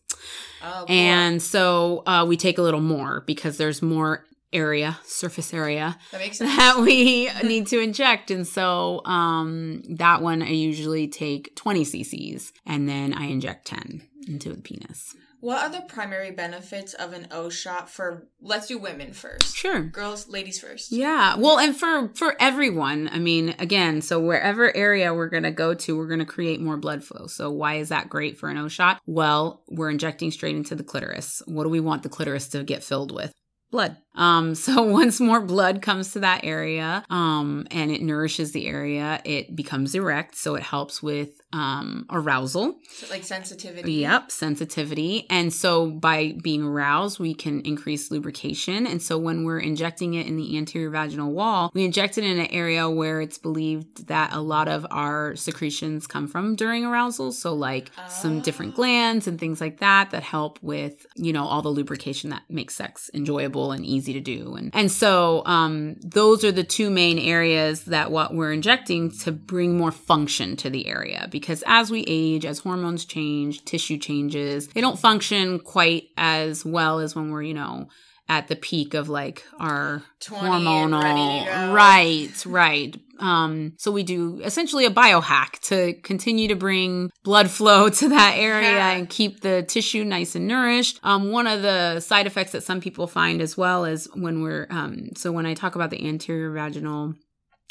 Oh, 0.63 0.85
cool. 0.87 0.95
And 0.95 1.43
so 1.43 2.01
uh, 2.07 2.25
we 2.27 2.37
take 2.37 2.57
a 2.57 2.63
little 2.63 2.81
more 2.81 3.21
because 3.27 3.57
there's 3.57 3.83
more 3.83 4.25
area, 4.53 4.99
surface 5.03 5.53
area 5.53 5.97
that 6.11 6.33
that 6.39 6.79
we 6.81 7.29
need 7.43 7.67
to 7.67 7.79
inject. 7.79 8.31
And 8.31 8.47
so 8.47 9.01
um, 9.05 9.83
that 9.89 10.21
one 10.21 10.41
I 10.41 10.49
usually 10.49 11.07
take 11.07 11.55
20 11.55 11.83
cc's 11.83 12.53
and 12.65 12.87
then 12.87 13.13
I 13.13 13.25
inject 13.25 13.67
10 13.67 14.01
into 14.27 14.49
the 14.49 14.61
penis. 14.61 15.15
What 15.43 15.61
are 15.61 15.69
the 15.69 15.81
primary 15.81 16.31
benefits 16.31 16.93
of 16.93 17.11
an 17.11 17.27
O 17.31 17.49
shot 17.49 17.89
for? 17.89 18.29
Let's 18.41 18.67
do 18.67 18.77
women 18.77 19.11
first. 19.11 19.53
Sure. 19.53 19.81
Girls, 19.81 20.29
ladies 20.29 20.57
first. 20.57 20.89
Yeah. 20.89 21.35
Well, 21.35 21.59
and 21.59 21.75
for 21.75 22.13
for 22.15 22.37
everyone, 22.39 23.09
I 23.11 23.19
mean, 23.19 23.53
again, 23.59 24.01
so 24.01 24.21
wherever 24.21 24.73
area 24.73 25.13
we're 25.13 25.27
going 25.27 25.43
to 25.43 25.51
go 25.51 25.73
to, 25.73 25.97
we're 25.97 26.07
going 26.07 26.21
to 26.21 26.25
create 26.25 26.61
more 26.61 26.77
blood 26.77 27.03
flow. 27.03 27.27
So 27.27 27.51
why 27.51 27.75
is 27.75 27.89
that 27.89 28.07
great 28.07 28.37
for 28.37 28.47
an 28.47 28.57
O 28.57 28.69
shot? 28.69 29.01
Well, 29.05 29.63
we're 29.67 29.89
injecting 29.89 30.31
straight 30.31 30.55
into 30.55 30.75
the 30.75 30.83
clitoris. 30.83 31.41
What 31.45 31.63
do 31.63 31.69
we 31.69 31.81
want 31.81 32.03
the 32.03 32.09
clitoris 32.09 32.47
to 32.49 32.63
get 32.63 32.81
filled 32.81 33.13
with? 33.13 33.33
Blood. 33.73 33.97
Um, 34.13 34.53
so 34.65 34.83
once 34.83 35.19
more 35.19 35.41
blood 35.41 35.81
comes 35.81 36.13
to 36.13 36.19
that 36.19 36.45
area, 36.45 37.03
um, 37.09 37.67
and 37.71 37.91
it 37.91 38.01
nourishes 38.03 38.51
the 38.51 38.67
area, 38.67 39.19
it 39.25 39.55
becomes 39.55 39.95
erect. 39.95 40.35
So 40.35 40.53
it 40.53 40.61
helps 40.61 41.01
with 41.01 41.41
um, 41.53 42.05
arousal. 42.09 42.75
So, 42.89 43.07
like 43.09 43.23
sensitivity. 43.23 43.93
Yep, 43.93 44.31
sensitivity. 44.31 45.25
And 45.29 45.53
so 45.53 45.91
by 45.91 46.35
being 46.41 46.63
aroused, 46.63 47.19
we 47.19 47.33
can 47.33 47.61
increase 47.61 48.11
lubrication. 48.11 48.85
And 48.87 49.01
so 49.01 49.17
when 49.17 49.43
we're 49.43 49.59
injecting 49.59 50.15
it 50.15 50.27
in 50.27 50.35
the 50.35 50.57
anterior 50.57 50.89
vaginal 50.89 51.31
wall, 51.31 51.71
we 51.73 51.85
inject 51.85 52.17
it 52.17 52.23
in 52.23 52.39
an 52.39 52.47
area 52.47 52.89
where 52.89 53.21
it's 53.21 53.37
believed 53.37 54.07
that 54.07 54.33
a 54.33 54.39
lot 54.41 54.67
of 54.67 54.85
our 54.91 55.35
secretions 55.35 56.07
come 56.07 56.27
from 56.27 56.55
during 56.55 56.85
arousal. 56.85 57.31
So 57.31 57.53
like 57.53 57.91
some 58.09 58.41
different 58.41 58.73
Oh. 58.73 58.75
glands 58.77 59.27
and 59.27 59.39
things 59.39 59.61
like 59.61 59.79
that 59.79 60.09
that 60.11 60.23
help 60.23 60.57
with, 60.63 61.05
you 61.15 61.33
know, 61.33 61.45
all 61.45 61.61
the 61.61 61.69
lubrication 61.69 62.29
that 62.31 62.43
makes 62.49 62.75
sex 62.75 63.09
enjoyable 63.13 63.71
and 63.71 63.85
easy 63.85 64.13
to 64.13 64.19
do. 64.21 64.55
And 64.55 64.71
and 64.73 64.91
so 64.91 65.43
um 65.45 65.95
those 66.01 66.43
are 66.43 66.51
the 66.51 66.63
two 66.63 66.89
main 66.89 67.19
areas 67.19 67.83
that 67.85 68.09
what 68.09 68.33
we're 68.33 68.51
injecting 68.53 69.11
to 69.19 69.31
bring 69.31 69.77
more 69.77 69.91
function 69.91 70.55
to 70.57 70.69
the 70.69 70.87
area 70.87 71.27
because 71.29 71.42
as 71.67 71.91
we 71.91 72.03
age, 72.07 72.45
as 72.45 72.59
hormones 72.59 73.05
change, 73.05 73.63
tissue 73.65 73.97
changes, 73.97 74.67
they 74.69 74.81
don't 74.81 74.99
function 74.99 75.59
quite 75.59 76.09
as 76.17 76.63
well 76.65 76.99
as 76.99 77.15
when 77.15 77.31
we're, 77.31 77.43
you 77.43 77.53
know, 77.53 77.87
at 78.29 78.47
the 78.47 78.55
peak 78.55 78.93
of 78.93 79.09
like 79.09 79.43
our 79.59 80.01
hormonal 80.21 81.03
ready 81.03 81.39
to 81.45 81.45
go. 81.67 81.73
right 81.73 82.45
right 82.45 82.97
um 83.19 83.73
so 83.77 83.91
we 83.91 84.01
do 84.01 84.39
essentially 84.45 84.85
a 84.85 84.89
biohack 84.89 85.59
to 85.59 85.93
continue 86.03 86.47
to 86.47 86.55
bring 86.55 87.11
blood 87.23 87.49
flow 87.49 87.89
to 87.89 88.07
that 88.09 88.35
area 88.37 88.71
Yeah. 88.71 88.91
and 88.91 89.09
keep 89.09 89.41
the 89.41 89.61
tissue 89.63 90.05
nice 90.05 90.35
and 90.35 90.47
nourished 90.47 91.01
um 91.03 91.31
one 91.31 91.47
of 91.47 91.61
the 91.63 91.99
side 91.99 92.25
effects 92.25 92.53
that 92.53 92.63
some 92.63 92.79
people 92.79 93.07
find 93.07 93.41
as 93.41 93.57
well 93.57 93.83
is 93.83 94.07
when 94.15 94.41
we're 94.41 94.67
um 94.69 95.09
so 95.17 95.31
when 95.33 95.45
i 95.45 95.53
talk 95.53 95.75
about 95.75 95.89
the 95.89 96.07
anterior 96.07 96.49
vaginal 96.53 97.15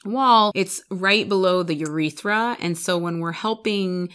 wall 0.05 0.53
it's 0.55 0.83
right 0.91 1.29
below 1.29 1.63
the 1.63 1.75
urethra 1.75 2.57
and 2.61 2.77
so 2.77 2.99
when 2.99 3.21
we're 3.21 3.33
helping 3.33 4.09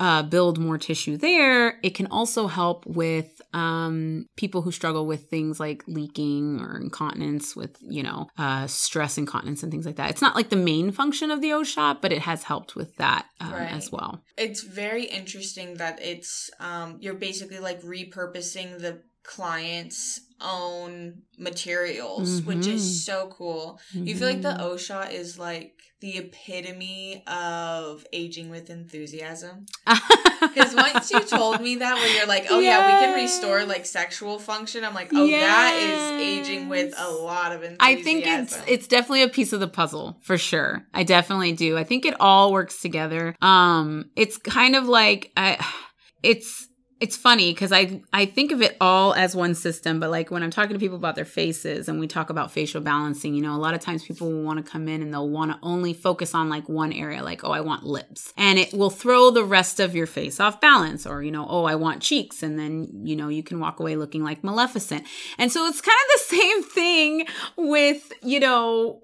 uh, 0.00 0.22
build 0.22 0.58
more 0.58 0.78
tissue 0.78 1.18
there. 1.18 1.78
It 1.82 1.94
can 1.94 2.06
also 2.06 2.46
help 2.46 2.86
with 2.86 3.40
um, 3.52 4.26
people 4.36 4.62
who 4.62 4.72
struggle 4.72 5.06
with 5.06 5.28
things 5.28 5.60
like 5.60 5.84
leaking 5.86 6.60
or 6.60 6.80
incontinence, 6.80 7.54
with 7.54 7.76
you 7.82 8.02
know 8.02 8.28
uh, 8.38 8.66
stress 8.66 9.18
incontinence 9.18 9.62
and 9.62 9.70
things 9.70 9.84
like 9.84 9.96
that. 9.96 10.10
It's 10.10 10.22
not 10.22 10.34
like 10.34 10.48
the 10.48 10.56
main 10.56 10.90
function 10.90 11.30
of 11.30 11.42
the 11.42 11.52
O 11.52 11.62
shot, 11.62 12.00
but 12.00 12.12
it 12.12 12.22
has 12.22 12.44
helped 12.44 12.74
with 12.74 12.96
that 12.96 13.26
um, 13.40 13.52
Right. 13.52 13.74
as 13.74 13.92
well. 13.92 14.22
It's 14.38 14.62
very 14.62 15.04
interesting 15.04 15.74
that 15.74 16.00
it's 16.00 16.50
um 16.58 16.96
you're 17.00 17.14
basically 17.14 17.58
like 17.58 17.82
repurposing 17.82 18.78
the 18.78 19.02
client's 19.36 20.20
own 20.40 21.22
materials, 21.38 22.40
which 22.42 22.66
Mhm. 22.66 22.74
is 22.74 23.04
so 23.04 23.28
cool. 23.36 23.78
You 23.92 24.16
feel 24.16 24.28
like 24.28 24.42
the 24.42 24.54
Mhm. 24.54 24.60
O 24.62 24.76
shot 24.76 25.12
is 25.12 25.38
like 25.38 25.74
the 26.00 26.16
epitome 26.16 27.22
of 27.26 28.06
aging 28.12 28.48
with 28.50 28.70
enthusiasm. 28.70 29.66
Because 30.40 30.74
once 30.74 31.10
you 31.10 31.20
told 31.20 31.60
me 31.60 31.76
that, 31.76 31.96
where 31.96 32.16
you're 32.16 32.26
like, 32.26 32.46
oh 32.48 32.60
yeah, 32.60 32.86
we 32.86 32.92
can 33.04 33.14
restore 33.14 33.64
like 33.66 33.84
sexual 33.84 34.38
function, 34.38 34.82
I'm 34.86 34.94
like, 34.94 35.10
oh, 35.14 35.26
that 35.26 35.74
is 35.76 36.22
aging 36.22 36.70
with 36.70 36.94
a 36.96 37.10
lot 37.10 37.52
of 37.52 37.62
enthusiasm. 37.62 37.78
I 37.80 38.02
think 38.02 38.24
it's 38.26 38.56
it's 38.66 38.86
definitely 38.86 39.22
a 39.22 39.28
piece 39.28 39.52
of 39.52 39.60
the 39.60 39.68
puzzle 39.68 40.18
for 40.22 40.38
sure. 40.38 40.86
I 40.94 41.02
definitely 41.04 41.52
do. 41.52 41.76
I 41.76 41.84
think 41.84 42.06
it 42.06 42.14
all 42.18 42.52
works 42.52 42.80
together. 42.80 43.36
Um 43.42 44.06
it's 44.16 44.38
kind 44.38 44.74
of 44.74 44.88
like 44.88 45.30
I 45.36 45.58
it's 46.22 46.68
it's 47.00 47.16
funny 47.16 47.52
because 47.52 47.72
I 47.72 48.02
I 48.12 48.26
think 48.26 48.52
of 48.52 48.60
it 48.60 48.76
all 48.80 49.14
as 49.14 49.34
one 49.34 49.54
system, 49.54 49.98
but 50.00 50.10
like 50.10 50.30
when 50.30 50.42
I'm 50.42 50.50
talking 50.50 50.74
to 50.74 50.78
people 50.78 50.96
about 50.96 51.16
their 51.16 51.24
faces 51.24 51.88
and 51.88 51.98
we 51.98 52.06
talk 52.06 52.28
about 52.28 52.52
facial 52.52 52.82
balancing, 52.82 53.34
you 53.34 53.40
know, 53.40 53.54
a 53.54 53.58
lot 53.58 53.72
of 53.72 53.80
times 53.80 54.04
people 54.04 54.30
will 54.30 54.42
want 54.42 54.64
to 54.64 54.70
come 54.70 54.86
in 54.86 55.00
and 55.00 55.12
they'll 55.12 55.28
want 55.28 55.50
to 55.50 55.58
only 55.62 55.94
focus 55.94 56.34
on 56.34 56.50
like 56.50 56.68
one 56.68 56.92
area, 56.92 57.22
like 57.22 57.42
oh 57.42 57.52
I 57.52 57.62
want 57.62 57.84
lips, 57.84 58.34
and 58.36 58.58
it 58.58 58.74
will 58.74 58.90
throw 58.90 59.30
the 59.30 59.44
rest 59.44 59.80
of 59.80 59.96
your 59.96 60.06
face 60.06 60.38
off 60.38 60.60
balance, 60.60 61.06
or 61.06 61.22
you 61.22 61.30
know 61.30 61.46
oh 61.48 61.64
I 61.64 61.74
want 61.74 62.02
cheeks, 62.02 62.42
and 62.42 62.58
then 62.58 63.06
you 63.06 63.16
know 63.16 63.28
you 63.28 63.42
can 63.42 63.60
walk 63.60 63.80
away 63.80 63.96
looking 63.96 64.22
like 64.22 64.44
Maleficent, 64.44 65.06
and 65.38 65.50
so 65.50 65.66
it's 65.66 65.80
kind 65.80 65.96
of 65.96 66.20
the 66.20 66.36
same 66.36 66.62
thing 66.62 67.26
with 67.56 68.12
you 68.22 68.40
know 68.40 69.02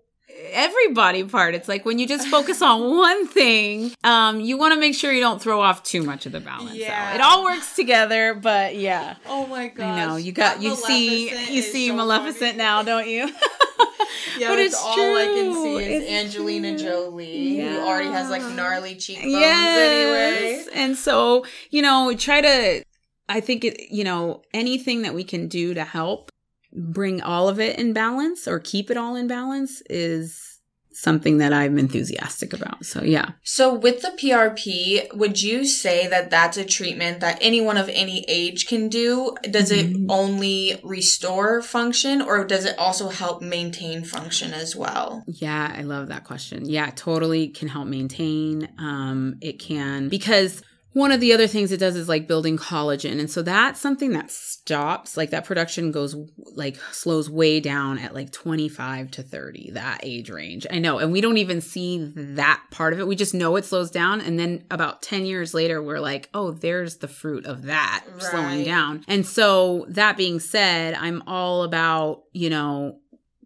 every 0.53 0.89
body 0.93 1.25
part. 1.25 1.55
It's 1.55 1.69
like 1.69 1.85
when 1.85 1.99
you 1.99 2.07
just 2.07 2.29
focus 2.29 2.63
on 2.63 2.97
one 2.97 3.27
thing, 3.27 3.93
um, 4.05 4.41
you 4.41 4.57
want 4.57 4.75
to 4.75 4.81
make 4.81 4.95
sure 4.95 5.13
you 5.13 5.21
don't 5.21 5.41
throw 5.41 5.61
off 5.61 5.83
too 5.83 6.03
much 6.03 6.27
of 6.27 6.33
the 6.33 6.41
balance. 6.41 6.75
Yeah, 6.75 7.11
so 7.11 7.15
it 7.17 7.21
all 7.21 7.45
works 7.45 7.75
together. 7.77 8.35
But 8.35 8.77
yeah. 8.77 9.17
Oh 9.27 9.47
my 9.47 9.69
god! 9.69 9.85
I 9.85 10.05
know 10.05 10.17
you 10.17 10.33
got 10.33 10.63
you 10.63 10.75
see 10.75 11.31
you 11.55 11.63
see 11.63 11.89
so 11.89 11.97
Maleficent 11.97 12.53
funny. 12.53 12.57
now, 12.59 12.83
don't 12.83 13.09
you? 13.09 13.27
yeah, 14.39 14.49
but 14.49 14.59
it's 14.59 14.75
all 14.75 14.95
true. 14.95 15.17
I 15.17 15.27
can 15.27 15.55
see 15.55 15.77
is 15.77 16.03
it's 16.03 16.11
Angelina 16.11 16.79
true. 16.79 16.89
Jolie, 16.89 17.59
yeah. 17.59 17.81
who 17.81 17.87
already 17.87 18.11
has 18.11 18.31
like 18.31 18.43
gnarly 18.55 18.97
cheekbones 18.97 19.33
yes. 19.33 19.79
anyway. 19.79 20.67
And 20.75 20.97
so 20.97 21.45
you 21.71 21.83
know, 21.83 22.15
try 22.17 22.41
to. 22.41 22.85
I 23.29 23.41
think 23.41 23.65
it. 23.65 23.91
You 23.91 24.05
know, 24.05 24.43
anything 24.55 25.03
that 25.03 25.15
we 25.15 25.25
can 25.25 25.49
do 25.49 25.75
to 25.75 25.85
help 25.85 26.31
bring 26.77 27.23
all 27.23 27.49
of 27.49 27.59
it 27.59 27.79
in 27.79 27.93
balance 27.93 28.47
or 28.47 28.61
keep 28.61 28.91
it 28.91 28.97
all 28.97 29.17
in 29.17 29.27
balance 29.27 29.83
is 29.89 30.57
something 30.97 31.37
that 31.39 31.53
I'm 31.53 31.79
enthusiastic 31.79 32.55
about. 32.55 32.87
So, 32.87 33.03
yeah. 33.03 33.33
So, 33.43 33.75
with 33.75 34.01
the 34.01 34.17
PRP, 34.19 35.15
would 35.15 35.43
you 35.43 35.67
say 35.67 36.07
that 36.07 36.31
that's 36.31 36.57
a 36.57 36.65
treatment 36.65 37.21
that 37.21 37.37
anyone 37.43 37.77
of 37.77 37.91
any 37.91 38.25
age 38.29 38.67
can 38.67 38.89
do? 38.89 39.37
Does 39.43 39.71
mm-hmm. 39.71 40.05
it 40.05 40.07
only 40.09 40.81
restore 40.83 41.61
function 41.61 42.23
or 42.23 42.47
does 42.47 42.65
it 42.65 42.79
also 42.79 43.11
help 43.11 43.43
maintain 43.43 44.05
function 44.05 44.55
as 44.55 44.75
well? 44.75 45.23
Yeah, 45.27 45.75
I 45.77 45.83
love 45.83 46.09
that 46.09 46.25
question. 46.25 46.67
Yeah, 46.67 46.91
totally 46.97 47.49
can 47.49 47.69
help 47.69 47.89
maintain. 47.89 48.69
Um, 48.79 49.37
it 49.43 49.59
can, 49.59 50.09
because 50.09 50.63
one 50.97 51.13
of 51.13 51.21
the 51.21 51.35
other 51.35 51.47
things 51.47 51.73
it 51.73 51.77
does 51.77 51.95
is 51.95 52.09
like 52.09 52.27
building 52.27 52.57
collagen. 52.57 53.21
And 53.21 53.31
so 53.31 53.43
that's 53.43 53.79
something 53.79 54.15
that 54.15 54.31
stops, 54.31 55.15
like 55.15 55.29
that 55.29 55.45
production 55.45 55.93
goes 55.93 56.17
like 56.55 56.79
slows 56.91 57.29
way 57.29 57.61
down 57.61 57.99
at 57.99 58.15
like 58.15 58.33
25 58.33 59.11
to 59.11 59.23
30, 59.23 59.73
that 59.73 60.01
age 60.03 60.31
range. 60.31 60.67
I 60.71 60.79
know. 60.79 60.99
And 60.99 61.13
we 61.13 61.21
don't 61.21 61.37
even 61.37 61.61
see 61.61 62.11
that 62.17 62.63
part 62.71 62.95
of 62.95 62.99
it. 62.99 63.07
We 63.07 63.15
just 63.15 63.35
know 63.35 63.57
it 63.57 63.67
slows 63.67 63.91
down. 63.91 64.23
And 64.23 64.39
then 64.39 64.65
about 64.71 65.03
10 65.03 65.27
years 65.27 65.53
later, 65.53 65.83
we're 65.83 66.01
like, 66.01 66.31
oh, 66.33 66.53
there's 66.53 66.97
the 66.97 67.09
fruit 67.09 67.45
of 67.45 67.65
that 67.65 68.03
right. 68.11 68.23
slowing 68.23 68.65
down. 68.65 69.05
And 69.07 69.27
so 69.27 69.85
that 69.91 70.17
being 70.17 70.41
said, 70.41 70.95
I'm 70.95 71.23
all 71.27 71.63
about, 71.63 72.23
you 72.33 72.49
know, 72.49 73.01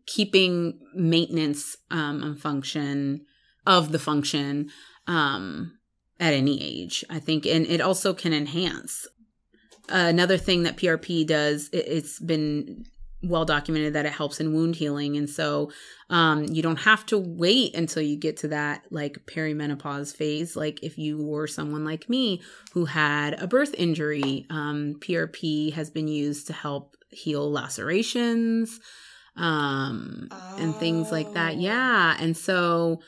keeping 0.06 0.78
maintenance 0.94 1.76
um, 1.90 2.22
and 2.22 2.40
function 2.40 3.26
of 3.66 3.90
the 3.90 3.98
function. 3.98 4.70
Um, 5.08 5.79
at 6.20 6.34
any 6.34 6.62
age, 6.62 7.04
I 7.10 7.18
think. 7.18 7.46
And 7.46 7.66
it 7.66 7.80
also 7.80 8.14
can 8.14 8.32
enhance. 8.32 9.08
Uh, 9.88 10.06
another 10.08 10.36
thing 10.36 10.62
that 10.62 10.76
PRP 10.76 11.26
does, 11.26 11.68
it, 11.72 11.84
it's 11.88 12.20
been 12.20 12.84
well 13.22 13.44
documented 13.44 13.94
that 13.94 14.06
it 14.06 14.12
helps 14.12 14.40
in 14.40 14.54
wound 14.54 14.76
healing. 14.76 15.16
And 15.16 15.28
so 15.28 15.72
um, 16.08 16.44
you 16.44 16.62
don't 16.62 16.80
have 16.80 17.04
to 17.06 17.18
wait 17.18 17.74
until 17.74 18.02
you 18.02 18.16
get 18.16 18.36
to 18.38 18.48
that 18.48 18.84
like 18.90 19.26
perimenopause 19.26 20.14
phase. 20.14 20.56
Like 20.56 20.82
if 20.82 20.96
you 20.96 21.22
were 21.22 21.46
someone 21.46 21.84
like 21.84 22.08
me 22.08 22.40
who 22.72 22.84
had 22.84 23.40
a 23.40 23.46
birth 23.46 23.74
injury, 23.76 24.46
um, 24.48 24.96
PRP 25.00 25.72
has 25.72 25.90
been 25.90 26.08
used 26.08 26.46
to 26.46 26.52
help 26.52 26.96
heal 27.10 27.50
lacerations 27.50 28.78
um, 29.36 30.28
oh. 30.30 30.56
and 30.58 30.74
things 30.76 31.10
like 31.10 31.32
that. 31.34 31.56
Yeah. 31.56 32.16
And 32.18 32.36
so 32.36 33.00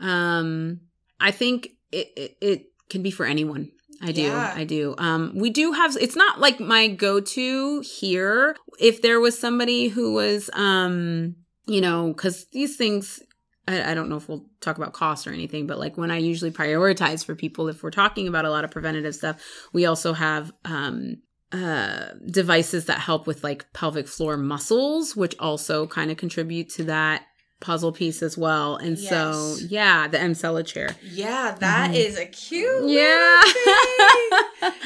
um, 0.00 0.80
I 1.20 1.30
think 1.30 1.70
it, 1.92 2.12
it, 2.16 2.36
it 2.40 2.66
can 2.88 3.02
be 3.02 3.10
for 3.10 3.26
anyone. 3.26 3.70
I 4.00 4.12
do. 4.12 4.22
Yeah. 4.22 4.52
I 4.54 4.64
do. 4.64 4.94
Um, 4.98 5.32
we 5.34 5.50
do 5.50 5.72
have, 5.72 5.96
it's 6.00 6.14
not 6.14 6.38
like 6.38 6.60
my 6.60 6.86
go 6.86 7.20
to 7.20 7.80
here. 7.80 8.56
If 8.78 9.02
there 9.02 9.18
was 9.18 9.36
somebody 9.36 9.88
who 9.88 10.14
was, 10.14 10.50
um, 10.52 11.34
you 11.66 11.80
know, 11.80 12.14
cause 12.14 12.46
these 12.52 12.76
things, 12.76 13.20
I, 13.66 13.90
I 13.90 13.94
don't 13.94 14.08
know 14.08 14.16
if 14.16 14.28
we'll 14.28 14.46
talk 14.60 14.76
about 14.76 14.92
cost 14.92 15.26
or 15.26 15.32
anything, 15.32 15.66
but 15.66 15.80
like 15.80 15.96
when 15.96 16.12
I 16.12 16.18
usually 16.18 16.52
prioritize 16.52 17.24
for 17.24 17.34
people, 17.34 17.68
if 17.68 17.82
we're 17.82 17.90
talking 17.90 18.28
about 18.28 18.44
a 18.44 18.50
lot 18.50 18.64
of 18.64 18.70
preventative 18.70 19.16
stuff, 19.16 19.42
we 19.72 19.84
also 19.84 20.12
have, 20.12 20.52
um, 20.64 21.16
uh 21.50 22.08
devices 22.30 22.84
that 22.84 22.98
help 22.98 23.26
with 23.26 23.42
like 23.42 23.72
pelvic 23.72 24.06
floor 24.06 24.36
muscles 24.36 25.16
which 25.16 25.34
also 25.38 25.86
kind 25.86 26.10
of 26.10 26.18
contribute 26.18 26.68
to 26.68 26.84
that 26.84 27.22
puzzle 27.60 27.92
piece 27.92 28.22
as 28.22 28.38
well. 28.38 28.76
And 28.76 28.96
yes. 28.96 29.08
so, 29.08 29.56
yeah, 29.68 30.06
the 30.08 30.18
Emsella 30.18 30.64
chair. 30.64 30.94
Yeah, 31.02 31.56
that 31.58 31.90
mm-hmm. 31.90 31.94
is 31.94 32.18
a 32.18 32.26
cute. 32.26 32.88
Yeah. 32.88 33.42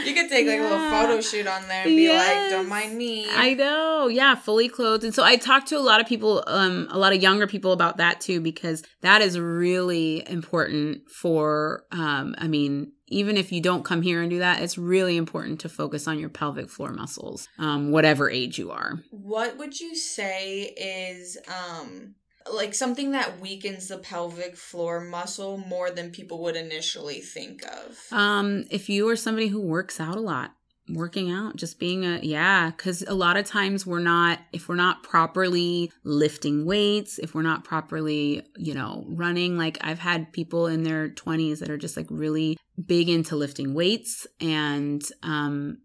you 0.04 0.14
could 0.14 0.30
take 0.30 0.46
like 0.46 0.56
yeah. 0.56 0.62
a 0.62 0.70
little 0.70 0.90
photo 0.90 1.20
shoot 1.20 1.46
on 1.46 1.68
there 1.68 1.82
and 1.84 1.96
be 1.96 2.02
yes. 2.04 2.28
like, 2.28 2.50
don't 2.50 2.68
mind 2.68 2.96
me. 2.96 3.26
I 3.30 3.54
know. 3.54 4.08
Yeah, 4.08 4.34
fully 4.34 4.68
clothed. 4.68 5.04
And 5.04 5.14
so 5.14 5.22
I 5.22 5.36
talked 5.36 5.68
to 5.68 5.78
a 5.78 5.80
lot 5.80 6.00
of 6.00 6.06
people, 6.06 6.42
um, 6.46 6.88
a 6.90 6.98
lot 6.98 7.12
of 7.12 7.22
younger 7.22 7.46
people 7.46 7.72
about 7.72 7.98
that 7.98 8.20
too, 8.20 8.40
because 8.40 8.82
that 9.02 9.20
is 9.20 9.38
really 9.38 10.26
important 10.28 11.10
for, 11.10 11.84
um, 11.90 12.34
I 12.38 12.48
mean, 12.48 12.92
even 13.08 13.36
if 13.36 13.52
you 13.52 13.60
don't 13.60 13.84
come 13.84 14.00
here 14.00 14.22
and 14.22 14.30
do 14.30 14.38
that, 14.38 14.62
it's 14.62 14.78
really 14.78 15.18
important 15.18 15.60
to 15.60 15.68
focus 15.68 16.08
on 16.08 16.18
your 16.18 16.30
pelvic 16.30 16.70
floor 16.70 16.92
muscles, 16.92 17.46
um, 17.58 17.90
whatever 17.90 18.30
age 18.30 18.58
you 18.58 18.70
are. 18.70 19.00
What 19.10 19.58
would 19.58 19.78
you 19.78 19.94
say 19.94 20.62
is 20.62 21.36
um 21.46 22.14
like 22.52 22.74
something 22.74 23.12
that 23.12 23.40
weakens 23.40 23.88
the 23.88 23.98
pelvic 23.98 24.56
floor 24.56 25.00
muscle 25.00 25.58
more 25.58 25.90
than 25.90 26.10
people 26.10 26.42
would 26.42 26.56
initially 26.56 27.20
think 27.20 27.64
of. 27.64 27.98
Um, 28.10 28.64
if 28.70 28.88
you 28.88 29.08
are 29.08 29.16
somebody 29.16 29.48
who 29.48 29.60
works 29.60 30.00
out 30.00 30.16
a 30.16 30.20
lot, 30.20 30.54
working 30.88 31.30
out, 31.30 31.56
just 31.56 31.78
being 31.78 32.04
a 32.04 32.18
yeah, 32.22 32.70
because 32.70 33.02
a 33.02 33.14
lot 33.14 33.36
of 33.36 33.46
times 33.46 33.86
we're 33.86 34.00
not 34.00 34.40
if 34.52 34.68
we're 34.68 34.74
not 34.74 35.02
properly 35.02 35.90
lifting 36.04 36.64
weights, 36.64 37.18
if 37.18 37.34
we're 37.34 37.42
not 37.42 37.64
properly, 37.64 38.42
you 38.56 38.74
know, 38.74 39.04
running. 39.08 39.56
Like 39.56 39.78
I've 39.80 40.00
had 40.00 40.32
people 40.32 40.66
in 40.66 40.82
their 40.82 41.08
twenties 41.08 41.60
that 41.60 41.70
are 41.70 41.78
just 41.78 41.96
like 41.96 42.08
really 42.10 42.58
big 42.84 43.08
into 43.08 43.36
lifting 43.36 43.74
weights 43.74 44.26
and 44.40 45.02
um 45.22 45.78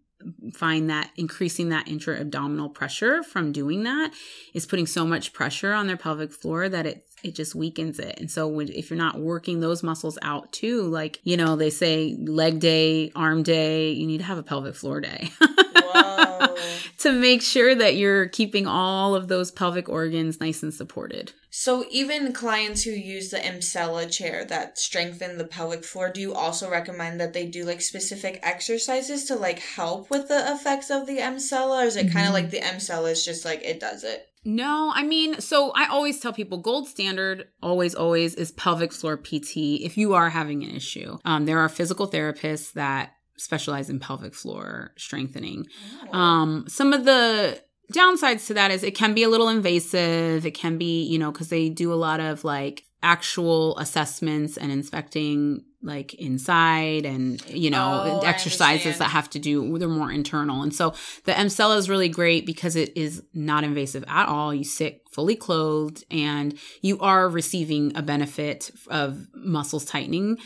find 0.52 0.90
that 0.90 1.10
increasing 1.16 1.68
that 1.68 1.88
intra 1.88 2.18
abdominal 2.18 2.68
pressure 2.68 3.22
from 3.22 3.52
doing 3.52 3.84
that 3.84 4.12
is 4.54 4.66
putting 4.66 4.86
so 4.86 5.06
much 5.06 5.32
pressure 5.32 5.72
on 5.72 5.86
their 5.86 5.96
pelvic 5.96 6.32
floor 6.32 6.68
that 6.68 6.86
it 6.86 7.07
it 7.22 7.34
just 7.34 7.54
weakens 7.54 7.98
it. 7.98 8.18
And 8.18 8.30
so 8.30 8.46
when, 8.48 8.68
if 8.68 8.90
you're 8.90 8.98
not 8.98 9.20
working 9.20 9.60
those 9.60 9.82
muscles 9.82 10.18
out 10.22 10.52
too, 10.52 10.82
like, 10.82 11.20
you 11.24 11.36
know, 11.36 11.56
they 11.56 11.70
say 11.70 12.16
leg 12.18 12.60
day, 12.60 13.10
arm 13.14 13.42
day, 13.42 13.92
you 13.92 14.06
need 14.06 14.18
to 14.18 14.24
have 14.24 14.38
a 14.38 14.42
pelvic 14.42 14.74
floor 14.74 15.00
day. 15.00 15.30
to 16.98 17.12
make 17.12 17.42
sure 17.42 17.74
that 17.74 17.96
you're 17.96 18.28
keeping 18.28 18.66
all 18.66 19.14
of 19.14 19.28
those 19.28 19.50
pelvic 19.50 19.88
organs 19.88 20.40
nice 20.40 20.62
and 20.62 20.74
supported. 20.74 21.32
So 21.50 21.84
even 21.90 22.32
clients 22.32 22.82
who 22.82 22.90
use 22.90 23.30
the 23.30 23.38
Emsella 23.38 24.10
chair 24.10 24.44
that 24.44 24.78
strengthen 24.78 25.38
the 25.38 25.44
pelvic 25.44 25.84
floor, 25.84 26.10
do 26.10 26.20
you 26.20 26.34
also 26.34 26.70
recommend 26.70 27.20
that 27.20 27.32
they 27.32 27.46
do 27.46 27.64
like 27.64 27.80
specific 27.80 28.38
exercises 28.42 29.24
to 29.24 29.36
like 29.36 29.60
help 29.60 30.10
with 30.10 30.28
the 30.28 30.52
effects 30.52 30.90
of 30.90 31.06
the 31.06 31.18
Emsella? 31.18 31.82
Or 31.82 31.86
is 31.86 31.96
it 31.96 32.06
mm-hmm. 32.06 32.16
kind 32.16 32.28
of 32.28 32.34
like 32.34 32.50
the 32.50 32.60
Emsella 32.60 33.12
is 33.12 33.24
just 33.24 33.44
like 33.44 33.62
it 33.62 33.80
does 33.80 34.04
it? 34.04 34.28
No, 34.48 34.90
I 34.94 35.02
mean, 35.02 35.42
so 35.42 35.72
I 35.72 35.88
always 35.88 36.20
tell 36.20 36.32
people 36.32 36.56
gold 36.56 36.88
standard, 36.88 37.48
always, 37.62 37.94
always 37.94 38.34
is 38.34 38.50
pelvic 38.52 38.94
floor 38.94 39.18
PT 39.18 39.82
if 39.82 39.98
you 39.98 40.14
are 40.14 40.30
having 40.30 40.62
an 40.64 40.70
issue. 40.70 41.18
Um, 41.26 41.44
there 41.44 41.58
are 41.58 41.68
physical 41.68 42.08
therapists 42.08 42.72
that 42.72 43.12
specialize 43.36 43.90
in 43.90 44.00
pelvic 44.00 44.34
floor 44.34 44.92
strengthening. 44.96 45.66
Oh. 46.14 46.18
Um, 46.18 46.64
some 46.66 46.94
of 46.94 47.04
the 47.04 47.62
downsides 47.92 48.46
to 48.46 48.54
that 48.54 48.70
is 48.70 48.82
it 48.82 48.94
can 48.94 49.12
be 49.12 49.22
a 49.22 49.28
little 49.28 49.50
invasive. 49.50 50.46
It 50.46 50.52
can 50.52 50.78
be, 50.78 51.02
you 51.02 51.18
know, 51.18 51.30
because 51.30 51.50
they 51.50 51.68
do 51.68 51.92
a 51.92 51.94
lot 51.94 52.18
of 52.18 52.42
like 52.42 52.84
actual 53.02 53.76
assessments 53.76 54.56
and 54.56 54.72
inspecting 54.72 55.62
like 55.82 56.14
inside 56.14 57.06
and 57.06 57.44
you 57.48 57.70
know 57.70 58.02
oh, 58.04 58.26
exercises 58.26 58.98
that 58.98 59.10
have 59.10 59.30
to 59.30 59.38
do 59.38 59.78
they're 59.78 59.88
more 59.88 60.10
internal. 60.10 60.62
And 60.62 60.74
so 60.74 60.94
the 61.24 61.32
Emsella 61.32 61.76
is 61.76 61.88
really 61.88 62.08
great 62.08 62.46
because 62.46 62.74
it 62.74 62.96
is 62.96 63.22
not 63.32 63.64
invasive 63.64 64.04
at 64.08 64.28
all. 64.28 64.52
You 64.52 64.64
sit 64.64 65.02
fully 65.10 65.36
clothed 65.36 66.04
and 66.10 66.58
you 66.82 66.98
are 67.00 67.28
receiving 67.28 67.96
a 67.96 68.02
benefit 68.02 68.70
of 68.88 69.28
muscles 69.34 69.84
tightening 69.84 70.38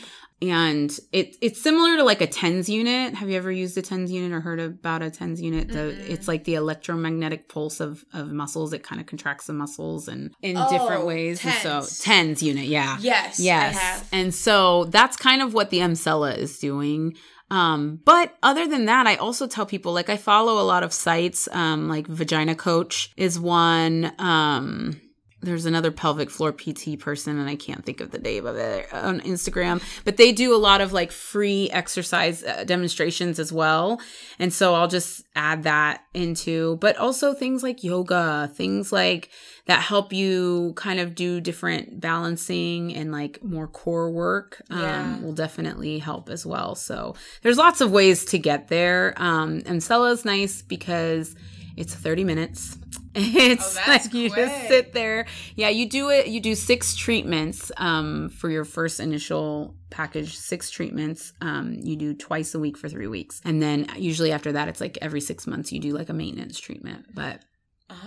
and 0.49 0.97
it 1.11 1.35
it's 1.41 1.61
similar 1.61 1.97
to 1.97 2.03
like 2.03 2.21
a 2.21 2.27
TENS 2.27 2.69
unit. 2.69 3.15
Have 3.15 3.29
you 3.29 3.37
ever 3.37 3.51
used 3.51 3.77
a 3.77 3.81
TENS 3.81 4.11
unit 4.11 4.31
or 4.31 4.41
heard 4.41 4.59
about 4.59 5.01
a 5.01 5.09
TENS 5.09 5.41
unit? 5.41 5.67
The 5.67 5.73
mm-hmm. 5.73 6.11
it's 6.11 6.27
like 6.27 6.43
the 6.43 6.55
electromagnetic 6.55 7.49
pulse 7.49 7.79
of 7.79 8.03
of 8.13 8.31
muscles. 8.31 8.73
It 8.73 8.83
kind 8.83 8.99
of 8.99 9.07
contracts 9.07 9.47
the 9.47 9.53
muscles 9.53 10.07
and 10.07 10.33
in 10.41 10.57
oh, 10.57 10.69
different 10.69 11.05
ways. 11.05 11.39
TENS. 11.39 11.65
And 11.65 11.85
so 11.85 12.03
TENS 12.03 12.43
unit, 12.43 12.65
yeah, 12.65 12.97
yes, 12.99 13.39
yes. 13.39 14.07
And 14.11 14.33
so 14.33 14.85
that's 14.85 15.17
kind 15.17 15.41
of 15.41 15.53
what 15.53 15.69
the 15.69 15.79
Emsella 15.79 16.37
is 16.37 16.59
doing. 16.59 17.15
Um, 17.49 17.99
but 18.03 18.35
other 18.41 18.67
than 18.67 18.85
that, 18.85 19.05
I 19.05 19.15
also 19.15 19.45
tell 19.47 19.65
people 19.65 19.93
like 19.93 20.09
I 20.09 20.17
follow 20.17 20.59
a 20.59 20.65
lot 20.65 20.83
of 20.83 20.91
sites, 20.91 21.47
um, 21.51 21.87
like 21.87 22.07
Vagina 22.07 22.55
Coach 22.55 23.11
is 23.15 23.39
one. 23.39 24.11
Um, 24.17 24.99
there's 25.43 25.65
another 25.65 25.91
pelvic 25.91 26.29
floor 26.29 26.51
PT 26.51 26.97
person, 26.99 27.37
and 27.37 27.49
I 27.49 27.55
can't 27.55 27.85
think 27.85 27.99
of 28.01 28.11
the 28.11 28.17
name 28.19 28.45
of 28.45 28.55
it 28.55 28.91
on 28.93 29.19
Instagram, 29.21 29.81
but 30.05 30.17
they 30.17 30.31
do 30.31 30.55
a 30.55 30.57
lot 30.57 30.81
of 30.81 30.93
like 30.93 31.11
free 31.11 31.69
exercise 31.71 32.43
uh, 32.43 32.63
demonstrations 32.63 33.39
as 33.39 33.51
well. 33.51 34.01
And 34.39 34.51
so 34.53 34.73
I'll 34.73 34.87
just 34.87 35.23
add 35.35 35.63
that 35.63 36.03
into, 36.13 36.77
but 36.77 36.97
also 36.97 37.33
things 37.33 37.63
like 37.63 37.83
yoga, 37.83 38.49
things 38.55 38.91
like 38.91 39.29
that 39.65 39.81
help 39.81 40.11
you 40.11 40.73
kind 40.75 40.99
of 40.99 41.15
do 41.15 41.39
different 41.39 41.99
balancing 42.01 42.93
and 42.93 43.11
like 43.11 43.41
more 43.43 43.67
core 43.67 44.11
work 44.11 44.61
um, 44.69 44.79
Yeah. 44.81 45.19
will 45.21 45.33
definitely 45.33 45.99
help 45.99 46.29
as 46.29 46.45
well. 46.45 46.75
So 46.75 47.15
there's 47.41 47.57
lots 47.57 47.79
of 47.81 47.91
ways 47.91 48.25
to 48.25 48.37
get 48.37 48.67
there. 48.67 49.13
Um, 49.17 49.61
and 49.65 49.77
is 49.77 50.25
nice 50.25 50.61
because 50.61 51.35
it's 51.75 51.93
30 51.95 52.23
minutes. 52.23 52.77
It's 53.15 53.77
Oh, 53.77 53.83
like 53.87 54.11
you 54.11 54.31
quick. 54.31 54.43
just 54.47 54.67
sit 54.67 54.93
there. 54.93 55.27
Yeah, 55.55 55.69
you 55.69 55.87
do 55.87 56.09
it. 56.09 56.25
You 56.29 56.39
do 56.39 56.55
six 56.55 56.95
treatments 56.95 57.71
um, 57.77 58.29
for 58.29 58.49
your 58.49 58.65
first 58.65 58.99
initial 58.99 59.75
package. 59.91 60.35
Six 60.35 60.71
treatments. 60.71 61.31
Um, 61.39 61.77
you 61.83 61.95
do 61.95 62.15
twice 62.15 62.55
a 62.55 62.59
week 62.59 62.75
for 62.75 62.89
three 62.89 63.05
weeks, 63.05 63.39
and 63.45 63.61
then 63.61 63.85
usually 63.97 64.31
after 64.31 64.53
that, 64.53 64.67
it's 64.67 64.81
like 64.81 64.97
every 64.99 65.21
six 65.21 65.45
months 65.45 65.71
you 65.71 65.79
do 65.79 65.91
like 65.91 66.09
a 66.09 66.13
maintenance 66.13 66.59
treatment. 66.59 67.05
But 67.13 67.43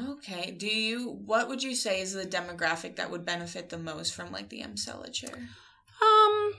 Okay. 0.08 0.50
Do 0.50 0.66
you 0.66 1.10
what 1.24 1.46
would 1.48 1.62
you 1.62 1.76
say 1.76 2.00
is 2.00 2.12
the 2.12 2.24
demographic 2.26 2.96
that 2.96 3.08
would 3.12 3.24
benefit 3.24 3.68
the 3.68 3.78
most 3.78 4.12
from 4.12 4.32
like 4.32 4.48
the 4.48 4.62
Emsella 4.62 5.12
chair? 5.12 5.30
Um 6.02 6.52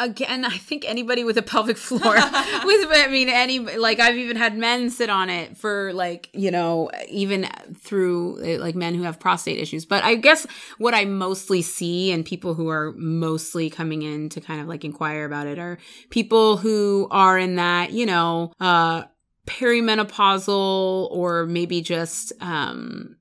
again, 0.00 0.44
I 0.44 0.56
think 0.56 0.84
anybody 0.88 1.22
with 1.22 1.36
a 1.36 1.42
pelvic 1.42 1.76
floor 1.76 2.14
with 2.14 2.88
I 2.90 3.08
mean 3.10 3.28
any 3.28 3.58
like 3.58 4.00
I've 4.00 4.16
even 4.16 4.36
had 4.36 4.56
men 4.56 4.90
sit 4.90 5.10
on 5.10 5.30
it 5.30 5.56
for 5.56 5.92
like, 5.92 6.30
you 6.32 6.50
know, 6.50 6.90
even 7.08 7.46
through 7.78 8.42
uh, 8.42 8.58
like 8.58 8.74
men 8.74 8.94
who 8.94 9.02
have 9.02 9.20
prostate 9.20 9.58
issues. 9.58 9.84
But 9.84 10.02
I 10.02 10.16
guess 10.16 10.46
what 10.78 10.94
I 10.94 11.04
mostly 11.04 11.62
see 11.62 12.10
and 12.10 12.24
people 12.24 12.54
who 12.54 12.68
are 12.68 12.92
mostly 12.96 13.70
coming 13.70 14.02
in 14.02 14.30
to 14.30 14.40
kind 14.40 14.60
of 14.60 14.66
like 14.66 14.84
inquire 14.84 15.24
about 15.24 15.46
it 15.46 15.58
are 15.58 15.78
people 16.08 16.56
who 16.56 17.06
are 17.10 17.38
in 17.38 17.56
that, 17.56 17.92
you 17.92 18.06
know, 18.06 18.52
uh 18.58 19.04
perimenopausal 19.46 21.10
or 21.10 21.46
maybe 21.46 21.82
just 21.82 22.32
um 22.40 23.16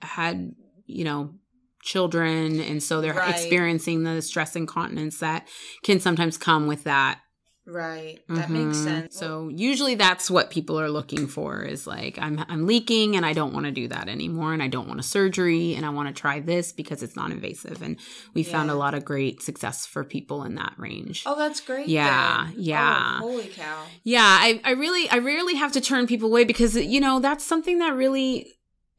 had, 0.00 0.54
you 0.86 1.04
know, 1.04 1.34
children 1.82 2.60
and 2.60 2.82
so 2.82 3.00
they're 3.00 3.14
Right. 3.14 3.30
experiencing 3.30 4.02
the 4.04 4.20
stress 4.22 4.54
incontinence 4.56 5.18
that 5.18 5.48
can 5.82 6.00
sometimes 6.00 6.36
come 6.38 6.66
with 6.66 6.84
that 6.84 7.18
Right. 7.66 8.18
That 8.28 8.50
makes 8.50 8.78
Mhm. 8.78 8.84
sense. 8.84 9.16
so 9.16 9.48
usually 9.54 9.94
that's 9.94 10.28
what 10.30 10.50
people 10.50 10.80
are 10.80 10.90
looking 10.90 11.26
for 11.28 11.62
is 11.62 11.86
like 11.86 12.18
i'm 12.18 12.44
i'm 12.48 12.66
leaking 12.66 13.14
and 13.16 13.24
i 13.24 13.32
don't 13.32 13.52
want 13.52 13.66
to 13.66 13.70
do 13.72 13.86
that 13.88 14.08
anymore 14.08 14.52
and 14.52 14.62
i 14.62 14.66
don't 14.66 14.88
want 14.88 14.98
a 14.98 15.04
surgery 15.04 15.74
and 15.74 15.86
i 15.86 15.90
want 15.90 16.08
to 16.08 16.20
try 16.20 16.40
this 16.40 16.72
because 16.72 17.02
it's 17.02 17.14
non-invasive 17.16 17.80
and 17.82 17.96
we 18.34 18.42
found 18.42 18.70
a 18.70 18.74
lot 18.74 18.94
of 18.94 19.04
great 19.04 19.40
success 19.42 19.86
for 19.86 20.02
people 20.04 20.42
in 20.42 20.54
that 20.56 20.72
range 20.78 21.22
Oh, 21.26 21.36
that's 21.36 21.60
great. 21.60 21.86
Yeah, 21.88 22.46
then. 22.46 22.54
yeah. 22.56 23.18
Oh, 23.22 23.28
holy 23.30 23.48
cow. 23.48 23.86
yeah, 24.02 24.22
I, 24.40 24.60
I 24.64 24.70
really, 24.72 25.08
I 25.10 25.18
rarely 25.18 25.54
have 25.54 25.72
to 25.72 25.80
turn 25.80 26.06
people 26.06 26.28
away 26.30 26.44
because, 26.44 26.74
you 26.76 27.00
know, 27.00 27.20
that's 27.20 27.44
something 27.44 27.78
that 27.80 27.94
really, 27.94 28.50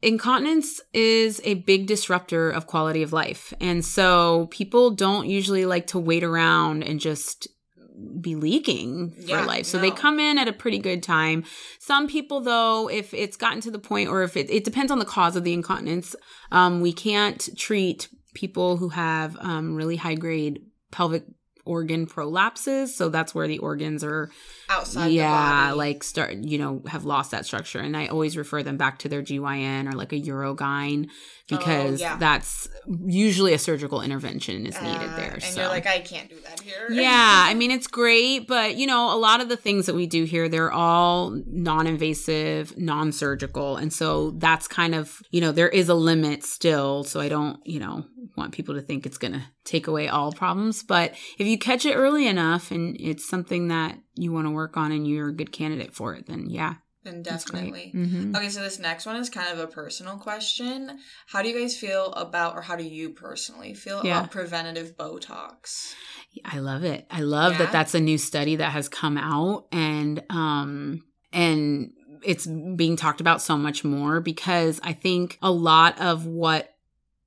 incontinence 0.02 0.80
is 0.92 1.40
a 1.44 1.54
big 1.54 1.86
disruptor 1.86 2.50
of 2.50 2.66
quality 2.66 3.02
of 3.02 3.12
life. 3.12 3.54
And 3.60 3.84
so 3.84 4.48
people 4.50 4.90
don't 4.90 5.28
usually 5.28 5.64
like 5.64 5.86
to 5.88 5.98
wait 5.98 6.24
around 6.24 6.82
and 6.82 7.00
just 7.00 7.48
be 8.20 8.34
leaking 8.34 9.12
for 9.12 9.20
Yeah, 9.20 9.44
life. 9.44 9.66
So 9.66 9.78
they 9.78 9.90
come 9.90 10.18
in 10.18 10.38
at 10.38 10.48
a 10.48 10.52
pretty 10.52 10.78
good 10.78 11.02
time. 11.02 11.44
Some 11.78 12.08
people, 12.08 12.40
though, 12.40 12.88
if 12.88 13.14
it's 13.14 13.36
gotten 13.36 13.60
to 13.62 13.70
the 13.70 13.78
point 13.78 14.08
or 14.08 14.22
if 14.22 14.36
it, 14.36 14.50
it 14.50 14.64
depends 14.64 14.90
on 14.90 14.98
the 14.98 15.04
cause 15.04 15.36
of 15.36 15.44
the 15.44 15.52
incontinence, 15.52 16.16
um, 16.50 16.80
we 16.80 16.92
can't 16.92 17.48
treat 17.56 18.08
people 18.34 18.78
who 18.78 18.88
have 18.88 19.36
um, 19.40 19.74
really 19.74 19.96
high 19.96 20.14
grade 20.14 20.62
pelvic 20.90 21.24
organ 21.64 22.06
prolapses. 22.06 22.88
So 22.88 23.08
that's 23.08 23.34
where 23.34 23.46
the 23.46 23.58
organs 23.58 24.02
are 24.02 24.30
Outside 24.78 25.08
yeah, 25.12 25.68
the 25.70 25.76
body. 25.76 25.78
like 25.78 26.04
start, 26.04 26.34
you 26.34 26.58
know, 26.58 26.82
have 26.88 27.04
lost 27.04 27.30
that 27.32 27.44
structure. 27.46 27.78
And 27.80 27.96
I 27.96 28.06
always 28.06 28.36
refer 28.36 28.62
them 28.62 28.76
back 28.76 28.98
to 29.00 29.08
their 29.08 29.22
GYN 29.22 29.88
or 29.88 29.92
like 29.96 30.12
a 30.12 30.20
Urogyne 30.20 31.08
because 31.48 32.00
Oh, 32.00 32.04
yeah. 32.04 32.16
that's 32.16 32.68
usually 33.04 33.52
a 33.52 33.58
surgical 33.58 34.00
intervention 34.00 34.64
is 34.66 34.80
needed 34.80 35.10
Uh, 35.10 35.16
there. 35.16 35.32
And 35.34 35.42
so. 35.42 35.60
you're 35.60 35.68
like, 35.70 35.86
I 35.86 36.00
can't 36.00 36.28
do 36.30 36.38
that 36.46 36.60
here. 36.60 36.88
yeah, 36.90 37.44
I 37.46 37.54
mean 37.54 37.70
it's 37.70 37.86
great, 37.86 38.46
but 38.48 38.76
you 38.76 38.86
know, 38.86 39.14
a 39.14 39.18
lot 39.18 39.40
of 39.42 39.48
the 39.48 39.56
things 39.56 39.86
that 39.86 39.94
we 39.94 40.06
do 40.06 40.24
here, 40.24 40.48
they're 40.48 40.72
all 40.72 41.38
non-invasive, 41.46 42.78
non-surgical, 42.78 43.76
and 43.76 43.92
so 43.92 44.30
that's 44.32 44.66
kind 44.68 44.94
of 44.94 45.20
you 45.30 45.40
know 45.40 45.52
there 45.52 45.68
is 45.68 45.88
a 45.88 45.94
limit 45.94 46.42
still. 46.44 47.04
So 47.04 47.20
I 47.20 47.28
don't 47.28 47.58
you 47.66 47.80
know 47.80 48.04
want 48.36 48.52
people 48.52 48.74
to 48.74 48.80
think 48.80 49.04
it's 49.04 49.18
going 49.18 49.32
to 49.34 49.42
take 49.64 49.86
away 49.86 50.08
all 50.08 50.32
problems, 50.32 50.82
but 50.82 51.12
if 51.38 51.46
you 51.46 51.58
catch 51.58 51.84
it 51.84 51.94
early 51.94 52.26
enough 52.26 52.70
and 52.70 52.96
it's 52.98 53.28
something 53.28 53.68
that 53.68 53.98
you 54.14 54.32
want 54.32 54.46
to 54.46 54.50
work 54.50 54.76
on 54.76 54.92
and 54.92 55.06
you're 55.06 55.28
a 55.28 55.32
good 55.32 55.52
candidate 55.52 55.94
for 55.94 56.14
it, 56.14 56.26
then 56.26 56.48
yeah, 56.50 56.74
then 57.04 57.22
definitely. 57.22 57.90
great. 57.94 58.06
hmm 58.08 58.36
Okay, 58.36 58.48
so 58.48 58.60
this 58.60 58.78
next 58.78 59.06
one 59.06 59.16
is 59.16 59.28
kind 59.30 59.48
of 59.52 59.58
a 59.58 59.66
personal 59.66 60.16
question. 60.18 60.98
How 61.26 61.42
do 61.42 61.48
you 61.48 61.58
guys 61.58 61.76
feel 61.76 62.12
about, 62.12 62.54
or 62.54 62.62
how 62.62 62.76
do 62.76 62.84
you 62.84 63.10
personally 63.10 63.74
feel 63.74 64.00
Yeah. 64.04 64.18
about 64.20 64.30
preventative 64.30 64.96
Botox? 64.96 65.94
I 66.44 66.58
love 66.60 66.84
it. 66.84 67.06
I 67.10 67.20
love 67.20 67.52
Yeah? 67.52 67.58
that 67.58 67.72
that's 67.72 67.94
a 67.94 68.00
new 68.00 68.18
study 68.18 68.56
that 68.56 68.72
has 68.72 68.88
come 68.88 69.18
out 69.18 69.66
and 69.72 70.22
um 70.30 71.04
and 71.32 71.92
it's 72.22 72.46
being 72.46 72.96
talked 72.96 73.20
about 73.20 73.42
so 73.42 73.56
much 73.56 73.84
more 73.84 74.20
because 74.20 74.80
I 74.82 74.92
think 74.92 75.38
a 75.42 75.50
lot 75.50 76.00
of 76.00 76.24
what 76.26 76.71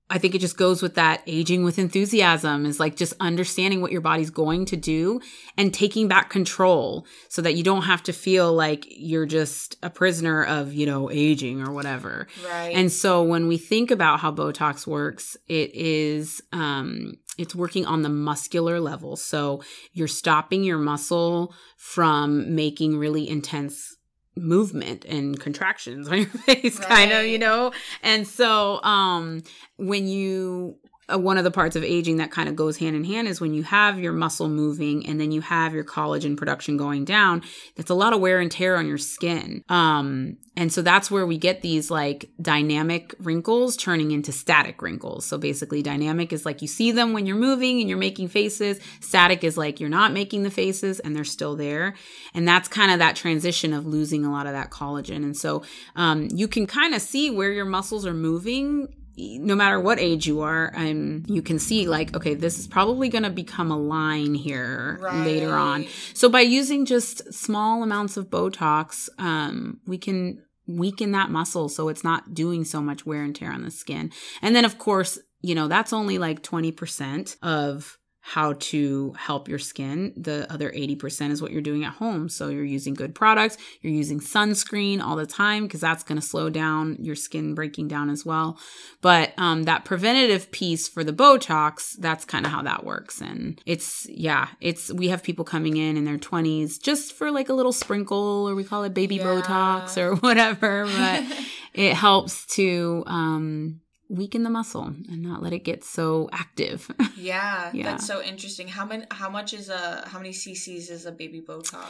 I 0.08 0.20
think 0.20 0.36
it 0.36 0.42
just 0.42 0.58
goes 0.58 0.84
with 0.84 0.96
that 0.96 1.24
aging 1.26 1.64
with 1.64 1.80
enthusiasm 1.80 2.68
is 2.68 2.80
like 2.80 2.96
just 2.96 3.14
understanding 3.20 3.82
what 3.82 3.92
your 3.92 4.02
body's 4.02 4.30
going 4.30 4.66
to 4.66 4.76
do 4.76 5.20
and 5.58 5.74
taking 5.74 6.08
back 6.08 6.30
control 6.30 7.08
so 7.28 7.42
that 7.42 7.56
you 7.56 7.64
don't 7.64 7.84
have 7.84 8.04
to 8.04 8.14
feel 8.14 8.54
like 8.54 8.86
you're 8.90 9.26
just 9.26 9.78
a 9.82 9.90
prisoner 9.90 10.44
of, 10.44 10.74
you 10.74 10.86
know, 10.86 11.10
aging 11.10 11.68
or 11.68 11.72
whatever. 11.72 12.28
Right. 12.46 12.76
And 12.76 12.92
so 12.92 13.24
when 13.24 13.48
we 13.48 13.58
think 13.58 13.90
about 13.90 14.20
how 14.20 14.32
Botox 14.32 14.86
works, 14.86 15.38
it 15.48 15.74
is 15.74 16.42
um 16.54 17.16
it's 17.38 17.56
working 17.56 17.86
on 17.86 18.04
the 18.04 18.10
muscular 18.10 18.80
level. 18.80 19.16
So 19.16 19.64
you're 19.92 20.08
stopping 20.08 20.64
your 20.64 20.78
muscle 20.78 21.54
from 21.78 22.56
making 22.56 22.98
really 22.98 23.28
intense 23.28 23.98
movement 24.38 25.06
and 25.06 25.40
contractions 25.40 26.08
on 26.08 26.18
your 26.20 26.26
face 26.46 26.80
kind 26.80 27.12
of, 27.12 27.26
you 27.26 27.40
know. 27.40 27.72
And 28.04 28.28
so 28.28 28.82
um 28.84 29.44
when 29.78 30.08
you 30.08 30.78
one 31.10 31.38
of 31.38 31.44
the 31.44 31.52
parts 31.52 31.76
of 31.76 31.84
aging 31.84 32.18
that 32.18 32.32
kind 32.32 32.50
of 32.50 32.56
goes 32.56 32.78
hand 32.78 32.96
in 32.96 33.04
hand 33.04 33.28
is 33.28 33.40
when 33.40 33.54
you 33.54 33.64
have 33.64 34.00
your 34.00 34.14
muscle 34.14 34.50
moving 34.50 35.06
and 35.06 35.20
then 35.20 35.32
you 35.32 35.42
have 35.42 35.74
your 35.74 35.84
collagen 35.84 36.36
production 36.36 36.78
going 36.78 37.06
down 37.06 37.44
that's 37.76 37.92
a 37.92 37.96
lot 37.96 38.14
of 38.14 38.20
wear 38.20 38.40
and 38.40 38.52
tear 38.52 38.76
on 38.76 38.88
your 38.88 38.98
skin. 38.98 39.64
Um 39.70 40.38
and 40.58 40.72
so 40.72 40.82
that's 40.82 41.12
where 41.12 41.26
we 41.26 41.38
get 41.38 41.62
these 41.62 41.92
like 41.92 42.30
dynamic 42.42 43.14
wrinkles 43.20 43.76
turning 43.76 44.12
into 44.12 44.32
static 44.32 44.82
wrinkles. 44.82 45.26
So 45.26 45.38
basically 45.38 45.84
dynamic 45.84 46.32
is 46.32 46.46
like 46.46 46.62
you 46.62 46.68
see 46.68 46.92
them 46.92 47.14
when 47.14 47.26
you're 47.26 47.36
moving 47.36 47.82
and 47.82 47.90
you're 47.90 47.98
making 47.98 48.30
faces. 48.30 48.80
Static 49.02 49.44
is 49.44 49.58
like 49.58 49.80
you're 49.80 49.90
not 49.90 50.14
making 50.14 50.44
the 50.44 50.50
faces 50.50 51.00
and 51.02 51.16
they're 51.16 51.26
still 51.26 51.56
there. 51.56 51.96
And 52.34 52.48
that's 52.48 52.70
kind 52.70 52.92
of 52.92 53.00
that 53.00 53.16
transition 53.16 53.74
of 53.74 53.86
losing 53.86 54.24
a 54.24 54.32
lot 54.32 54.48
of 54.48 54.54
that 54.54 54.72
collagen. 54.72 55.18
And 55.18 55.36
so 55.36 55.64
um, 55.96 56.30
you 56.34 56.48
can 56.48 56.68
kind 56.68 56.96
of 56.96 57.02
see 57.02 57.30
where 57.30 57.52
your 57.52 57.66
muscles 57.66 58.06
are 58.06 58.14
moving 58.14 58.88
no 59.18 59.56
matter 59.56 59.80
what 59.80 60.00
age 60.00 60.28
you 60.28 60.42
are, 60.42 60.72
um, 60.76 61.24
you 61.28 61.42
can 61.42 61.60
see 61.60 61.88
like, 61.88 62.16
okay, 62.16 62.34
this 62.34 62.60
is 62.60 62.68
probably 62.68 63.10
going 63.10 63.24
to 63.24 63.30
become 63.30 63.72
a 63.72 63.78
line 63.78 64.34
here 64.34 65.00
later 65.24 65.54
on. 65.54 65.86
So 66.14 66.30
by 66.30 66.42
using 66.42 66.86
just 66.86 67.34
small 67.34 67.82
amounts 67.84 68.18
of 68.18 68.30
Botox, 68.30 69.10
um, 69.18 69.80
we 69.88 69.98
can 69.98 70.44
weaken 70.68 71.12
that 71.12 71.30
muscle 71.30 71.70
so 71.70 71.90
it's 71.90 72.04
not 72.04 72.34
doing 72.34 72.66
so 72.66 72.82
much 72.82 73.06
wear 73.06 73.24
and 73.24 73.36
tear 73.36 73.52
on 73.52 73.64
the 73.64 73.72
skin. 73.72 74.12
And 74.42 74.56
then 74.56 74.66
of 74.66 74.78
course, 74.78 75.20
you 75.42 75.56
know, 75.56 75.68
that's 75.68 75.94
only 75.94 76.18
like 76.18 76.42
20% 76.42 77.38
of 77.44 77.98
how 78.28 78.54
to 78.54 79.14
help 79.20 79.48
your 79.48 79.60
skin. 79.60 80.12
The 80.18 80.52
other 80.52 80.72
80% 80.72 81.30
is 81.30 81.44
what 81.44 81.52
you're 81.52 81.62
doing 81.62 81.84
at 81.84 81.94
home. 81.94 82.28
So 82.28 82.48
you're 82.48 82.64
using 82.64 82.96
good 82.96 83.14
products, 83.14 83.56
you're 83.82 83.94
using 83.94 84.20
sunscreen 84.20 85.00
all 85.00 85.16
the 85.16 85.28
time 85.28 85.66
because 85.66 85.80
that's 85.80 86.02
going 86.04 86.20
to 86.20 86.26
slow 86.26 86.50
down 86.50 86.98
your 87.00 87.16
skin 87.16 87.54
breaking 87.54 87.88
down 87.88 88.10
as 88.10 88.26
well. 88.26 88.58
But 89.02 89.34
um, 89.38 89.64
that 89.66 89.86
preventative 89.86 90.50
piece 90.50 90.88
for 90.88 91.04
the 91.04 91.14
Botox, 91.14 91.96
that's 92.00 92.26
kind 92.26 92.48
of 92.48 92.52
how 92.52 92.64
that 92.64 92.84
works. 92.84 93.22
And 93.22 93.62
it's, 93.64 94.08
yeah, 94.10 94.48
it's, 94.60 94.92
we 94.92 95.10
have 95.10 95.22
people 95.22 95.46
coming 95.46 95.78
in 95.78 95.96
in 95.96 96.04
their 96.06 96.18
20s 96.18 96.82
just 96.82 97.14
for 97.14 97.30
like 97.30 97.50
a 97.50 97.54
little 97.54 97.74
sprinkle 97.74 98.50
or 98.50 98.56
we 98.56 98.64
call 98.64 98.84
it 98.86 98.96
baby 98.96 99.18
Yeah. 99.18 99.26
Botox 99.26 99.98
or 99.98 100.16
whatever. 100.26 100.86
But 100.86 101.24
it 101.76 101.94
helps 101.94 102.48
to, 102.56 103.04
um, 103.06 103.82
weaken 104.08 104.44
the 104.44 104.50
muscle 104.50 104.84
and 104.84 105.22
not 105.24 105.42
let 105.42 105.52
it 105.54 105.60
get 105.64 105.84
so 105.84 106.30
active. 106.32 106.90
Yeah, 107.18 107.72
Yeah. 107.74 107.84
that's 107.84 108.06
so 108.06 108.22
interesting. 108.22 108.68
How 108.68 108.86
many? 108.86 109.06
How 109.12 109.30
much 109.30 109.54
is 109.54 109.70
a? 109.70 110.04
How 110.08 110.20
many 110.20 110.32
cc's 110.32 110.90
is 110.90 111.06
a 111.06 111.12
baby 111.12 111.42
Botox? 111.42 111.88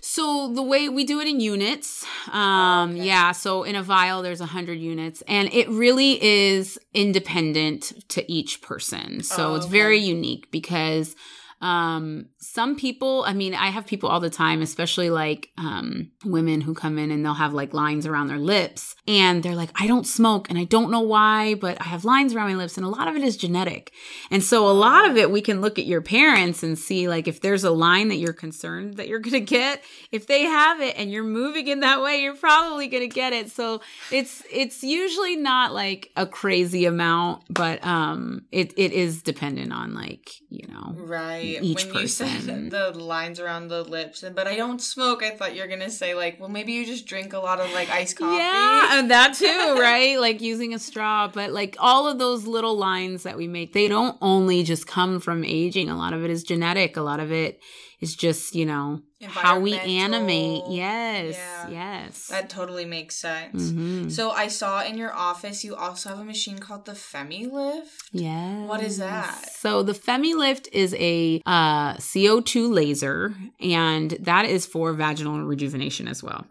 So 0.00 0.52
the 0.52 0.62
way 0.62 0.88
we 0.88 1.04
do 1.04 1.20
it 1.20 1.26
in 1.28 1.40
units, 1.40 2.06
um, 2.32 2.92
okay. 2.92 3.04
yeah. 3.06 3.32
So 3.32 3.64
in 3.64 3.74
a 3.74 3.82
vial, 3.82 4.22
there's 4.22 4.40
a 4.40 4.46
hundred 4.46 4.78
units, 4.78 5.22
and 5.26 5.52
it 5.52 5.68
really 5.68 6.22
is 6.24 6.78
independent 6.94 8.08
to 8.10 8.30
each 8.32 8.60
person. 8.62 9.22
So 9.22 9.52
Oh, 9.52 9.54
it's 9.56 9.66
very 9.66 9.98
unique 9.98 10.50
because 10.50 11.16
um 11.62 12.26
some 12.38 12.76
people 12.76 13.24
i 13.26 13.32
mean 13.32 13.54
i 13.54 13.68
have 13.68 13.86
people 13.86 14.08
all 14.08 14.20
the 14.20 14.28
time 14.30 14.60
especially 14.62 15.08
like 15.10 15.48
um 15.56 16.10
women 16.24 16.60
who 16.60 16.74
come 16.74 16.98
in 16.98 17.10
and 17.10 17.24
they'll 17.24 17.34
have 17.34 17.54
like 17.54 17.72
lines 17.72 18.06
around 18.06 18.26
their 18.26 18.38
lips 18.38 18.94
and 19.08 19.42
they're 19.42 19.54
like 19.54 19.70
i 19.74 19.86
don't 19.86 20.06
smoke 20.06 20.48
and 20.50 20.58
i 20.58 20.64
don't 20.64 20.90
know 20.90 21.00
why 21.00 21.54
but 21.54 21.80
i 21.80 21.84
have 21.84 22.04
lines 22.04 22.34
around 22.34 22.48
my 22.48 22.54
lips. 22.54 22.76
And 22.76 22.84
a 22.84 22.88
lot 22.88 23.08
of 23.08 23.16
it 23.16 23.22
is 23.22 23.36
genetic. 23.36 23.92
And 24.30 24.42
so 24.42 24.68
a 24.68 24.72
lot 24.72 25.08
of 25.08 25.16
it 25.16 25.30
we 25.30 25.40
can 25.40 25.60
look 25.60 25.78
at 25.78 25.86
your 25.86 26.00
parents 26.00 26.62
and 26.62 26.78
see 26.78 27.08
like 27.08 27.26
if 27.28 27.40
there's 27.40 27.64
a 27.64 27.70
line 27.70 28.08
that 28.08 28.16
you're 28.16 28.32
concerned 28.32 28.94
that 28.94 29.08
you're 29.08 29.20
gonna 29.20 29.40
get 29.40 29.82
if 30.12 30.26
they 30.26 30.42
have 30.42 30.80
it 30.80 30.96
and 30.96 31.10
you're 31.10 31.24
moving 31.24 31.68
in 31.68 31.80
that 31.80 32.02
way 32.02 32.22
you're 32.22 32.36
probably 32.36 32.88
gonna 32.88 33.06
get 33.06 33.32
it. 33.32 33.50
So 33.50 33.80
it's 34.10 34.42
it's 34.52 34.82
usually 34.82 35.36
not 35.36 35.72
like 35.72 36.10
a 36.16 36.26
crazy 36.26 36.84
amount 36.84 37.42
but 37.50 37.84
um 37.84 38.42
it, 38.52 38.72
it 38.76 38.92
is 38.92 39.22
dependent 39.22 39.72
on 39.72 39.94
like 39.94 40.30
you 40.48 40.66
know 40.68 40.94
Right. 40.96 41.44
Each 41.46 41.86
when 41.86 42.02
you 42.02 42.08
said 42.08 42.70
the 42.70 42.92
lines 42.92 43.40
around 43.40 43.68
the 43.68 43.82
lips, 43.82 44.22
and 44.22 44.34
but 44.34 44.46
I 44.46 44.56
don't 44.56 44.80
smoke. 44.80 45.22
I 45.22 45.30
thought 45.30 45.54
you're 45.54 45.66
gonna 45.66 45.90
say 45.90 46.14
like, 46.14 46.40
well, 46.40 46.48
maybe 46.48 46.72
you 46.72 46.84
just 46.84 47.06
drink 47.06 47.32
a 47.32 47.38
lot 47.38 47.60
of 47.60 47.72
like 47.72 47.90
iced 47.90 48.16
coffee. 48.18 48.36
Yeah, 48.36 48.98
and 48.98 49.10
that 49.10 49.34
too, 49.34 49.46
right? 49.80 50.18
like 50.20 50.40
using 50.40 50.74
a 50.74 50.78
straw, 50.78 51.28
but 51.28 51.52
like 51.52 51.76
all 51.78 52.08
of 52.08 52.18
those 52.18 52.46
little 52.46 52.76
lines 52.76 53.22
that 53.22 53.36
we 53.36 53.46
make, 53.48 53.72
they 53.72 53.88
don't 53.88 54.16
only 54.20 54.62
just 54.62 54.86
come 54.86 55.20
from 55.20 55.44
aging. 55.44 55.88
A 55.88 55.96
lot 55.96 56.12
of 56.12 56.24
it 56.24 56.30
is 56.30 56.42
genetic. 56.42 56.96
A 56.96 57.02
lot 57.02 57.20
of 57.20 57.32
it 57.32 57.60
is 58.00 58.14
just, 58.14 58.54
you 58.54 58.66
know, 58.66 59.00
how 59.26 59.58
we 59.58 59.74
animate. 59.78 60.62
Yes. 60.68 61.34
Yeah. 61.36 61.68
Yes. 61.70 62.26
That 62.28 62.50
totally 62.50 62.84
makes 62.84 63.16
sense. 63.16 63.70
Mhm. 63.72 64.10
So 64.12 64.30
I 64.30 64.48
saw 64.48 64.82
in 64.84 64.98
your 64.98 65.14
office 65.14 65.64
you 65.64 65.74
also 65.74 66.10
have 66.10 66.18
a 66.18 66.24
machine 66.24 66.58
called 66.58 66.84
the 66.84 66.92
FemiLift. 66.92 67.88
Yes. 68.12 68.68
What 68.68 68.82
is 68.82 68.98
that? 68.98 69.48
So 69.58 69.82
the 69.82 69.94
FemiLift 69.94 70.68
is 70.72 70.94
a 70.98 71.40
uh, 71.46 71.94
CO2 71.94 72.70
laser, 72.72 73.34
and 73.60 74.10
that 74.20 74.44
is 74.44 74.66
for 74.66 74.92
vaginal 74.92 75.42
rejuvenation 75.44 76.06
as 76.08 76.22
well. 76.22 76.46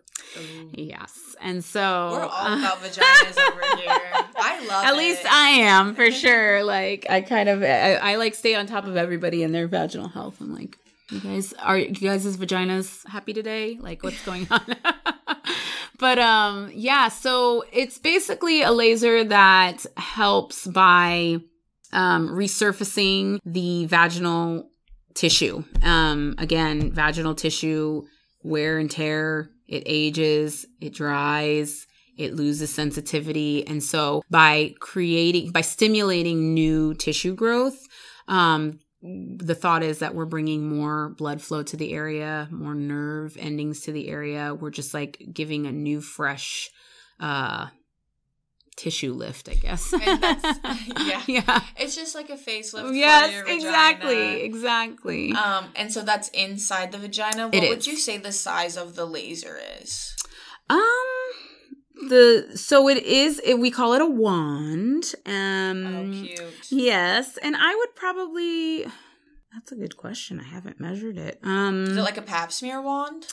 Yes. 0.73 1.11
And 1.41 1.63
so 1.63 2.09
We're 2.11 2.21
all 2.23 2.31
uh, 2.31 2.57
about 2.59 2.77
vaginas 2.81 3.37
over 3.37 3.77
here. 3.77 4.01
I 4.37 4.65
love 4.65 4.85
At 4.85 4.93
it. 4.93 4.97
least 4.97 5.25
I 5.25 5.49
am 5.49 5.93
for 5.95 6.09
sure. 6.11 6.63
Like 6.63 7.05
I 7.09 7.21
kind 7.21 7.47
of 7.49 7.61
I, 7.61 7.93
I 7.95 8.15
like 8.15 8.33
stay 8.35 8.55
on 8.55 8.65
top 8.65 8.85
of 8.87 8.97
everybody 8.97 9.43
and 9.43 9.53
their 9.53 9.67
vaginal 9.67 10.07
health. 10.09 10.37
I'm 10.41 10.53
like, 10.53 10.77
you 11.11 11.19
guys 11.19 11.53
are 11.53 11.77
you 11.77 11.93
guys' 12.09 12.37
vaginas 12.37 13.07
happy 13.07 13.33
today? 13.33 13.77
Like 13.79 14.03
what's 14.03 14.23
going 14.25 14.47
on? 14.51 14.65
but 15.99 16.19
um 16.19 16.71
yeah, 16.73 17.09
so 17.09 17.63
it's 17.71 17.97
basically 17.97 18.61
a 18.61 18.71
laser 18.71 19.23
that 19.23 19.85
helps 19.97 20.67
by 20.67 21.37
um 21.93 22.29
resurfacing 22.29 23.39
the 23.45 23.85
vaginal 23.85 24.69
tissue. 25.13 25.63
Um 25.83 26.35
again, 26.37 26.91
vaginal 26.91 27.35
tissue 27.35 28.03
wear 28.43 28.77
and 28.77 28.89
tear, 28.91 29.49
it 29.67 29.83
ages, 29.85 30.65
it 30.79 30.93
dries, 30.93 31.87
it 32.17 32.33
loses 32.35 32.73
sensitivity. 32.73 33.65
And 33.67 33.83
so 33.83 34.23
by 34.29 34.75
creating, 34.79 35.51
by 35.51 35.61
stimulating 35.61 36.53
new 36.53 36.93
tissue 36.93 37.35
growth, 37.35 37.77
um, 38.27 38.79
the 39.37 39.55
thought 39.55 39.83
is 39.83 39.99
that 39.99 40.15
we're 40.15 40.25
bringing 40.25 40.67
more 40.67 41.09
blood 41.09 41.41
flow 41.41 41.61
to 41.63 41.77
the 41.77 41.93
area, 41.93 42.47
more 42.51 42.73
nerve 42.73 43.37
endings 43.39 43.81
to 43.81 43.91
the 43.91 44.07
area. 44.09 44.53
We're 44.55 44.71
just 44.71 44.93
like 44.93 45.21
giving 45.31 45.67
a 45.67 45.71
new, 45.71 46.01
fresh, 46.01 46.69
uh, 47.19 47.67
tissue 48.75 49.13
lift, 49.13 49.47
I 49.47 49.53
guess. 49.53 49.93
Yeah. 51.07 51.21
yeah. 51.27 51.61
It's 51.77 51.95
just 51.95 52.15
like 52.15 52.29
a 52.29 52.35
facelift. 52.37 52.87
for 52.87 52.93
Yes, 52.93 53.31
vagina. 53.43 53.55
exactly, 53.55 54.41
exactly. 54.41 55.31
Um, 55.33 55.65
and 55.75 55.93
so 55.93 56.01
that's 56.01 56.29
inside 56.29 56.91
the 56.91 56.97
vagina. 56.97 57.47
What 57.49 57.69
would 57.69 57.85
you 57.87 57.97
say 57.97 58.17
the 58.17 58.31
size 58.31 58.75
of 58.75 58.95
the 58.95 59.05
laser 59.05 59.57
is? 59.81 60.15
Um 60.69 60.79
the 62.09 62.57
so 62.57 62.87
it 62.89 63.03
is 63.03 63.39
it, 63.43 63.55
we 63.59 63.71
call 63.71 63.93
it 63.93 64.01
a 64.01 64.05
wand. 64.05 65.13
Um 65.25 65.85
Oh, 65.85 66.25
cute. 66.25 66.71
Yes, 66.71 67.37
and 67.37 67.55
I 67.55 67.75
would 67.75 67.95
probably 67.95 68.85
That's 69.53 69.71
a 69.71 69.75
good 69.75 69.97
question. 69.97 70.39
I 70.39 70.43
haven't 70.43 70.79
measured 70.79 71.17
it. 71.17 71.39
Um 71.43 71.83
Is 71.85 71.97
it 71.97 72.01
like 72.01 72.17
a 72.17 72.21
pap 72.21 72.51
smear 72.51 72.81
wand? 72.81 73.27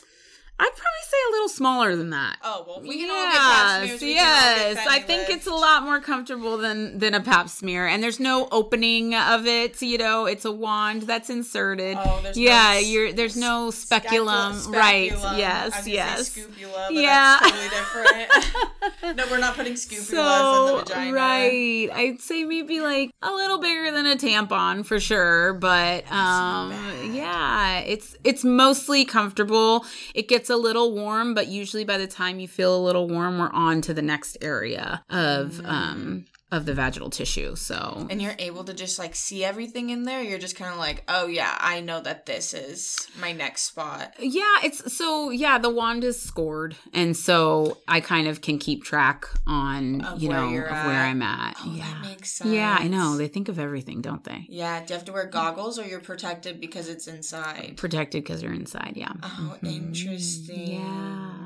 I'd 0.62 0.70
probably 0.70 1.06
say 1.10 1.16
a 1.28 1.32
little 1.32 1.48
smaller 1.48 1.96
than 1.96 2.10
that. 2.10 2.36
Oh 2.44 2.64
well, 2.66 2.80
we 2.82 2.98
can 2.98 3.10
all 3.10 3.24
get 3.26 3.34
pap 3.34 3.82
smears. 3.98 4.02
yes. 4.02 4.86
I 4.88 5.00
think 5.00 5.28
it's 5.28 5.46
a 5.46 5.52
lot 5.54 5.82
more 5.82 6.00
comfortable 6.00 6.56
than 6.56 6.98
than 6.98 7.14
a 7.14 7.20
pap 7.20 7.48
smear, 7.48 7.86
and 7.86 8.02
there's 8.02 8.20
no 8.20 8.48
opening 8.52 9.14
of 9.14 9.46
it. 9.46 9.82
You 9.82 9.98
know, 9.98 10.26
it's 10.26 10.44
a 10.44 10.52
wand 10.52 11.02
that's 11.02 11.30
inserted. 11.30 11.96
Oh, 11.98 12.20
there's 12.22 12.36
no 12.36 12.42
yeah, 12.42 12.74
s- 12.76 12.86
you're 12.88 13.12
there's 13.12 13.36
no 13.36 13.70
speculum, 13.72 14.52
right? 14.72 15.10
speculum. 15.10 15.34
I 15.34 15.38
Yes, 15.38 15.86
yes. 15.88 16.28
Scupula, 16.30 16.86
but 16.88 16.94
Yeah. 16.94 17.38
that's 17.40 17.50
totally 17.50 17.68
different. 17.68 19.16
no, 19.16 19.24
we're 19.30 19.38
not 19.38 19.54
putting 19.56 19.72
scupulas 19.74 19.98
in 19.98 20.04
so 20.04 20.76
the 20.78 20.84
vagina. 20.84 21.12
right 21.12 21.88
i'd 21.92 22.20
say 22.20 22.44
maybe 22.44 22.80
like 22.80 23.10
a 23.22 23.30
little 23.32 23.58
bigger 23.58 23.90
than 23.92 24.06
a 24.06 24.16
tampon 24.16 24.84
for 24.84 24.98
sure 25.00 25.52
but 25.54 26.10
um 26.10 26.72
yeah 27.12 27.78
it's 27.80 28.16
it's 28.24 28.44
mostly 28.44 29.04
comfortable 29.04 29.84
it 30.14 30.28
gets 30.28 30.50
a 30.52 30.56
little 30.56 30.92
warm 30.92 31.34
but 31.34 31.48
usually 31.48 31.84
by 31.84 31.98
the 31.98 32.06
time 32.06 32.38
you 32.38 32.46
feel 32.46 32.76
a 32.76 32.82
little 32.82 33.08
warm 33.08 33.38
we're 33.38 33.50
on 33.50 33.80
to 33.80 33.92
the 33.92 34.02
next 34.02 34.36
area 34.40 35.02
of 35.10 35.60
um 35.64 36.24
of 36.52 36.66
the 36.66 36.74
vaginal 36.74 37.10
tissue 37.10 37.56
so 37.56 38.06
And 38.10 38.22
you're 38.22 38.36
able 38.38 38.62
to 38.64 38.72
just 38.74 38.98
like 38.98 39.14
see 39.16 39.44
everything 39.44 39.90
in 39.90 40.04
there. 40.04 40.22
You're 40.22 40.38
just 40.38 40.54
kind 40.54 40.70
of 40.72 40.78
like, 40.78 41.02
oh 41.08 41.26
yeah, 41.26 41.56
I 41.58 41.80
know 41.80 42.00
that 42.02 42.26
this 42.26 42.54
is 42.54 43.08
my 43.18 43.32
next 43.32 43.62
spot. 43.62 44.14
Yeah, 44.20 44.42
it's 44.62 44.94
so 44.96 45.30
yeah, 45.30 45.58
the 45.58 45.70
wand 45.70 46.04
is 46.04 46.20
scored 46.20 46.76
and 46.92 47.16
so 47.16 47.78
I 47.88 48.00
kind 48.00 48.28
of 48.28 48.40
can 48.42 48.58
keep 48.58 48.84
track 48.84 49.26
on, 49.46 50.02
Of 50.02 50.22
you 50.22 50.28
know, 50.28 50.44
of 50.46 50.70
where. 50.86 51.02
I'm 51.02 51.22
at. 51.22 51.56
Oh, 51.60 51.72
yeah. 51.74 51.84
that 51.94 52.02
makes 52.02 52.30
sense. 52.30 52.50
Yeah, 52.50 52.76
I 52.78 52.86
know. 52.86 53.16
They 53.16 53.28
think 53.28 53.48
of 53.48 53.58
everything, 53.58 54.00
don't 54.02 54.22
they? 54.22 54.46
Yeah, 54.48 54.80
do 54.84 54.92
you 54.92 54.96
have 54.98 55.04
to 55.06 55.12
wear 55.12 55.26
goggles 55.26 55.78
or 55.78 55.84
you're 55.86 56.00
protected 56.00 56.60
because 56.60 56.88
it's 56.88 57.08
inside? 57.08 57.74
Protected 57.76 58.22
because 58.22 58.42
you're 58.42 58.52
inside, 58.52 58.92
yeah. 58.96 59.12
Oh, 59.22 59.56
Mhm. 59.62 59.74
interesting. 59.74 60.66
Yeah. 60.66 61.38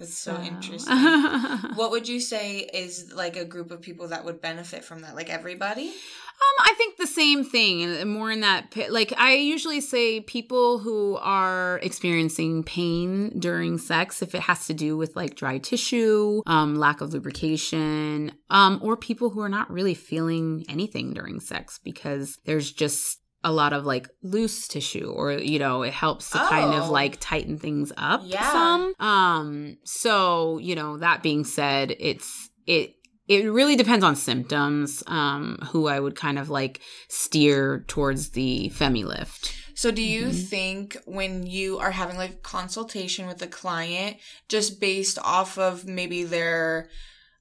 That's 0.00 0.18
so 0.18 0.34
So- 0.34 0.42
interesting. 0.42 0.96
what 1.76 1.90
would 1.92 2.08
you 2.08 2.18
say 2.20 2.58
is 2.60 3.12
like 3.12 3.36
a 3.36 3.44
group 3.44 3.70
of 3.70 3.80
people 3.82 4.08
that 4.08 4.24
would 4.24 4.40
benefit 4.40 4.82
from 4.82 5.02
that? 5.02 5.14
Like 5.14 5.30
everybody? 5.30 5.88
Um, 5.88 6.64
I 6.66 6.74
think 6.78 6.96
the 6.96 7.06
same 7.06 7.44
thing, 7.44 7.82
and 7.82 8.10
more 8.10 8.30
in 8.30 8.40
that. 8.40 8.74
Like 8.88 9.12
I 9.18 9.34
usually 9.34 9.82
say, 9.82 10.20
people 10.22 10.78
who 10.78 11.18
are 11.20 11.78
experiencing 11.82 12.62
pain 12.64 13.38
during 13.38 13.76
sex, 13.76 14.22
if 14.22 14.34
it 14.34 14.40
has 14.40 14.66
to 14.68 14.72
do 14.72 14.96
with 14.96 15.14
like 15.16 15.34
dry 15.34 15.58
tissue, 15.58 16.40
um, 16.46 16.76
lack 16.76 17.02
of 17.02 17.12
lubrication, 17.12 18.32
um, 18.48 18.80
or 18.82 18.96
people 18.96 19.28
who 19.28 19.40
are 19.40 19.50
not 19.50 19.70
really 19.70 19.92
feeling 19.92 20.64
anything 20.66 21.12
during 21.12 21.40
sex 21.40 21.78
because 21.84 22.38
there's 22.46 22.72
just 22.72 23.19
a 23.42 23.50
lot 23.52 23.72
of 23.72 23.84
like 23.86 24.06
loose 24.22 24.68
tissue 24.68 25.10
or 25.16 25.32
you 25.32 25.58
know 25.58 25.82
it 25.82 25.92
helps 25.92 26.30
to 26.30 26.38
kind 26.38 26.74
of 26.74 26.88
Oh. 26.88 26.92
like 26.92 27.16
tighten 27.20 27.58
things 27.58 27.90
up 27.96 28.20
Yeah. 28.24 28.52
some 28.52 28.94
um 29.00 29.76
so 29.84 30.58
you 30.58 30.74
know 30.74 30.98
that 30.98 31.22
being 31.22 31.44
said 31.44 31.96
it's 31.98 32.50
it 32.66 32.94
it 33.28 33.44
really 33.50 33.76
depends 33.76 34.04
on 34.04 34.14
symptoms 34.16 35.02
um 35.06 35.56
who 35.70 35.86
i 35.88 35.98
would 35.98 36.16
kind 36.16 36.38
of 36.38 36.50
like 36.50 36.80
steer 37.08 37.84
towards 37.88 38.30
the 38.30 38.70
FemiLift 38.74 39.52
So 39.74 39.90
do 39.90 40.02
you 40.02 40.26
Mhm. 40.26 40.48
think 40.48 40.96
when 41.06 41.46
you 41.46 41.78
are 41.78 41.92
having 41.92 42.18
like 42.18 42.32
a 42.32 42.36
consultation 42.56 43.26
with 43.26 43.40
a 43.40 43.46
client 43.46 44.18
just 44.48 44.80
based 44.80 45.18
off 45.22 45.56
of 45.56 45.86
maybe 45.86 46.24
their 46.24 46.90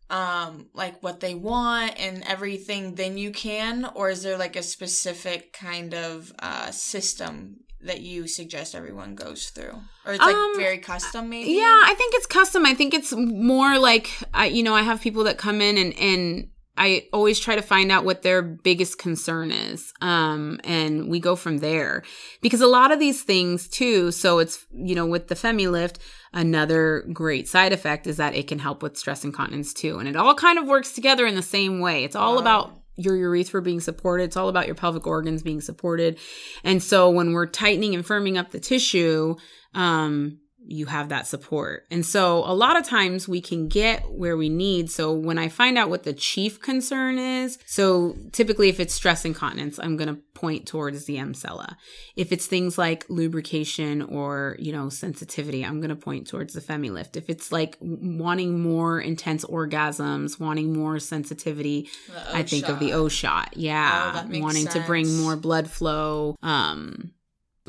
um 0.09 0.67
like 0.73 1.01
what 1.03 1.19
they 1.19 1.35
want 1.35 1.99
and 1.99 2.23
everything 2.27 2.95
then 2.95 3.17
you 3.17 3.31
can? 3.31 3.85
Or 3.95 4.09
is 4.09 4.23
there 4.23 4.37
like 4.37 4.55
a 4.55 4.63
specific 4.63 5.53
kind 5.53 5.93
of 5.93 6.33
uh 6.39 6.71
system 6.71 7.61
that 7.81 8.01
you 8.01 8.27
suggest 8.27 8.75
everyone 8.75 9.15
goes 9.15 9.49
through? 9.51 9.75
Or 10.05 10.13
it's 10.13 10.19
like 10.19 10.35
Um, 10.35 10.53
very 10.57 10.79
custom 10.79 11.29
maybe? 11.29 11.51
Yeah, 11.51 11.81
I 11.85 11.93
think 11.97 12.13
it's 12.15 12.25
custom. 12.25 12.65
I 12.65 12.73
think 12.73 12.93
it's 12.93 13.13
more 13.13 13.77
like 13.77 14.09
I, 14.33 14.47
you 14.47 14.63
know, 14.63 14.75
I 14.75 14.81
have 14.81 14.99
people 15.01 15.23
that 15.25 15.37
come 15.37 15.61
in 15.61 15.77
and 15.77 15.93
and 15.97 16.49
I 16.79 17.07
always 17.11 17.39
try 17.39 17.55
to 17.55 17.61
find 17.61 17.91
out 17.91 18.05
what 18.05 18.21
their 18.21 18.41
biggest 18.41 18.97
concern 18.97 19.51
is. 19.51 19.93
Um, 20.01 20.59
and 20.63 21.09
we 21.09 21.19
go 21.19 21.35
from 21.35 21.57
there 21.57 22.03
because 22.41 22.61
a 22.61 22.67
lot 22.67 22.91
of 22.91 22.99
these 22.99 23.21
things 23.21 23.67
too. 23.67 24.11
So 24.11 24.39
it's, 24.39 24.65
you 24.71 24.95
know, 24.95 25.05
with 25.05 25.27
the 25.27 25.35
FemiLift, 25.35 25.97
another 26.33 27.05
great 27.11 27.49
side 27.49 27.73
effect 27.73 28.07
is 28.07 28.17
that 28.17 28.33
it 28.33 28.47
can 28.47 28.59
help 28.59 28.81
with 28.81 28.97
stress 28.97 29.25
incontinence 29.25 29.73
too. 29.73 29.99
And 29.99 30.07
it 30.07 30.15
all 30.15 30.33
kind 30.33 30.57
of 30.57 30.65
works 30.67 30.93
together 30.93 31.27
in 31.27 31.35
the 31.35 31.41
same 31.41 31.81
way. 31.81 32.05
It's 32.05 32.15
all 32.15 32.35
Wow. 32.35 32.41
about 32.41 32.75
your 32.95 33.15
urethra 33.15 33.61
being 33.61 33.79
supported. 33.81 34.23
It's 34.25 34.37
all 34.37 34.49
about 34.49 34.65
your 34.65 34.75
pelvic 34.75 35.05
organs 35.05 35.43
being 35.43 35.61
supported. 35.61 36.17
And 36.63 36.81
so 36.81 37.09
when 37.09 37.33
we're 37.33 37.45
tightening 37.45 37.93
and 37.93 38.05
firming 38.05 38.37
up 38.37 38.51
the 38.51 38.59
tissue, 38.59 39.35
um, 39.73 40.39
you 40.65 40.85
have 40.85 41.09
that 41.09 41.25
support. 41.25 41.85
And 41.89 42.05
so 42.05 42.43
a 42.45 42.53
lot 42.53 42.77
of 42.77 42.85
times 42.85 43.27
we 43.27 43.41
can 43.41 43.67
get 43.67 44.09
where 44.11 44.37
we 44.37 44.49
need. 44.49 44.91
So 44.91 45.13
when 45.13 45.37
I 45.37 45.47
find 45.47 45.77
out 45.77 45.89
what 45.89 46.03
the 46.03 46.13
chief 46.13 46.61
concern 46.61 47.17
is, 47.17 47.57
so 47.65 48.15
typically 48.31 48.69
if 48.69 48.79
it's 48.79 48.93
stress 48.93 49.25
incontinence, 49.25 49.79
I'm 49.79 49.97
going 49.97 50.13
to 50.13 50.21
point 50.33 50.67
towards 50.67 51.05
the 51.05 51.17
Emsella. 51.17 51.75
If 52.15 52.31
it's 52.31 52.45
things 52.45 52.77
like 52.77 53.05
lubrication 53.09 54.01
or, 54.03 54.55
you 54.59 54.71
know, 54.71 54.89
sensitivity, 54.89 55.65
I'm 55.65 55.79
going 55.79 55.89
to 55.89 55.95
point 55.95 56.27
towards 56.27 56.53
the 56.53 56.61
FemiLift. 56.61 57.17
If 57.17 57.29
it's 57.29 57.51
like 57.51 57.77
wanting 57.81 58.61
more 58.61 58.99
intense 59.01 59.43
orgasms, 59.45 60.39
wanting 60.39 60.73
more 60.73 60.99
sensitivity, 60.99 61.89
I 62.31 62.43
think 62.43 62.69
of 62.69 62.79
the 62.79 62.93
O 62.93 63.07
shot. 63.09 63.57
Yeah. 63.57 64.11
Oh, 64.11 64.13
that 64.13 64.29
makes 64.29 64.43
wanting 64.43 64.67
to 64.67 64.81
bring 64.81 65.17
more 65.17 65.35
blood 65.35 65.69
flow. 65.69 66.35
Um, 66.43 67.11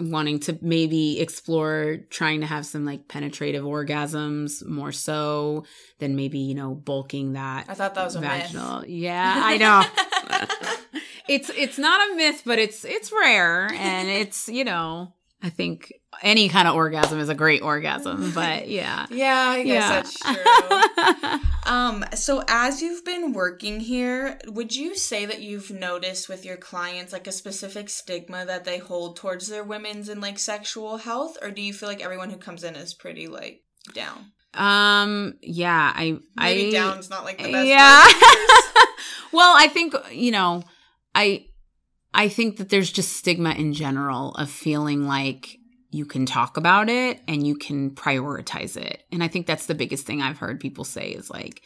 wanting 0.01 0.41
to 0.41 0.59
maybe 0.63 1.21
explore 1.21 1.99
trying 2.11 2.41
to 2.41 2.47
have 2.47 2.65
some 2.67 2.85
like 2.85 3.09
penetrative 3.09 3.65
orgasms 3.65 4.65
more 4.67 4.93
so 4.93 5.65
than 5.99 6.17
maybe, 6.17 6.39
you 6.39 6.55
know, 6.55 6.75
bulking 6.75 7.35
that 7.35 7.67
I 7.69 7.75
thought 7.75 7.95
that 7.95 8.05
was 8.05 8.17
a 8.17 8.21
myth. 8.21 8.55
Yeah, 8.87 9.35
I 9.45 9.57
know. 9.57 9.85
it's 11.29 11.51
it's 11.51 11.79
not 11.79 12.11
a 12.11 12.17
myth, 12.17 12.43
but 12.45 12.59
it's 12.59 12.85
it's 12.85 13.13
rare 13.13 13.71
and 13.73 14.09
it's, 14.09 14.49
you 14.49 14.65
know, 14.65 15.15
I 15.43 15.51
think 15.51 15.93
any 16.23 16.49
kind 16.49 16.67
of 16.69 16.75
orgasm 16.75 17.19
is 17.19 17.29
a 17.29 17.35
great 17.35 17.63
orgasm, 17.63 18.31
but 18.35 18.69
yeah. 18.69 19.07
yeah, 19.11 19.37
I 19.57 19.63
guess 19.63 20.17
Yeah. 20.19 20.35
that's 20.35 21.41
true. 21.41 21.41
Um, 21.67 22.05
so 22.17 22.43
as 22.49 22.83
you've 22.83 23.05
been 23.05 23.33
working 23.33 23.79
here, 23.79 24.39
would 24.47 24.75
you 24.75 24.97
say 24.97 25.25
that 25.27 25.41
you've 25.41 25.71
noticed 25.71 26.29
with 26.29 26.45
your 26.45 26.57
clients 26.57 27.13
like 27.13 27.29
a 27.29 27.33
specific 27.33 27.89
stigma 27.89 28.45
that 28.47 28.65
they 28.65 28.79
hold 28.79 29.17
towards 29.17 29.47
their 29.47 29.63
women's 29.63 30.09
and 30.09 30.21
like 30.21 30.39
sexual 30.41 30.97
health, 30.97 31.37
or 31.41 31.51
do 31.53 31.63
you 31.63 31.73
feel 31.73 31.89
like 31.89 32.03
everyone 32.03 32.31
who 32.31 32.39
comes 32.39 32.65
in 32.65 32.75
is 32.75 32.93
pretty 32.95 33.29
like 33.29 33.63
down? 33.95 34.33
um 34.55 35.35
yeah, 35.43 35.93
I 35.95 36.19
Maybe 36.35 36.69
I 36.77 36.81
down's 36.81 37.09
not 37.09 37.23
like 37.25 37.39
the 37.39 37.53
best. 37.53 37.69
yeah 37.69 38.05
word 38.05 38.13
to 38.15 38.19
use. 38.19 38.87
well 39.33 39.55
i 39.57 39.69
think 39.69 39.95
you 40.11 40.33
know 40.33 40.65
i 41.15 41.45
i 42.13 42.29
think 42.29 42.57
that 42.57 42.69
there's 42.69 42.91
just 42.91 43.17
stigma 43.17 43.51
in 43.53 43.73
general 43.75 44.33
of 44.35 44.51
feeling 44.51 45.07
like 45.07 45.57
you 45.91 46.07
can 46.07 46.27
talk 46.27 46.57
about 46.57 46.89
it 46.89 47.21
and 47.27 47.47
you 47.47 47.57
can 47.57 47.91
prioritize 47.91 48.77
it. 48.77 49.05
And 49.13 49.23
i 49.23 49.29
think 49.29 49.47
that's 49.47 49.67
the 49.67 49.75
biggest 49.75 50.07
thing 50.07 50.23
i've 50.23 50.39
heard 50.39 50.61
people 50.61 50.85
say 50.85 51.11
is 51.11 51.31
like 51.31 51.63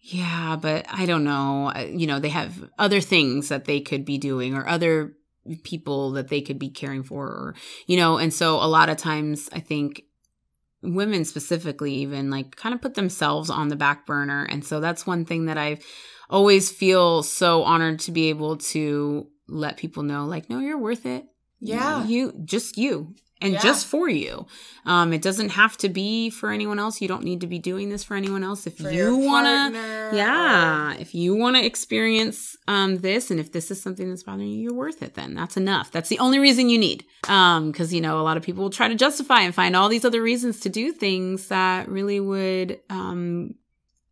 yeah 0.00 0.56
but 0.60 0.86
i 0.88 1.06
don't 1.06 1.24
know. 1.24 1.72
You 1.74 2.06
know 2.06 2.20
they 2.20 2.28
have 2.30 2.68
other 2.78 3.00
things 3.00 3.48
that 3.48 3.64
they 3.64 3.80
could 3.80 4.04
be 4.04 4.18
doing 4.18 4.54
or 4.54 4.68
other 4.68 5.14
people 5.62 6.12
that 6.12 6.28
they 6.28 6.40
could 6.40 6.58
be 6.58 6.70
caring 6.70 7.04
for 7.04 7.26
or 7.26 7.54
you 7.86 7.96
know 7.96 8.18
and 8.18 8.34
so 8.34 8.56
a 8.56 8.66
lot 8.66 8.88
of 8.88 8.96
times 8.96 9.48
i 9.52 9.60
think 9.60 10.02
women 10.82 11.24
specifically 11.24 11.94
even 11.94 12.30
like 12.30 12.56
kind 12.56 12.74
of 12.74 12.80
put 12.80 12.94
themselves 12.94 13.50
on 13.50 13.68
the 13.68 13.76
back 13.76 14.06
burner. 14.06 14.46
And 14.48 14.64
so 14.64 14.80
that's 14.80 15.06
one 15.06 15.24
thing 15.24 15.46
that 15.46 15.58
i 15.58 15.78
always 16.28 16.70
feel 16.70 17.22
so 17.22 17.62
honored 17.62 18.00
to 18.00 18.10
be 18.10 18.28
able 18.28 18.56
to 18.56 19.28
let 19.48 19.76
people 19.76 20.02
know 20.02 20.24
like 20.24 20.50
no 20.50 20.58
you're 20.58 20.76
worth 20.76 21.06
it 21.06 21.24
Yeah. 21.60 22.04
you 22.06 22.32
just 22.44 22.76
you 22.76 23.14
and 23.42 23.52
Yeah. 23.54 23.60
just 23.62 23.86
for 23.86 24.08
you. 24.08 24.46
Um 24.84 25.12
it 25.12 25.22
doesn't 25.22 25.50
have 25.50 25.76
to 25.78 25.88
be 25.88 26.30
for 26.30 26.50
anyone 26.50 26.78
else. 26.78 27.00
You 27.00 27.08
don't 27.08 27.24
need 27.24 27.40
to 27.42 27.46
be 27.46 27.58
doing 27.58 27.88
this 27.90 28.04
for 28.04 28.14
anyone 28.14 28.42
else. 28.42 28.66
If 28.66 28.78
For 28.78 28.90
you 28.90 29.16
want 29.16 29.46
to 29.74 30.16
yeah 30.16 30.94
if 30.94 31.14
you 31.14 31.34
want 31.34 31.56
to 31.56 31.64
experience 31.64 32.56
um 32.68 32.98
this 32.98 33.30
and 33.30 33.38
if 33.40 33.52
this 33.52 33.70
is 33.70 33.80
something 33.82 34.08
that's 34.08 34.22
bothering 34.22 34.48
you 34.48 34.62
you're 34.62 34.74
worth 34.74 35.02
it 35.02 35.14
then. 35.14 35.34
That's 35.34 35.56
enough. 35.56 35.90
That's 35.90 36.08
the 36.08 36.18
only 36.18 36.38
reason 36.38 36.68
you 36.68 36.78
need. 36.78 37.04
Um 37.28 37.70
because 37.72 37.92
you 37.92 38.00
know 38.00 38.20
a 38.20 38.22
lot 38.28 38.36
of 38.36 38.42
people 38.42 38.62
will 38.62 38.70
try 38.70 38.88
to 38.88 38.94
justify 38.94 39.40
and 39.40 39.54
find 39.54 39.74
all 39.76 39.88
these 39.88 40.04
other 40.04 40.22
reasons 40.22 40.60
to 40.60 40.68
do 40.68 40.92
things 40.92 41.48
that 41.48 41.88
really 41.88 42.20
would 42.20 42.80
um 42.90 43.54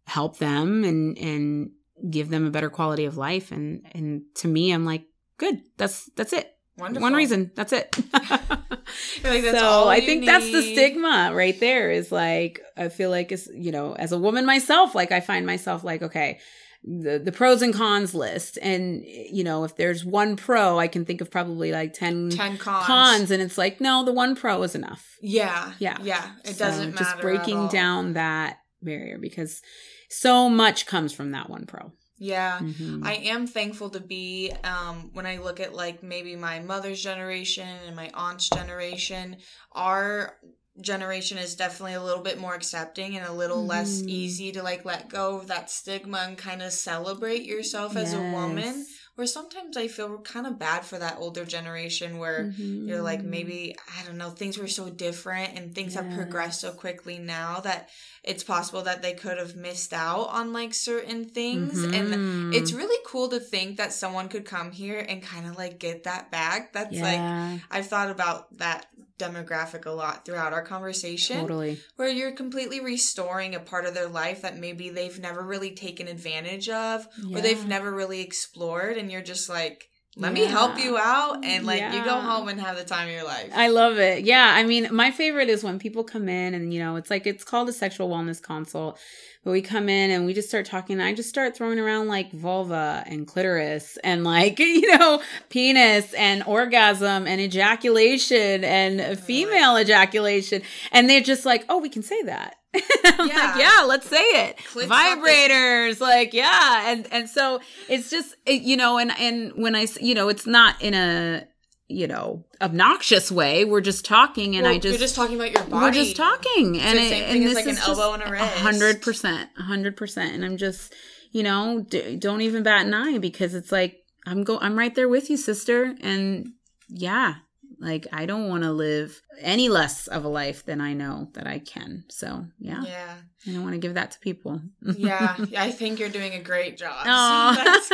help 0.07 0.39
them 0.39 0.85
and 0.85 1.17
and 1.19 1.71
give 2.11 2.29
them 2.29 2.47
a 2.47 2.51
better 2.51 2.69
quality 2.71 3.05
of 3.07 3.17
life. 3.17 3.53
And 3.53 3.87
and 3.95 4.23
to 4.37 4.49
me 4.49 4.71
i'm 4.73 4.85
like 4.85 5.05
good. 5.39 5.63
That's 5.79 6.11
that's 6.17 6.33
it 6.35 6.51
Wonderful. 6.77 7.03
one 7.03 7.15
reason 7.15 7.51
that's 7.55 7.73
it 7.73 7.95
like, 8.13 9.43
that's 9.43 9.59
so 9.59 9.89
i 9.89 10.01
think 10.01 10.27
that's 10.27 10.51
the 10.51 10.63
stigma 10.63 11.31
right 11.33 11.59
there 11.61 11.91
is 11.91 12.11
like 12.11 12.61
i 12.77 12.89
feel 12.89 13.11
like 13.11 13.31
it's 13.33 13.49
you 13.55 13.71
know 13.73 13.95
as 13.95 14.13
a 14.13 14.19
woman 14.19 14.45
myself 14.45 14.95
like 14.95 15.13
i 15.13 15.21
find 15.21 15.47
myself 15.47 15.85
like 15.85 16.03
okay 16.03 16.41
the, 16.87 17.19
the 17.19 17.33
pros 17.33 17.63
and 17.63 17.73
cons 17.73 18.15
list 18.15 18.59
and 18.61 19.03
you 19.05 19.43
know 19.43 19.65
if 19.65 19.75
there's 19.77 20.05
one 20.05 20.37
pro 20.37 20.79
i 20.79 20.87
can 20.87 21.05
think 21.07 21.21
of 21.23 21.31
probably 21.31 21.73
like 21.73 21.95
10, 21.95 22.31
Ten 22.31 22.59
cons. 22.59 22.85
cons 22.87 23.31
and 23.31 23.43
it's 23.43 23.57
like 23.57 23.81
no 23.81 24.05
the 24.05 24.13
one 24.13 24.35
pro 24.37 24.63
is 24.65 24.75
enough 24.75 25.17
Yeah. 25.23 25.73
Yeah. 25.79 25.97
Yeah. 26.03 26.33
It 26.45 26.57
So 26.57 26.65
doesn't 26.67 26.91
matter. 26.95 27.05
just 27.05 27.21
breaking 27.21 27.69
down 27.69 28.13
that 28.15 28.59
barrier 28.83 29.17
because 29.19 29.63
so 30.11 30.51
much 30.51 30.85
comes 30.87 31.13
from 31.15 31.31
that 31.31 31.49
one 31.49 31.65
pro 31.65 31.93
Yeah. 32.19 32.61
Mhm. 32.61 33.01
I 33.05 33.15
am 33.15 33.47
thankful 33.47 33.91
to 33.91 34.01
be 34.01 34.53
um 34.63 35.11
when 35.15 35.27
I 35.27 35.39
look 35.39 35.59
at 35.61 35.75
like 35.75 36.03
maybe 36.03 36.37
my 36.37 36.61
mother's 36.61 37.03
generation 37.03 37.69
and 37.87 37.97
my 37.97 38.11
aunt's 38.15 38.49
generation, 38.49 39.37
our 39.73 40.37
generation 40.81 41.39
is 41.39 41.55
definitely 41.55 41.95
a 41.95 42.03
little 42.03 42.23
bit 42.23 42.39
more 42.39 42.55
accepting 42.55 43.17
and 43.17 43.27
a 43.27 43.33
little 43.33 43.65
less 43.65 44.03
Mhm. 44.03 44.09
easy 44.09 44.53
to 44.53 44.63
like 44.63 44.85
let 44.85 45.09
go 45.09 45.37
of 45.39 45.47
that 45.49 45.71
stigma 45.71 46.19
and 46.27 46.37
kind 46.39 46.63
of 46.63 46.73
celebrate 46.73 47.45
yourself 47.45 47.97
as 47.97 48.13
a 48.13 48.21
woman. 48.21 48.87
Where 49.15 49.27
sometimes 49.29 49.77
I 49.77 49.87
feel 49.87 50.19
kind 50.23 50.45
of 50.47 50.59
bad 50.59 50.85
for 50.85 50.99
that 50.99 51.19
older 51.19 51.45
generation 51.45 52.19
where 52.19 52.51
you're 52.85 53.01
like 53.01 53.23
Mhm. 53.23 53.31
maybe 53.31 53.77
I 53.97 54.05
don't 54.05 54.19
know 54.19 54.31
things 54.31 54.59
were 54.59 54.67
so 54.67 54.91
different 54.91 55.57
and 55.57 55.73
things 55.73 55.95
have 55.95 56.11
progressed 56.11 56.61
so 56.61 56.73
quickly 56.73 57.19
now 57.21 57.61
that 57.61 57.91
it's 58.25 58.43
possible 58.43 58.83
that 58.83 59.03
they 59.03 59.15
could 59.15 59.39
have 59.39 59.55
missed 59.55 59.93
out 59.93 60.25
on 60.31 60.53
like 60.53 60.75
certain 60.75 61.29
things 61.29 61.85
and 61.85 62.15
Mhm. 62.15 62.51
it's 62.51 62.73
really 62.73 62.99
cool 63.07 63.29
to 63.29 63.39
think 63.39 63.77
that 63.77 63.93
someone 63.93 64.29
could 64.29 64.45
come 64.45 64.73
here 64.73 64.99
and 65.09 65.23
kind 65.23 65.47
of 65.47 65.57
like 65.57 65.79
get 65.79 66.03
that 66.05 66.31
back. 66.33 66.73
That's 66.73 67.01
like 67.01 67.33
I've 67.71 67.87
thought 67.87 68.11
about 68.11 68.59
that 68.59 68.87
demographic 69.19 69.87
a 69.87 69.91
lot 69.91 70.25
throughout 70.25 70.53
our 70.53 70.63
conversation 70.63 71.41
totally. 71.41 71.79
where 71.97 72.09
you're 72.09 72.33
completely 72.33 72.81
restoring 72.81 73.55
a 73.55 73.61
part 73.61 73.87
of 73.87 73.95
their 73.95 74.09
life 74.09 74.43
that 74.43 74.59
maybe 74.59 74.91
they've 74.91 75.21
never 75.21 75.43
really 75.43 75.71
taken 75.71 76.09
advantage 76.09 76.69
of 76.69 77.07
or 77.33 77.41
they've 77.41 77.67
never 77.67 77.93
really 77.93 78.21
explored 78.21 78.97
and 78.97 79.13
you're 79.13 79.23
just 79.23 79.49
like 79.49 79.89
let 80.17 80.33
me 80.33 80.45
help 80.45 80.79
you 80.79 80.97
out 80.97 81.45
and 81.45 81.67
like 81.67 81.83
you 81.93 82.05
go 82.05 82.21
home 82.21 82.49
and 82.49 82.61
have 82.61 82.77
the 82.77 82.85
time 82.85 83.09
of 83.09 83.15
your 83.15 83.25
life. 83.25 83.51
I 83.53 83.69
love 83.69 83.99
it. 83.99 84.25
Yeah. 84.25 84.53
I 84.55 84.63
mean, 84.63 84.89
my 84.93 85.11
favorite 85.11 85.49
is 85.49 85.65
when 85.65 85.81
people 85.81 86.05
come 86.05 86.29
in 86.29 86.55
and, 86.55 86.73
you 86.73 86.79
know, 86.79 86.95
it's 86.97 87.11
like, 87.11 87.27
it's 87.27 87.43
called 87.43 87.69
a 87.69 87.73
sexual 87.73 88.09
wellness 88.09 88.41
consult, 88.41 88.97
but 89.43 89.51
we 89.51 89.61
come 89.61 89.89
in 89.89 90.13
and 90.13 90.25
we 90.25 90.33
just 90.33 90.49
start 90.49 90.67
talking. 90.67 91.01
And 91.01 91.03
I 91.03 91.15
just 91.15 91.29
start 91.29 91.57
throwing 91.57 91.81
around 91.81 92.07
like 92.07 92.31
vulva 92.31 93.03
and 93.07 93.27
clitoris 93.27 93.99
and 94.05 94.23
like, 94.23 94.59
you 94.61 94.97
know, 94.97 95.21
penis 95.49 96.13
and 96.15 96.45
orgasm 96.45 97.27
and 97.27 97.41
ejaculation 97.41 98.63
and 98.63 99.19
female 99.19 99.77
ejaculation. 99.77 100.63
And 100.93 101.11
they're 101.11 101.23
just 101.23 101.45
like, 101.45 101.65
oh, 101.69 101.79
we 101.79 101.89
can 101.89 102.05
say 102.05 102.23
that. 102.23 102.55
Yeah. 103.05 103.21
like, 103.21 103.57
yeah, 103.59 103.85
let's 103.87 104.09
say 104.09 104.17
it. 104.23 104.57
Vibrators, 104.59 106.01
like, 106.01 106.33
yeah. 106.35 106.91
And, 106.91 107.07
and 107.13 107.29
so 107.29 107.61
it's 107.89 108.11
just, 108.11 108.35
it, 108.47 108.63
you 108.63 108.77
know, 108.77 108.99
and, 108.99 109.13
and 109.19 109.53
when 109.57 109.75
I 109.75 109.87
you 110.01 110.15
know, 110.15 110.29
it's 110.29 110.47
not 110.47 110.81
in 110.83 110.95
a, 110.95 111.47
you 111.89 112.07
know, 112.07 112.45
obnoxious 112.61 113.31
way. 113.31 113.65
We're 113.65 113.81
just 113.83 114.05
talking, 114.05 114.57
and 114.57 114.65
Well, 114.65 114.75
I 114.75 114.79
just, 114.79 114.93
you're 114.93 114.99
just 114.99 115.15
talking 115.15 115.37
about 115.37 115.53
your 115.53 115.63
body. 115.65 115.85
we're 115.85 115.93
just 115.93 116.17
talking, 116.17 116.79
and 116.81 116.99
the 116.99 117.03
it, 117.03 117.09
same 117.09 117.25
and 117.37 117.47
this 117.47 117.55
like, 117.55 117.65
an 117.67 117.71
is 117.73 117.77
just 117.79 117.89
elbow 118.01 118.15
and 118.15 118.23
a 118.23 118.31
wrist. 118.31 118.55
hundred 118.57 119.03
percent, 119.03 119.51
hundred 119.57 119.97
percent. 119.97 120.35
And 120.35 120.45
I'm 120.45 120.57
just, 120.57 120.95
you 121.31 121.43
know, 121.43 121.85
d- 121.89 122.17
don't 122.17 122.41
even 122.41 122.63
bat 122.63 122.87
an 122.87 122.95
eye 122.95 123.19
because 123.19 123.55
it's 123.55 123.71
like 123.71 124.03
I'm 124.27 124.45
go, 124.45 124.59
I'm 124.61 124.79
right 124.79 124.95
there 124.95 125.09
with 125.09 125.29
you, 125.31 125.37
sister, 125.37 125.95
and 126.01 126.53
yeah. 126.89 127.35
Like 127.79 128.07
I 128.13 128.27
don't 128.27 128.49
want 128.49 128.63
to 128.65 128.73
live 128.73 129.21
any 129.41 129.69
less 129.69 130.07
of 130.07 130.25
a 130.25 130.29
life 130.29 130.65
than 130.65 130.81
I 130.81 130.93
know 130.95 131.29
that 131.35 131.47
I 131.47 131.59
can. 131.59 132.05
So 132.09 132.47
yeah, 132.59 132.83
Yeah. 132.85 133.15
I 133.47 133.53
don't 133.53 133.63
want 133.63 133.75
to 133.75 133.79
give 133.79 133.95
that 133.95 134.13
to 134.13 134.19
people. 134.21 134.61
Yeah. 134.83 135.37
I 135.57 135.71
think 135.71 135.99
you're 135.99 136.09
doing 136.09 136.35
a 136.35 136.43
great 136.43 136.77
job. 136.77 137.05
Aw. 137.07 137.63
That's 137.65 137.89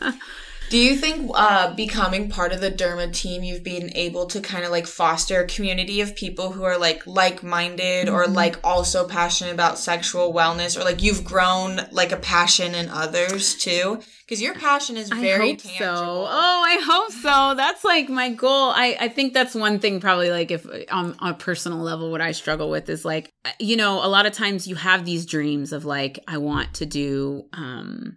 good. 0.00 0.14
Do 0.72 0.78
you 0.78 0.96
think 0.96 1.30
uh, 1.34 1.74
becoming 1.74 2.30
part 2.30 2.50
of 2.52 2.62
the 2.62 2.70
Derma 2.70 3.12
team, 3.12 3.42
you've 3.42 3.62
been 3.62 3.94
able 3.94 4.24
to 4.28 4.40
kind 4.40 4.64
of 4.64 4.70
like 4.70 4.86
foster 4.86 5.42
a 5.42 5.46
community 5.46 6.00
of 6.00 6.16
people 6.16 6.50
who 6.52 6.62
are 6.64 6.78
like 6.78 7.06
like 7.06 7.42
minded 7.42 8.08
or 8.08 8.24
Mm-hmm. 8.24 8.32
like 8.32 8.56
also 8.64 9.06
passionate 9.06 9.52
about 9.52 9.78
sexual 9.78 10.32
wellness 10.32 10.78
or 10.80 10.82
like 10.82 11.02
you've 11.02 11.24
grown 11.24 11.80
like 11.90 12.10
a 12.10 12.16
passion 12.16 12.74
in 12.74 12.88
others 12.88 13.54
too? 13.54 14.00
Because 14.24 14.40
your 14.40 14.54
passion 14.54 14.96
is 14.96 15.10
very 15.10 15.50
I 15.50 15.50
hope 15.50 15.58
tangible. 15.58 15.78
so. 15.78 16.26
Oh, 16.30 16.62
I 16.66 16.80
hope 16.82 17.12
so. 17.12 17.54
That's 17.54 17.84
like 17.84 18.08
my 18.08 18.30
goal. 18.30 18.70
I, 18.74 18.96
I 18.98 19.08
think 19.08 19.34
that's 19.34 19.54
one 19.54 19.78
thing 19.78 20.00
probably 20.00 20.30
like 20.30 20.50
if 20.50 20.66
on, 20.90 21.14
on 21.18 21.30
a 21.32 21.34
personal 21.34 21.80
level, 21.80 22.10
what 22.10 22.22
I 22.22 22.32
struggle 22.32 22.70
with 22.70 22.88
is 22.88 23.04
like, 23.04 23.30
you 23.60 23.76
know, 23.76 24.02
a 24.02 24.08
lot 24.08 24.24
of 24.24 24.32
times 24.32 24.66
you 24.66 24.76
have 24.76 25.04
these 25.04 25.26
dreams 25.26 25.74
of 25.74 25.84
like, 25.84 26.18
I 26.26 26.38
want 26.38 26.72
to 26.74 26.86
do, 26.86 27.44
um, 27.52 28.16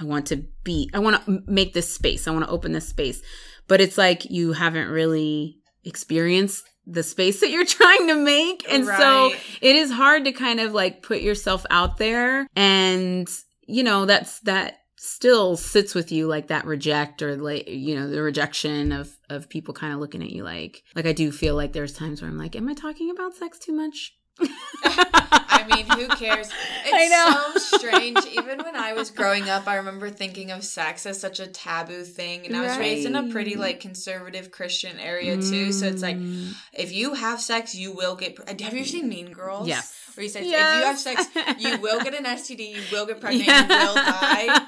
I 0.00 0.04
want 0.04 0.26
to 0.26 0.44
be, 0.64 0.90
I 0.94 0.98
want 0.98 1.24
to 1.24 1.42
make 1.46 1.74
this 1.74 1.92
space. 1.92 2.26
I 2.26 2.30
want 2.30 2.44
to 2.44 2.50
open 2.50 2.72
this 2.72 2.88
space. 2.88 3.22
But 3.66 3.80
it's 3.80 3.98
like 3.98 4.30
you 4.30 4.52
haven't 4.52 4.88
really 4.88 5.58
experienced 5.84 6.64
the 6.86 7.02
space 7.02 7.40
that 7.40 7.50
you're 7.50 7.66
trying 7.66 8.08
to 8.08 8.16
make. 8.16 8.64
And 8.70 8.86
so 8.86 9.32
it 9.60 9.76
is 9.76 9.90
hard 9.90 10.24
to 10.24 10.32
kind 10.32 10.60
of 10.60 10.72
like 10.72 11.02
put 11.02 11.20
yourself 11.20 11.66
out 11.70 11.98
there. 11.98 12.46
And, 12.56 13.28
you 13.66 13.82
know, 13.82 14.06
that's 14.06 14.40
that 14.40 14.78
still 15.00 15.56
sits 15.56 15.94
with 15.94 16.10
you 16.10 16.26
like 16.26 16.48
that 16.48 16.66
reject 16.66 17.22
or 17.22 17.36
like 17.36 17.68
you 17.68 17.94
know 17.94 18.08
the 18.08 18.20
rejection 18.20 18.90
of 18.90 19.16
of 19.30 19.48
people 19.48 19.72
kind 19.72 19.92
of 19.92 20.00
looking 20.00 20.22
at 20.22 20.30
you 20.30 20.42
like 20.42 20.82
like 20.96 21.06
i 21.06 21.12
do 21.12 21.30
feel 21.30 21.54
like 21.54 21.72
there's 21.72 21.92
times 21.92 22.20
where 22.20 22.28
i'm 22.28 22.36
like 22.36 22.56
am 22.56 22.68
i 22.68 22.74
talking 22.74 23.08
about 23.08 23.32
sex 23.32 23.60
too 23.60 23.72
much 23.72 24.17
I 24.84 25.64
mean, 25.74 25.86
who 25.86 26.08
cares? 26.16 26.48
It's 26.90 26.94
I 26.94 27.08
know. 27.08 27.58
so 27.58 27.76
strange. 27.76 28.18
Even 28.32 28.60
when 28.60 28.74
I 28.74 28.94
was 28.94 29.10
growing 29.10 29.50
up, 29.50 29.66
I 29.68 29.74
remember 29.76 30.08
thinking 30.08 30.50
of 30.52 30.64
sex 30.64 31.04
as 31.04 31.20
such 31.20 31.38
a 31.38 31.46
taboo 31.46 32.02
thing. 32.02 32.46
And 32.46 32.56
I 32.56 32.62
was 32.62 32.78
raised 32.78 33.06
in 33.06 33.14
a 33.14 33.28
pretty 33.30 33.56
like 33.56 33.80
conservative 33.80 34.50
Christian 34.50 34.98
area 34.98 35.36
too. 35.36 35.70
So 35.72 35.86
it's 35.86 36.00
like 36.02 36.16
Mm, 36.16 36.54
if 36.72 36.92
you 36.92 37.12
have 37.14 37.40
sex, 37.42 37.74
you 37.74 37.92
will 37.92 38.16
get. 38.16 38.36
Pre- 38.36 38.46
have 38.64 38.72
you 38.74 38.84
seen 38.86 39.08
Mean 39.10 39.32
Girls? 39.32 39.68
Yes. 39.68 39.94
Where 40.18 40.24
he 40.24 40.28
says, 40.28 40.46
Yes. 40.48 40.74
if 40.98 41.06
you 41.06 41.14
have 41.14 41.28
sex, 41.28 41.60
you 41.60 41.78
will 41.80 42.00
get 42.02 42.12
an 42.12 42.24
STD, 42.24 42.74
you 42.74 42.82
will 42.90 43.06
get 43.06 43.20
pregnant, 43.20 43.46
you 43.46 43.54
will 43.54 43.94
die. 43.94 44.66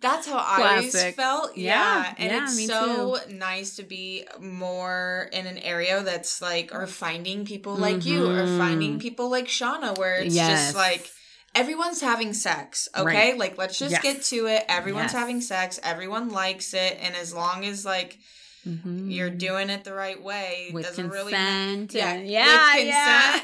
That's 0.00 0.28
how 0.28 0.36
I 0.38 0.76
always 0.76 1.14
felt. 1.14 1.56
Yeah, 1.56 2.04
Yeah. 2.04 2.14
And 2.16 2.30
yeah, 2.30 2.44
it's 2.44 2.66
so 2.68 3.18
nice 3.28 3.74
to 3.76 3.82
be 3.82 4.24
more 4.40 5.28
in 5.32 5.48
an 5.48 5.58
area 5.58 6.04
that's 6.04 6.40
like, 6.40 6.72
or 6.72 6.86
finding 6.86 7.44
people 7.44 7.74
like 7.74 8.06
you, 8.06 8.30
or 8.30 8.46
finding 8.56 9.00
people 9.00 9.28
like 9.30 9.46
Shauna, 9.46 9.98
where 9.98 10.14
it's 10.14 10.32
Yes. 10.32 10.66
just 10.66 10.76
like, 10.76 11.10
everyone's 11.56 12.00
having 12.00 12.32
sex, 12.32 12.88
okay? 12.96 13.04
Right. 13.30 13.38
Like, 13.38 13.58
let's 13.58 13.76
just 13.78 13.90
Yes. 13.92 14.02
get 14.02 14.22
to 14.24 14.46
it. 14.46 14.64
Everyone's 14.68 15.12
Yes. 15.12 15.20
having 15.20 15.40
sex, 15.40 15.80
everyone 15.82 16.28
likes 16.30 16.72
it. 16.72 16.98
And 17.02 17.16
as 17.16 17.34
long 17.34 17.64
as, 17.64 17.84
like, 17.84 18.18
Mhm. 18.66 19.12
you're 19.12 19.30
doing 19.30 19.68
it 19.70 19.84
the 19.84 19.92
right 19.92 20.22
way, 20.22 20.70
with 20.72 20.84
doesn't 20.86 21.08
really 21.10 21.32
consent 21.32 21.92
yeah, 21.94 22.12
and- 22.14 22.26
yeah 22.28 22.62
with 22.74 22.84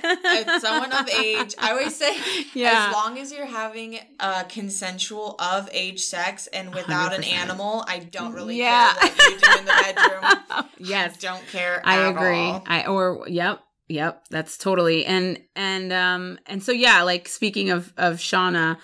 consent, 0.03 0.25
yeah. 0.47 0.59
someone 0.61 0.93
of 0.93 1.09
age. 1.11 1.55
I 1.59 1.71
always 1.73 1.95
say, 1.95 2.16
Yeah. 2.55 2.87
as 2.89 2.95
long 2.95 3.18
as 3.18 3.31
you're 3.33 3.45
having 3.47 3.99
a 4.18 4.45
consensual 4.49 5.37
of 5.39 5.68
age 5.73 6.01
sex 6.01 6.47
and 6.49 6.75
without 6.75 7.12
an 7.14 7.23
100%. 7.23 7.33
animal, 7.35 7.85
I 7.87 7.99
don't 7.99 8.33
really 8.33 8.57
Yeah. 8.59 8.93
care 8.95 9.11
what 9.11 9.18
you 9.31 9.39
do 9.39 9.59
in 9.59 9.64
the 9.66 9.95
bedroom. 9.95 10.66
yes 10.79 11.18
don't 11.18 11.47
care. 11.49 11.83
I 11.85 12.03
at 12.05 12.11
agree. 12.16 12.39
all. 12.39 12.64
I 12.66 12.87
or 12.87 13.25
yep, 13.29 13.61
yep. 13.89 14.25
That's 14.31 14.57
totally 14.57 15.05
and 15.05 15.39
and 15.55 15.93
um 15.93 16.39
and 16.47 16.62
so 16.62 16.73
yeah. 16.73 17.03
Like 17.03 17.29
speaking 17.29 17.68
of 17.71 17.93
of 17.99 18.16
Shauna, 18.16 18.79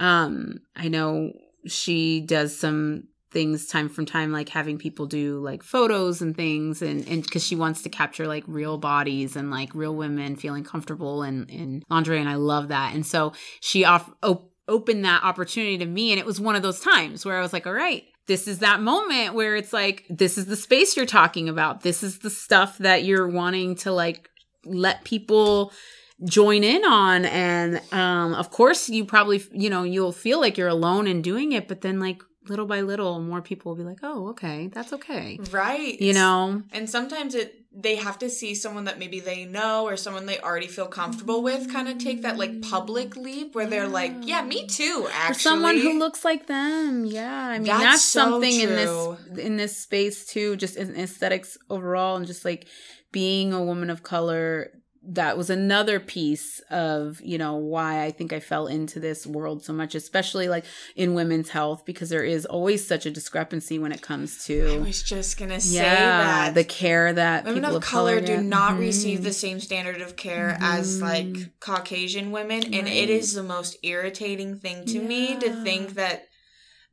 um, 0.00 0.60
I 0.76 0.88
know 0.88 1.32
she 1.66 2.20
does 2.20 2.56
some 2.58 3.04
things 3.30 3.66
time 3.66 3.88
from 3.88 4.06
time, 4.06 4.32
like 4.32 4.48
having 4.48 4.78
people 4.78 5.06
do 5.06 5.38
like 5.40 5.62
photos 5.62 6.22
and 6.22 6.36
things, 6.36 6.82
and 6.82 7.06
and 7.08 7.22
because 7.22 7.44
she 7.44 7.56
wants 7.56 7.82
to 7.82 7.88
capture 7.88 8.26
like 8.26 8.44
real 8.46 8.78
bodies 8.78 9.36
and 9.36 9.50
like 9.50 9.74
real 9.74 9.94
women 9.94 10.36
feeling 10.36 10.64
comfortable 10.64 11.22
and 11.22 11.48
in 11.50 11.82
lingerie, 11.90 12.20
and 12.20 12.28
I 12.28 12.36
love 12.36 12.68
that. 12.68 12.94
And 12.94 13.06
so 13.06 13.32
she 13.60 13.84
off. 13.84 14.10
Op- 14.22 14.50
opened 14.68 15.02
that 15.02 15.24
opportunity 15.24 15.78
to 15.78 15.86
me 15.86 16.10
and 16.12 16.20
it 16.20 16.26
was 16.26 16.38
one 16.38 16.54
of 16.54 16.60
those 16.60 16.80
times 16.80 17.24
where 17.24 17.38
I 17.38 17.40
was 17.40 17.54
like 17.54 17.66
all 17.66 17.72
right 17.72 18.04
this 18.28 18.46
is 18.46 18.58
that 18.60 18.80
moment 18.80 19.34
where 19.34 19.56
it's 19.56 19.72
like 19.72 20.04
this 20.08 20.38
is 20.38 20.46
the 20.46 20.56
space 20.56 20.96
you're 20.96 21.06
talking 21.06 21.48
about 21.48 21.80
this 21.80 22.02
is 22.02 22.20
the 22.20 22.30
stuff 22.30 22.78
that 22.78 23.02
you're 23.02 23.26
wanting 23.26 23.74
to 23.74 23.90
like 23.90 24.30
let 24.64 25.02
people 25.02 25.72
join 26.24 26.62
in 26.62 26.84
on 26.84 27.24
and 27.24 27.80
um 27.92 28.34
of 28.34 28.50
course 28.50 28.88
you 28.88 29.04
probably 29.04 29.42
you 29.52 29.70
know 29.70 29.82
you'll 29.82 30.12
feel 30.12 30.40
like 30.40 30.58
you're 30.58 30.68
alone 30.68 31.06
in 31.06 31.22
doing 31.22 31.52
it 31.52 31.66
but 31.66 31.80
then 31.80 31.98
like 31.98 32.22
little 32.48 32.66
by 32.66 32.80
little 32.80 33.20
more 33.20 33.42
people 33.42 33.70
will 33.70 33.76
be 33.76 33.84
like 33.84 33.98
oh 34.02 34.28
okay 34.28 34.68
that's 34.68 34.92
okay. 34.92 35.38
Right. 35.50 36.00
you 36.00 36.12
know? 36.12 36.62
And 36.72 36.88
sometimes 36.88 37.34
it 37.34 37.54
they 37.70 37.96
have 37.96 38.18
to 38.18 38.30
see 38.30 38.54
someone 38.54 38.84
that 38.84 38.98
maybe 38.98 39.20
they 39.20 39.44
know 39.44 39.86
or 39.86 39.96
someone 39.96 40.26
they 40.26 40.40
already 40.40 40.66
feel 40.66 40.86
comfortable 40.86 41.42
with 41.42 41.70
kind 41.72 41.88
of 41.88 41.98
take 41.98 42.22
that 42.22 42.36
like 42.36 42.62
public 42.62 43.16
leap 43.16 43.54
where 43.54 43.66
they're 43.66 43.86
like, 43.86 44.12
yeah, 44.22 44.42
me 44.42 44.66
too, 44.66 45.02
or 45.04 45.10
actually. 45.12 45.34
someone 45.34 45.76
who 45.78 45.98
looks 45.98 46.24
like 46.24 46.46
them. 46.46 47.04
Yeah 47.04 47.48
i 47.48 47.58
mean 47.58 47.66
That's 47.66 47.82
that's, 47.82 48.02
so 48.04 48.20
something 48.20 48.60
in 48.60 48.70
this 48.70 49.38
in 49.38 49.56
this 49.56 49.76
space 49.76 50.26
too 50.26 50.56
just 50.56 50.76
in 50.76 50.96
aesthetics 50.96 51.56
overall 51.70 52.16
and 52.16 52.26
just 52.26 52.44
like 52.44 52.66
being 53.12 53.52
a 53.52 53.62
woman 53.62 53.90
of 53.90 54.02
color 54.02 54.70
that 55.02 55.36
was 55.38 55.48
another 55.48 56.00
piece 56.00 56.60
of 56.70 57.20
you 57.22 57.38
know 57.38 57.54
why 57.54 58.04
i 58.04 58.10
think 58.10 58.32
i 58.32 58.40
fell 58.40 58.66
into 58.66 58.98
this 59.00 59.26
world 59.26 59.64
so 59.64 59.72
much 59.72 59.94
especially 59.94 60.48
like 60.48 60.64
in 60.96 61.14
women's 61.14 61.48
health 61.50 61.84
because 61.86 62.10
there 62.10 62.24
is 62.24 62.44
always 62.44 62.86
such 62.86 63.06
a 63.06 63.10
discrepancy 63.10 63.78
when 63.78 63.92
it 63.92 64.02
comes 64.02 64.44
to 64.44 64.74
I 64.74 64.78
was 64.78 65.02
just 65.02 65.38
gonna 65.38 65.60
say 65.60 65.76
yeah 65.76 66.46
that 66.46 66.54
the 66.54 66.64
care 66.64 67.12
that 67.12 67.44
women 67.44 67.62
people 67.62 67.76
of 67.76 67.82
color 67.84 68.20
do 68.20 68.26
get. 68.36 68.44
not 68.44 68.74
Mhm. 68.74 68.80
receive 68.80 69.22
the 69.22 69.32
same 69.32 69.60
standard 69.60 70.00
of 70.00 70.16
care 70.16 70.56
as 70.60 70.98
Mhm. 70.98 71.02
like 71.02 71.60
Caucasian 71.60 72.30
women, 72.30 72.62
and 72.74 72.88
it 72.88 73.08
is 73.10 73.34
the 73.34 73.42
most 73.42 73.76
irritating 73.82 74.58
thing 74.58 74.84
to 74.86 75.00
me 75.00 75.36
to 75.38 75.62
think 75.62 75.94
that 75.94 76.24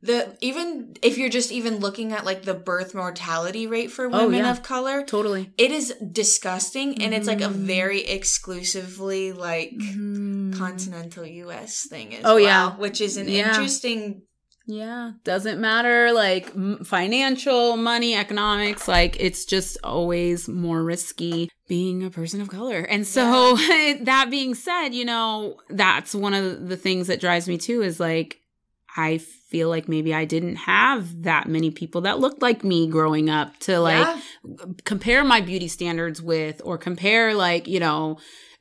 the 0.02 0.36
even 0.40 0.94
if 1.02 1.16
you're 1.18 1.28
just 1.30 1.50
even 1.50 1.78
looking 1.78 2.12
at 2.12 2.24
like 2.24 2.42
the 2.42 2.54
birth 2.54 2.94
mortality 2.94 3.66
rate 3.66 3.90
for 3.90 4.06
Oh, 4.06 4.24
women 4.26 4.44
yeah. 4.44 4.50
of 4.50 4.62
color, 4.62 5.02
totally 5.02 5.52
it 5.56 5.70
is 5.72 5.94
disgusting, 6.12 7.02
and 7.02 7.14
it's 7.14 7.26
like 7.26 7.40
a 7.40 7.44
Mhm. 7.48 7.52
very 7.66 8.00
exclusively 8.00 9.32
like 9.32 9.72
Mhm. 9.72 10.56
continental 10.56 11.24
U.S. 11.26 11.86
thing 11.88 12.14
as 12.14 12.22
Oh, 12.24 12.34
well, 12.36 12.44
yeah. 12.44 12.76
which 12.76 13.00
is 13.00 13.16
an 13.16 13.28
Yeah. 13.28 13.48
interesting. 13.48 14.22
Yeah, 14.68 15.12
doesn't 15.22 15.60
matter 15.60 16.12
like 16.12 16.48
m- 16.48 16.80
financial, 16.84 17.76
money, 17.76 18.16
economics, 18.16 18.88
like 18.88 19.16
it's 19.20 19.44
just 19.44 19.78
always 19.84 20.48
more 20.48 20.82
risky 20.82 21.48
being 21.68 22.02
a 22.02 22.10
person 22.10 22.40
of 22.40 22.48
color. 22.48 22.80
And 22.80 23.06
so 23.06 23.54
that 24.02 24.26
being 24.28 24.56
said, 24.56 24.88
you 24.88 25.04
know, 25.04 25.58
that's 25.70 26.14
one 26.16 26.34
of 26.34 26.68
the 26.68 26.76
things 26.76 27.06
that 27.06 27.20
drives 27.20 27.46
me 27.48 27.58
too 27.58 27.80
is 27.82 28.00
like 28.00 28.40
I 28.96 29.18
feel 29.18 29.68
like 29.68 29.88
maybe 29.88 30.14
I 30.14 30.24
didn't 30.24 30.56
have 30.56 31.22
that 31.22 31.48
many 31.48 31.70
people 31.70 32.02
that 32.02 32.18
looked 32.18 32.42
like 32.42 32.64
me 32.64 32.88
growing 32.88 33.30
up 33.30 33.58
to 33.60 33.78
like 33.78 34.06
yeah. 34.06 34.66
compare 34.84 35.24
my 35.24 35.40
beauty 35.40 35.68
standards 35.68 36.22
with 36.22 36.60
or 36.64 36.78
compare 36.78 37.34
like 37.34 37.68
you 37.68 37.80
know 37.80 38.18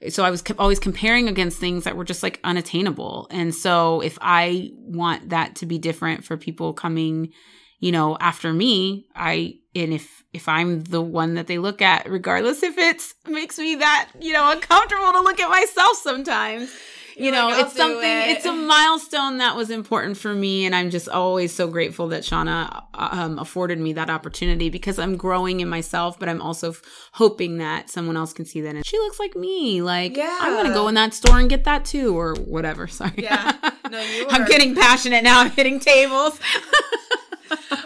so 0.09 0.23
i 0.23 0.29
was 0.29 0.43
always 0.59 0.79
comparing 0.79 1.27
against 1.27 1.57
things 1.57 1.83
that 1.85 1.95
were 1.95 2.03
just 2.03 2.21
like 2.21 2.39
unattainable 2.43 3.27
and 3.31 3.55
so 3.55 4.01
if 4.01 4.17
i 4.21 4.69
want 4.75 5.29
that 5.29 5.55
to 5.55 5.65
be 5.65 5.77
different 5.77 6.23
for 6.23 6.37
people 6.37 6.73
coming 6.73 7.31
you 7.79 7.91
know 7.91 8.17
after 8.19 8.53
me 8.53 9.07
i 9.15 9.53
and 9.73 9.93
if 9.93 10.23
if 10.33 10.47
i'm 10.47 10.83
the 10.83 11.01
one 11.01 11.35
that 11.35 11.47
they 11.47 11.57
look 11.57 11.81
at 11.81 12.09
regardless 12.09 12.63
if 12.63 12.77
it's 12.77 13.15
makes 13.27 13.57
me 13.57 13.75
that 13.75 14.09
you 14.19 14.33
know 14.33 14.51
uncomfortable 14.51 15.11
to 15.11 15.21
look 15.21 15.39
at 15.39 15.49
myself 15.49 15.97
sometimes 15.97 16.71
you 17.17 17.31
know 17.31 17.47
like, 17.47 17.65
it's 17.65 17.75
something 17.75 17.99
it." 18.03 18.29
it's 18.29 18.45
a 18.45 18.51
milestone 18.53 19.37
that 19.37 19.55
was 19.55 19.69
important 19.69 20.17
for 20.17 20.33
me 20.33 20.65
and 20.65 20.75
i'm 20.75 20.89
just 20.89 21.07
always 21.07 21.53
so 21.53 21.67
grateful 21.67 22.09
that 22.09 22.23
shauna 22.23 22.83
um, 22.93 23.39
afforded 23.39 23.79
me 23.79 23.93
that 23.93 24.09
opportunity 24.09 24.69
because 24.69 24.99
i'm 24.99 25.15
growing 25.15 25.59
in 25.61 25.69
myself 25.69 26.19
but 26.19 26.27
i'm 26.27 26.41
also 26.41 26.71
f- 26.71 26.81
hoping 27.13 27.57
that 27.59 27.89
someone 27.89 28.17
else 28.17 28.33
can 28.33 28.43
see 28.45 28.59
that 28.61 28.75
and 28.75 28.85
she 28.85 28.97
looks 28.99 29.19
like 29.19 29.35
me 29.35 29.81
like 29.81 30.17
i'm 30.19 30.53
gonna 30.55 30.73
go 30.73 30.87
in 30.87 30.95
that 30.95 31.13
store 31.13 31.39
and 31.39 31.49
get 31.49 31.63
that 31.63 31.85
too 31.85 32.17
or 32.17 32.35
whatever 32.35 32.87
sorry 32.87 33.13
Yeah. 33.17 33.53
No, 33.91 34.01
you 34.01 34.25
i'm 34.31 34.45
getting 34.47 34.73
passionate 34.75 35.23
now 35.23 35.39
i'm 35.41 35.51
hitting 35.51 35.79
tables 35.79 36.39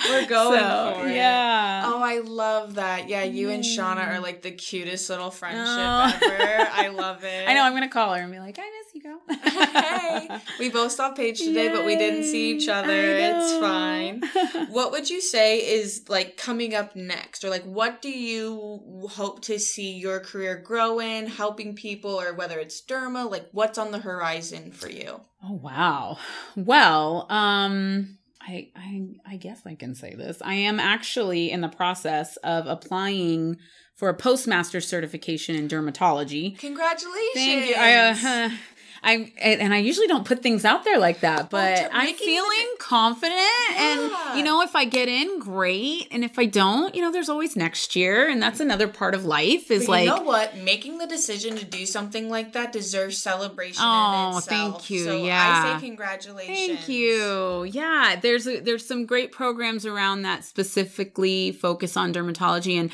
We're 0.09 0.25
going 0.27 0.57
So, 0.59 0.93
for 1.01 1.07
it. 1.07 1.15
yeah 1.15 1.83
Oh, 1.85 2.01
I 2.01 2.19
love 2.19 2.75
that. 2.75 3.09
Yeah, 3.09 3.23
you 3.23 3.49
and 3.49 3.63
Shauna 3.63 4.07
are 4.07 4.19
like 4.19 4.41
the 4.41 4.51
cutest 4.51 5.09
little 5.09 5.31
friendship 5.31 5.65
Oh. 5.67 6.19
ever. 6.31 6.69
I 6.71 6.87
love 6.87 7.23
it. 7.25 7.47
i 7.47 7.53
know 7.53 7.63
i'm 7.63 7.73
gonna 7.73 7.89
call 7.89 8.13
her 8.13 8.21
and 8.21 8.31
be 8.31 8.39
like 8.39 8.57
i 8.57 8.63
miss 8.83 8.88
girl 8.99 9.21
hey, 9.29 10.39
we 10.59 10.69
both 10.69 10.91
saw 10.91 11.11
Paige 11.11 11.39
today, 11.39 11.69
but 11.69 11.85
we 11.85 11.95
didn't 11.95 12.23
see 12.23 12.51
each 12.51 12.67
other. 12.67 12.91
It's 12.91 13.57
fine. 13.59 14.23
What 14.69 14.91
would 14.91 15.09
you 15.09 15.21
say 15.21 15.57
is 15.57 16.05
like 16.09 16.37
coming 16.37 16.75
up 16.75 16.95
next, 16.95 17.43
or 17.43 17.49
like 17.49 17.63
what 17.63 18.01
do 18.01 18.09
you 18.09 19.07
hope 19.11 19.41
to 19.43 19.59
see 19.59 19.93
your 19.93 20.19
career 20.19 20.57
grow 20.57 20.99
in, 20.99 21.27
helping 21.27 21.75
people, 21.75 22.11
or 22.11 22.33
whether 22.33 22.59
it's 22.59 22.81
derma? 22.81 23.29
Like 23.29 23.47
what's 23.51 23.77
on 23.77 23.91
the 23.91 23.99
horizon 23.99 24.71
for 24.71 24.89
you? 24.89 25.21
Oh 25.43 25.53
wow. 25.53 26.17
Well, 26.55 27.25
um 27.29 28.17
I 28.41 28.69
I, 28.75 28.79
I 29.27 29.33
I 29.33 29.37
guess 29.37 29.61
I 29.65 29.75
can 29.75 29.95
say 29.95 30.15
this. 30.15 30.41
I 30.43 30.55
am 30.55 30.79
actually 30.79 31.51
in 31.51 31.61
the 31.61 31.69
process 31.69 32.37
of 32.37 32.67
applying 32.67 33.57
for 33.95 34.07
a 34.07 34.13
postmaster 34.13 34.79
certification 34.79 35.55
in 35.55 35.67
dermatology. 35.67 36.57
Congratulations! 36.57 37.33
Thank 37.33 37.67
you. 37.67 37.75
I, 37.77 37.95
uh, 37.95 38.49
I 39.01 39.31
and 39.39 39.73
I 39.73 39.77
usually 39.77 40.07
don't 40.07 40.25
put 40.25 40.41
things 40.43 40.65
out 40.65 40.83
there 40.83 40.99
like 40.99 41.21
that, 41.21 41.49
but 41.49 41.73
Well, 41.73 41.89
I'm 41.93 42.15
feeling 42.15 42.67
confident. 42.79 43.39
And 43.77 44.37
you 44.37 44.43
know, 44.43 44.61
if 44.61 44.75
I 44.75 44.85
get 44.85 45.07
in, 45.07 45.39
great. 45.39 46.07
And 46.11 46.23
if 46.23 46.37
I 46.37 46.45
don't, 46.45 46.93
you 46.93 47.01
know, 47.01 47.11
there's 47.11 47.29
always 47.29 47.55
next 47.55 47.95
year, 47.95 48.27
and 48.29 48.41
that's 48.41 48.59
another 48.59 48.87
part 48.87 49.15
of 49.15 49.25
life. 49.25 49.71
Is 49.71 49.87
like 49.87 50.03
you 50.05 50.15
know 50.15 50.21
what? 50.21 50.57
Making 50.57 50.97
the 50.97 51.07
decision 51.07 51.55
to 51.57 51.65
do 51.65 51.85
something 51.85 52.29
like 52.29 52.53
that 52.53 52.71
deserves 52.73 53.17
celebration. 53.17 53.81
Oh, 53.85 54.31
in 54.31 54.37
itself. 54.37 54.45
thank 54.45 54.89
you, 54.89 55.03
So 55.05 55.23
yeah. 55.23 55.73
I 55.75 55.79
say 55.79 55.85
congratulations. 55.85 56.57
Thank 56.79 56.89
you. 56.89 57.63
Yeah, 57.63 58.17
there's 58.21 58.47
a, 58.47 58.59
there's 58.59 58.85
some 58.85 59.05
great 59.05 59.31
programs 59.31 59.85
around 59.85 60.23
that 60.23 60.43
specifically 60.43 61.51
focus 61.51 61.95
on 61.95 62.13
dermatology 62.13 62.79
and 62.79 62.91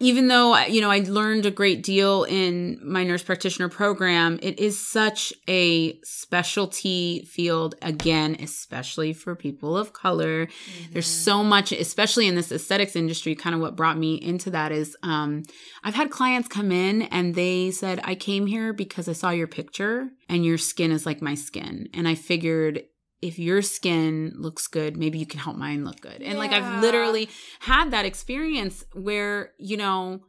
even 0.00 0.28
though 0.28 0.56
you 0.64 0.80
know 0.80 0.90
I 0.90 1.00
learned 1.00 1.46
a 1.46 1.50
great 1.50 1.82
deal 1.82 2.24
in 2.24 2.80
my 2.82 3.04
nurse 3.04 3.22
practitioner 3.22 3.68
program, 3.68 4.38
it 4.42 4.58
is 4.58 4.78
such 4.84 5.32
a 5.48 5.98
specialty 6.02 7.24
field 7.24 7.74
again, 7.82 8.36
especially 8.40 9.12
for 9.12 9.34
people 9.34 9.76
of 9.76 9.92
color. 9.92 10.48
There's 10.92 11.06
Mm-hmm. 11.06 11.24
so 11.24 11.44
much, 11.44 11.72
especially 11.72 12.26
in 12.26 12.34
this 12.34 12.50
aesthetics 12.50 12.96
industry. 12.96 13.34
Kind 13.34 13.54
of 13.54 13.60
what 13.60 13.76
brought 13.76 13.98
me 13.98 14.14
into 14.14 14.50
that 14.50 14.72
is 14.72 14.96
um, 15.02 15.42
I've 15.84 15.94
had 15.94 16.10
clients 16.10 16.48
come 16.48 16.72
in 16.72 17.02
and 17.02 17.34
they 17.34 17.70
said, 17.70 18.00
I 18.04 18.14
came 18.14 18.46
here 18.46 18.72
because 18.72 19.08
I 19.08 19.12
saw 19.12 19.30
your 19.30 19.46
picture 19.46 20.08
and 20.28 20.44
your 20.44 20.58
skin 20.58 20.92
is 20.92 21.04
like 21.06 21.20
my 21.20 21.34
skin. 21.34 21.88
And 21.92 22.08
I 22.08 22.14
figured 22.14 22.84
if 23.22 23.38
your 23.38 23.62
skin 23.62 24.32
looks 24.36 24.66
good, 24.66 24.96
maybe 24.96 25.18
you 25.18 25.26
can 25.26 25.40
help 25.40 25.56
mine 25.56 25.84
look 25.84 26.00
good. 26.00 26.22
And 26.22 26.38
like 26.38 26.52
I've 26.52 26.80
literally 26.82 27.28
had 27.60 27.90
that 27.90 28.04
experience 28.04 28.84
where, 28.94 29.52
you 29.58 29.76
know, 29.76 30.20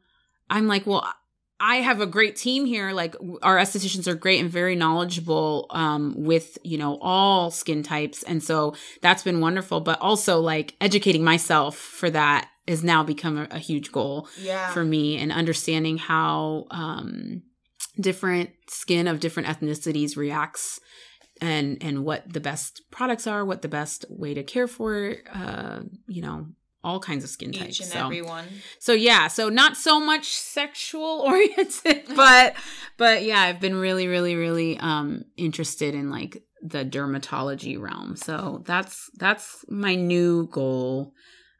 I'm 0.50 0.68
like, 0.68 0.86
well, 0.86 1.08
I 1.64 1.76
have 1.78 2.02
a 2.02 2.06
great 2.08 2.36
team 2.36 2.66
here. 2.66 2.92
Like 2.92 3.16
our 3.44 3.58
estheticians 3.58 4.08
are 4.08 4.16
great 4.16 4.42
and 4.42 4.50
very 4.50 4.76
knowledgeable 4.76 5.68
um, 5.70 6.16
with, 6.18 6.58
you 6.64 6.78
know, 6.78 6.98
all 7.02 7.52
skin 7.52 7.84
types. 7.84 8.24
And 8.24 8.44
so 8.44 8.76
that's 9.02 9.24
been 9.24 9.40
wonderful. 9.40 9.80
But 9.80 10.00
also 10.02 10.40
like 10.40 10.76
educating 10.82 11.24
myself 11.24 11.78
for 11.78 12.10
that 12.10 12.50
has 12.68 12.84
now 12.84 13.04
become 13.04 13.38
a, 13.38 13.48
a 13.52 13.60
huge 13.60 13.92
goal 13.92 14.28
Yeah. 14.40 14.72
for 14.72 14.84
me 14.84 15.18
and 15.18 15.32
understanding 15.32 15.98
how 15.98 16.66
um, 16.72 17.44
different 18.00 18.50
skin 18.68 19.08
of 19.08 19.20
different 19.20 19.48
ethnicities 19.48 20.18
reacts 20.18 20.80
and 21.42 21.78
and 21.82 22.06
what 22.06 22.32
the 22.32 22.40
best 22.40 22.82
products 22.92 23.28
are 23.28 23.44
what 23.44 23.62
the 23.62 23.68
best 23.68 24.06
way 24.10 24.34
to 24.34 24.44
care 24.44 24.68
for 24.68 25.16
uh 25.34 25.80
you 26.08 26.22
know 26.22 26.48
all 26.84 27.00
kinds 27.00 27.24
of 27.24 27.30
skin 27.30 27.52
types 27.52 27.72
Each 27.72 27.80
and 27.82 27.90
so. 27.90 28.06
every 28.06 28.22
one. 28.24 28.46
so 28.80 28.94
yeah 28.94 29.28
so 29.28 29.50
not 29.50 29.78
so 29.78 30.00
much 30.00 30.30
sexual 30.34 31.22
oriented 31.26 32.04
but 32.16 32.56
but 32.98 33.24
yeah 33.24 33.42
i've 33.42 33.60
been 33.60 33.76
really 33.76 34.08
really 34.08 34.36
really 34.36 34.78
um 34.80 35.24
interested 35.38 35.94
in 35.96 36.10
like 36.10 36.42
the 36.62 36.86
dermatology 36.86 37.80
realm. 37.80 38.16
So 38.16 38.64
that's 38.66 39.10
that's 39.18 39.66
my 39.68 39.96
new 39.96 40.48
goal 40.48 41.14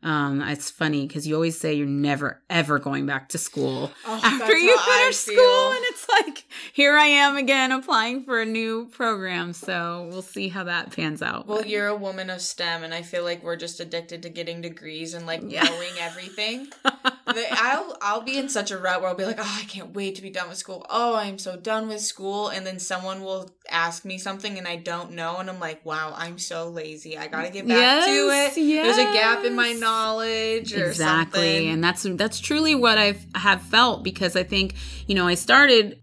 um 0.04 0.42
it's 0.42 0.70
funny 0.72 1.06
because 1.08 1.28
you 1.28 1.36
always 1.36 1.60
say 1.60 1.74
you're 1.74 1.86
never 1.88 2.42
ever 2.50 2.80
going 2.80 3.06
back 3.06 3.30
to 3.30 3.38
school 3.38 3.92
Oh, 4.06 4.20
after 4.24 4.56
you 4.58 4.78
finish 4.80 5.18
school 5.18 5.72
and 5.72 5.84
it's 5.86 6.08
like 6.10 6.46
here 6.74 6.96
i 6.98 7.06
am 7.06 7.38
again 7.38 7.72
applying 7.72 8.24
for 8.24 8.42
a 8.42 8.46
new 8.46 8.86
program 8.88 9.54
so 9.54 10.08
we'll 10.12 10.22
see 10.22 10.48
how 10.50 10.64
that 10.66 10.92
pans 10.92 11.22
out 11.22 11.48
Well, 11.48 11.60
But- 11.60 11.70
you're 11.70 11.88
a 11.88 11.96
woman 11.96 12.30
of 12.30 12.42
STEM, 12.42 12.84
and 12.84 12.94
I 12.94 13.02
feel 13.02 13.24
like 13.24 13.44
we're 13.44 13.56
just 13.56 13.80
addicted 13.80 14.24
to 14.24 14.30
getting 14.30 14.62
degrees 14.62 15.14
and 15.14 15.26
like 15.28 15.42
Yeah. 15.46 15.64
knowing 15.64 15.92
everything. 16.00 16.68
I'll 17.28 17.98
I'll 18.02 18.22
be 18.22 18.38
in 18.38 18.50
such 18.50 18.72
a 18.72 18.78
rut 18.78 19.00
where 19.02 19.10
I'll 19.10 19.16
be 19.16 19.26
like, 19.26 19.40
oh, 19.40 19.58
I 19.62 19.64
can't 19.66 19.94
wait 19.94 20.16
to 20.16 20.22
be 20.22 20.30
done 20.30 20.50
with 20.50 20.58
school. 20.58 20.86
Oh, 20.90 21.16
I'm 21.16 21.38
so 21.38 21.56
done 21.56 21.88
with 21.88 22.02
school, 22.02 22.50
and 22.50 22.66
then 22.66 22.80
someone 22.80 23.22
will 23.24 23.50
ask 23.70 24.04
me 24.06 24.18
something 24.18 24.58
and 24.58 24.68
I 24.68 24.76
don't 24.76 25.12
know, 25.12 25.38
and 25.38 25.50
I'm 25.50 25.60
like, 25.60 25.86
wow, 25.86 26.14
I'm 26.18 26.38
so 26.40 26.68
lazy. 26.70 27.18
I 27.18 27.28
gotta 27.28 27.50
get 27.50 27.68
back 27.68 28.06
to 28.06 28.12
Yes, 28.12 28.58
it. 28.58 28.84
There's 28.84 28.98
a 28.98 29.04
gap 29.14 29.46
in 29.46 29.56
my 29.56 29.70
yes. 29.70 29.80
Knowledge 29.92 30.74
or 30.74 30.88
exactly. 30.88 31.40
something. 31.40 31.70
and 31.70 31.84
that's 31.84 32.04
that's 32.16 32.40
truly 32.40 32.76
what 32.76 32.98
i've 32.98 33.26
have 33.36 33.62
felt 33.62 34.04
because 34.04 34.36
i 34.36 34.44
think 34.44 34.74
you 35.08 35.16
know 35.16 35.28
i 35.28 35.34
started 35.36 36.00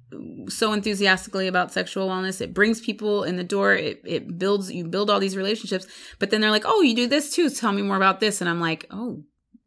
so 0.48 0.72
enthusiastically 0.72 1.46
about 1.48 1.70
sexual 1.70 2.08
wellness. 2.08 2.40
It 2.40 2.54
brings 2.54 2.80
people 2.80 3.24
in 3.24 3.36
the 3.36 3.44
door. 3.44 3.74
It, 3.74 4.00
it 4.06 4.38
builds 4.38 4.72
you 4.72 4.84
build 4.84 5.10
all 5.10 5.20
these 5.20 5.36
relationships. 5.36 5.86
But 6.18 6.30
then 6.30 6.40
they're 6.40 6.50
like 6.50 6.64
oh 6.64 6.80
you 6.80 6.94
do 6.96 7.06
this 7.06 7.34
too. 7.34 7.50
Tell 7.50 7.72
me 7.72 7.82
more 7.82 7.96
about 7.96 8.18
this. 8.18 8.40
And 8.40 8.48
i'm 8.48 8.58
like 8.60 8.86
oh 8.90 9.22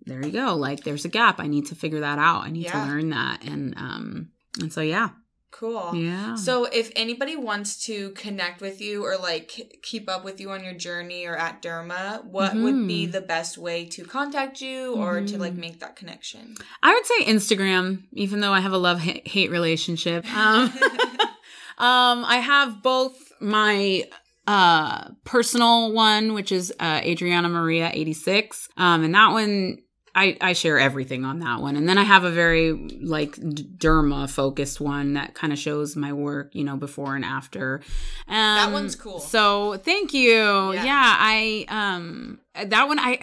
there 0.07 0.19
you 0.26 0.32
go. 0.32 0.55
Like 0.55 0.84
there's 0.84 1.05
a 1.05 1.09
gap. 1.09 1.39
I 1.39 1.45
need 1.45 1.67
to 1.67 1.76
figure 1.76 1.99
that 1.99 2.17
out. 2.17 2.43
I 2.43 2.49
need 2.49 2.63
Yeah. 2.65 2.72
to 2.84 2.89
learn 2.91 3.11
that. 3.11 3.43
And 3.43 3.76
um 3.78 4.30
and 4.59 4.74
so 4.74 4.82
yeah 4.82 5.09
cool. 5.52 5.91
yeah 5.95 6.36
So, 6.36 6.66
if 6.66 6.91
anybody 6.95 7.36
wants 7.36 7.84
to 7.86 8.12
connect 8.12 8.62
with 8.62 8.82
you 8.82 9.06
or 9.06 9.18
like 9.18 9.80
keep 9.84 10.10
up 10.10 10.24
with 10.24 10.39
you 10.41 10.49
on 10.52 10.64
your 10.64 10.74
journey 10.74 11.26
or 11.26 11.36
at 11.36 11.62
Derma, 11.62 12.24
what 12.26 12.56
would 12.56 12.88
be 12.88 13.08
Mhm. 13.08 13.12
the 13.12 13.22
best 13.22 13.58
way 13.58 13.86
to 13.86 14.04
contact 14.06 14.62
you 14.62 14.93
or 14.95 15.22
to 15.22 15.38
like 15.38 15.54
Mhm. 15.54 15.58
make 15.58 15.80
that 15.80 15.95
connection? 15.95 16.56
I 16.82 16.93
would 16.93 17.06
say 17.06 17.26
Instagram, 17.26 18.04
even 18.14 18.39
though 18.39 18.54
I 18.54 18.62
have 18.62 18.74
a 18.74 18.78
love 18.78 18.99
hate 18.99 19.52
relationship. 19.52 20.26
Um, 20.36 20.72
um, 21.78 22.24
I 22.26 22.38
have 22.43 22.82
both 22.82 23.16
my 23.39 24.06
uh 24.47 25.10
personal 25.24 25.91
one, 25.93 26.34
which 26.34 26.52
is 26.52 26.74
uh, 26.80 27.02
Adriana 27.04 27.47
Maria 27.49 27.91
eighty 27.93 28.14
six, 28.14 28.68
um, 28.78 29.04
and 29.04 29.14
that 29.14 29.32
one. 29.32 29.78
I, 30.14 30.38
I 30.41 30.53
share 30.53 30.78
everything 30.80 31.26
on 31.26 31.39
that 31.39 31.62
one. 31.62 31.76
And 31.76 31.88
then 31.88 31.97
I 31.97 32.03
have 32.03 32.24
a 32.24 32.32
very 32.32 32.74
like 32.74 33.36
derma 33.36 34.30
focused 34.30 34.82
one 34.82 35.14
that 35.14 35.34
kind 35.34 35.53
of 35.53 35.59
shows 35.59 35.95
my 35.95 36.14
work, 36.14 36.53
you 36.53 36.64
know, 36.64 36.76
before 36.76 37.16
and 37.16 37.24
after. 37.24 37.82
Um, 38.28 38.36
That 38.36 38.72
one's 38.72 38.95
cool. 38.95 39.20
So 39.20 39.78
thank 39.78 40.14
you. 40.14 40.34
Yeah. 40.74 40.84
yeah 40.84 41.16
I, 41.18 41.66
um, 41.70 42.39
that 42.66 42.88
one 42.88 42.99
I, 42.99 43.20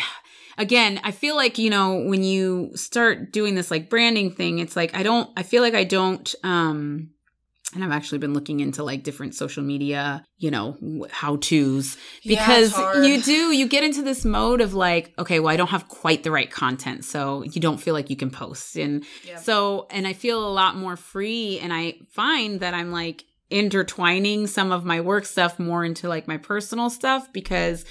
again, 0.57 1.01
I 1.05 1.13
feel 1.13 1.37
like, 1.37 1.59
you 1.59 1.71
know, 1.71 1.97
when 1.97 2.23
you 2.23 2.73
start 2.75 3.33
doing 3.33 3.55
this 3.55 3.71
like 3.71 3.89
branding 3.89 4.31
thing, 4.31 4.59
it's 4.59 4.77
like 4.77 4.95
I 4.95 5.03
don't 5.03 5.31
I 5.37 5.43
feel 5.43 5.63
like 5.63 5.75
I 5.75 5.85
don't 5.85 6.35
um 6.43 7.11
and 7.75 7.85
I've 7.85 7.93
actually 7.93 8.19
been 8.19 8.33
looking 8.33 8.61
into 8.61 8.83
like 8.83 9.03
different 9.03 9.35
social 9.35 9.63
media, 9.63 10.25
you 10.39 10.51
know, 10.51 10.77
how 11.11 11.37
to's 11.37 11.97
because 12.25 12.73
hard. 12.73 13.05
you 13.05 13.23
do 13.23 13.53
you 13.53 13.69
get 13.69 13.85
into 13.85 14.03
this 14.03 14.25
mode 14.25 14.61
of 14.61 14.75
like, 14.75 15.13
okay, 15.19 15.39
well, 15.41 15.53
I 15.53 15.57
don't 15.57 15.69
have 15.69 15.89
quite 15.89 16.23
the 16.23 16.31
right 16.31 16.51
content, 16.51 17.05
so 17.05 17.43
you 17.43 17.61
don't 17.61 17.79
feel 17.79 17.95
like 17.95 18.11
you 18.11 18.17
can 18.17 18.31
post, 18.31 18.77
and 18.77 19.05
Yep. 19.25 19.39
so 19.41 19.87
and 19.91 20.07
I 20.07 20.13
feel 20.13 20.47
a 20.47 20.53
lot 20.53 20.77
more 20.77 20.97
free, 20.97 21.59
and 21.61 21.73
I 21.73 21.99
find 22.11 22.61
that 22.61 22.75
I'm 22.75 22.91
like 22.91 23.25
intertwining 23.51 24.47
some 24.47 24.73
of 24.73 24.85
my 24.85 25.01
work 25.01 25.25
stuff 25.25 25.59
more 25.59 25.85
into 25.85 26.09
like 26.09 26.29
my 26.29 26.37
personal 26.37 26.91
stuff 26.91 27.33
because 27.33 27.85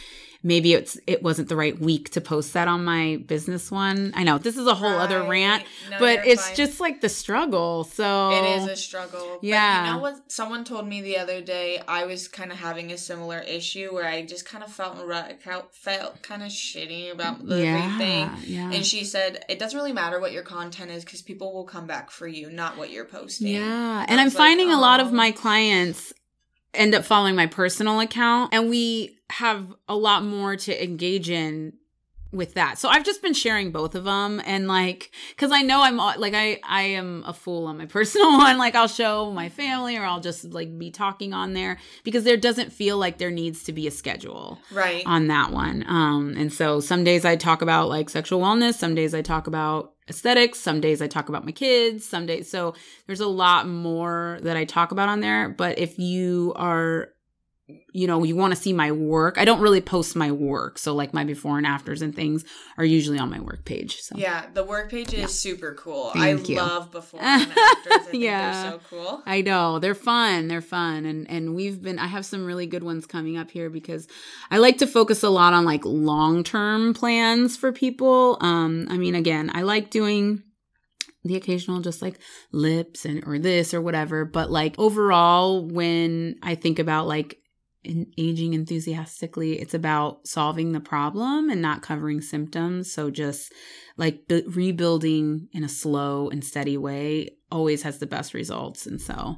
maybe 0.47 0.73
it's 0.73 0.97
it 1.05 1.21
wasn't 1.21 1.49
the 1.49 1.55
right 1.55 1.77
week 1.79 2.09
to 2.11 2.21
post 2.21 2.53
that 2.53 2.67
on 2.67 2.83
my 2.85 3.17
business 3.27 3.69
one. 3.69 4.13
I 4.15 4.23
know 4.23 4.37
this 4.37 4.55
is 4.57 4.65
a 4.65 4.73
whole 4.75 4.97
other 4.97 5.23
rant, 5.27 5.63
No, 5.91 5.99
but 5.99 6.25
it's 6.25 6.45
fine. 6.47 6.55
just 6.55 6.79
like 6.79 7.01
the 7.01 7.09
struggle. 7.09 7.83
So 7.83 8.31
It 8.31 8.57
is 8.61 8.65
a 8.67 8.75
struggle. 8.75 9.37
But 9.41 9.43
Yeah. 9.43 9.85
you 9.87 9.93
know 9.93 10.01
what? 10.01 10.31
Someone 10.31 10.63
told 10.63 10.87
me 10.87 11.01
the 11.01 11.17
other 11.17 11.41
day 11.41 11.81
I 11.87 12.05
was 12.05 12.27
kind 12.27 12.51
of 12.51 12.57
having 12.57 12.91
a 12.91 12.97
similar 12.97 13.39
issue 13.39 13.93
where 13.93 14.07
I 14.07 14.23
just 14.25 14.45
kind 14.45 14.63
of 14.63 14.71
felt 14.71 14.97
felt, 15.71 16.21
kind 16.23 16.41
of 16.43 16.49
shitty 16.49 17.11
about 17.11 17.41
everything. 17.41 18.29
yeah. 18.45 18.71
And 18.71 18.85
she 18.85 19.03
said, 19.03 19.43
it 19.49 19.59
doesn't 19.59 19.77
really 19.77 19.93
matter 19.93 20.19
what 20.19 20.31
your 20.31 20.43
content 20.43 20.91
is 20.91 21.03
because 21.03 21.21
people 21.21 21.53
will 21.53 21.65
come 21.65 21.87
back 21.87 22.09
for 22.11 22.27
you, 22.27 22.49
not 22.49 22.77
what 22.77 22.89
you're 22.91 23.05
posting. 23.05 23.47
Yeah. 23.49 23.99
I 24.01 24.05
And 24.07 24.19
I'm 24.19 24.25
was 24.27 24.35
like, 24.35 24.43
finding 24.47 24.71
a 24.71 24.79
lot 24.79 24.99
of 24.99 25.07
"Oh." 25.07 25.11
my 25.11 25.31
clients 25.31 26.13
end 26.73 26.93
up 26.95 27.03
following 27.05 27.35
my 27.35 27.47
personal 27.47 27.99
account 27.99 28.53
and 28.53 28.69
we 28.69 29.16
have 29.29 29.73
a 29.87 29.95
lot 29.95 30.23
more 30.23 30.55
to 30.55 30.83
engage 30.83 31.29
in 31.29 31.73
with 32.33 32.55
that. 32.55 32.77
So 32.77 32.89
I've 32.89 33.05
just 33.05 33.21
been 33.21 33.33
sharing 33.33 33.71
both 33.71 33.95
of 33.95 34.03
them 34.03 34.41
and 34.45 34.67
like 34.67 35.11
cuz 35.37 35.49
I 35.49 35.61
know 35.61 35.81
I'm 35.81 35.95
like 35.95 36.33
I 36.33 36.59
I 36.61 36.81
am 36.81 37.23
a 37.25 37.33
fool 37.33 37.67
on 37.67 37.77
my 37.77 37.85
personal 37.97 38.37
one 38.37 38.57
like 38.57 38.75
I'll 38.75 38.89
show 38.89 39.31
my 39.31 39.47
family 39.47 39.95
or 39.95 40.03
I'll 40.03 40.19
just 40.19 40.43
like 40.43 40.77
be 40.77 40.91
talking 40.91 41.33
on 41.33 41.53
there 41.53 41.77
because 42.03 42.25
there 42.25 42.35
doesn't 42.35 42.73
feel 42.73 42.97
like 42.97 43.17
there 43.17 43.31
needs 43.31 43.63
to 43.63 43.71
be 43.71 43.87
a 43.87 43.91
schedule 43.91 44.59
Right. 44.71 45.03
on 45.05 45.27
that 45.27 45.51
one. 45.51 45.85
Um, 45.87 46.35
and 46.37 46.51
so 46.51 46.81
some 46.81 47.05
days 47.05 47.23
I 47.23 47.37
talk 47.37 47.61
about 47.61 47.87
like 47.87 48.09
sexual 48.09 48.41
wellness, 48.41 48.73
some 48.73 48.93
days 48.93 49.13
I 49.13 49.21
talk 49.21 49.47
about 49.47 49.93
aesthetics, 50.09 50.59
some 50.59 50.81
days 50.81 51.01
I 51.01 51.07
talk 51.07 51.29
about 51.29 51.45
my 51.45 51.53
kids, 51.53 52.05
some 52.05 52.25
days. 52.25 52.51
So 52.51 52.75
there's 53.07 53.21
a 53.21 53.27
lot 53.27 53.69
more 53.69 54.39
that 54.41 54.57
I 54.57 54.65
talk 54.65 54.91
about 54.91 55.07
on 55.07 55.21
there. 55.21 55.47
But 55.47 55.79
if 55.79 55.97
you 55.97 56.51
are 56.57 57.09
you 57.91 58.07
know, 58.07 58.23
you 58.23 58.33
want 58.35 58.55
to 58.55 58.59
see 58.61 58.71
my 58.71 58.93
work. 58.93 59.37
I 59.37 59.43
don't 59.43 59.59
really 59.59 59.81
post 59.81 60.15
my 60.15 60.31
work. 60.31 60.77
So 60.77 60.95
like 60.95 61.13
my 61.13 61.25
before 61.25 61.57
and 61.57 61.67
afters 61.67 62.01
and 62.01 62.15
things 62.15 62.45
are 62.77 62.85
usually 62.85 63.19
on 63.19 63.29
my 63.29 63.41
work 63.41 63.65
page. 63.65 63.99
So 63.99 64.15
Yeah, 64.17 64.45
the 64.53 64.63
work 64.63 64.89
page 64.89 65.13
is 65.13 65.19
Yeah. 65.19 65.25
super 65.27 65.73
cool. 65.73 66.11
Thank 66.11 66.47
I 66.47 66.49
you. 66.49 66.55
love 66.55 66.91
before 66.91 67.19
and 67.23 67.41
afters. 67.41 67.57
I 67.91 67.97
think 67.99 68.23
Yeah. 68.23 68.51
they're 68.63 68.71
so 68.71 68.81
cool. 68.89 69.23
I 69.25 69.41
know 69.41 69.79
they're 69.79 69.95
fun. 69.95 70.47
They're 70.47 70.61
fun, 70.61 71.05
and 71.05 71.29
and 71.29 71.55
we've 71.55 71.81
been. 71.81 71.99
I 71.99 72.07
have 72.07 72.25
some 72.25 72.45
really 72.45 72.67
good 72.67 72.83
ones 72.83 73.05
coming 73.05 73.37
up 73.37 73.51
here 73.51 73.69
because 73.69 74.07
I 74.49 74.59
like 74.59 74.77
to 74.77 74.87
focus 74.87 75.21
a 75.23 75.29
lot 75.29 75.53
on 75.53 75.65
like 75.65 75.83
long 75.83 76.45
term 76.45 76.93
plans 76.93 77.57
for 77.57 77.73
people. 77.73 78.37
Um, 78.39 78.87
I 78.89 78.97
mean, 78.97 79.13
again, 79.15 79.51
I 79.53 79.63
like 79.63 79.89
doing 79.89 80.41
the 81.25 81.35
occasional 81.35 81.81
just 81.81 82.01
like 82.01 82.19
lips 82.53 83.03
and 83.03 83.23
or 83.27 83.37
this 83.39 83.73
or 83.73 83.81
whatever, 83.81 84.23
but 84.23 84.49
like 84.49 84.75
overall, 84.79 85.67
when 85.67 86.35
I 86.41 86.55
think 86.55 86.79
about 86.79 87.07
like 87.07 87.37
in 87.83 88.11
aging 88.17 88.53
enthusiastically, 88.53 89.59
it's 89.59 89.73
about 89.73 90.27
solving 90.27 90.71
the 90.71 90.79
problem 90.79 91.49
and 91.49 91.61
not 91.61 91.81
covering 91.81 92.21
symptoms. 92.21 92.91
So 92.91 93.09
just 93.09 93.53
like 93.97 94.27
bu- 94.27 94.49
rebuilding 94.49 95.47
in 95.53 95.63
a 95.63 95.69
slow 95.69 96.29
and 96.29 96.43
steady 96.43 96.77
way 96.77 97.29
always 97.51 97.83
has 97.83 97.99
the 97.99 98.07
best 98.07 98.33
results. 98.33 98.85
And 98.85 99.01
so 99.01 99.37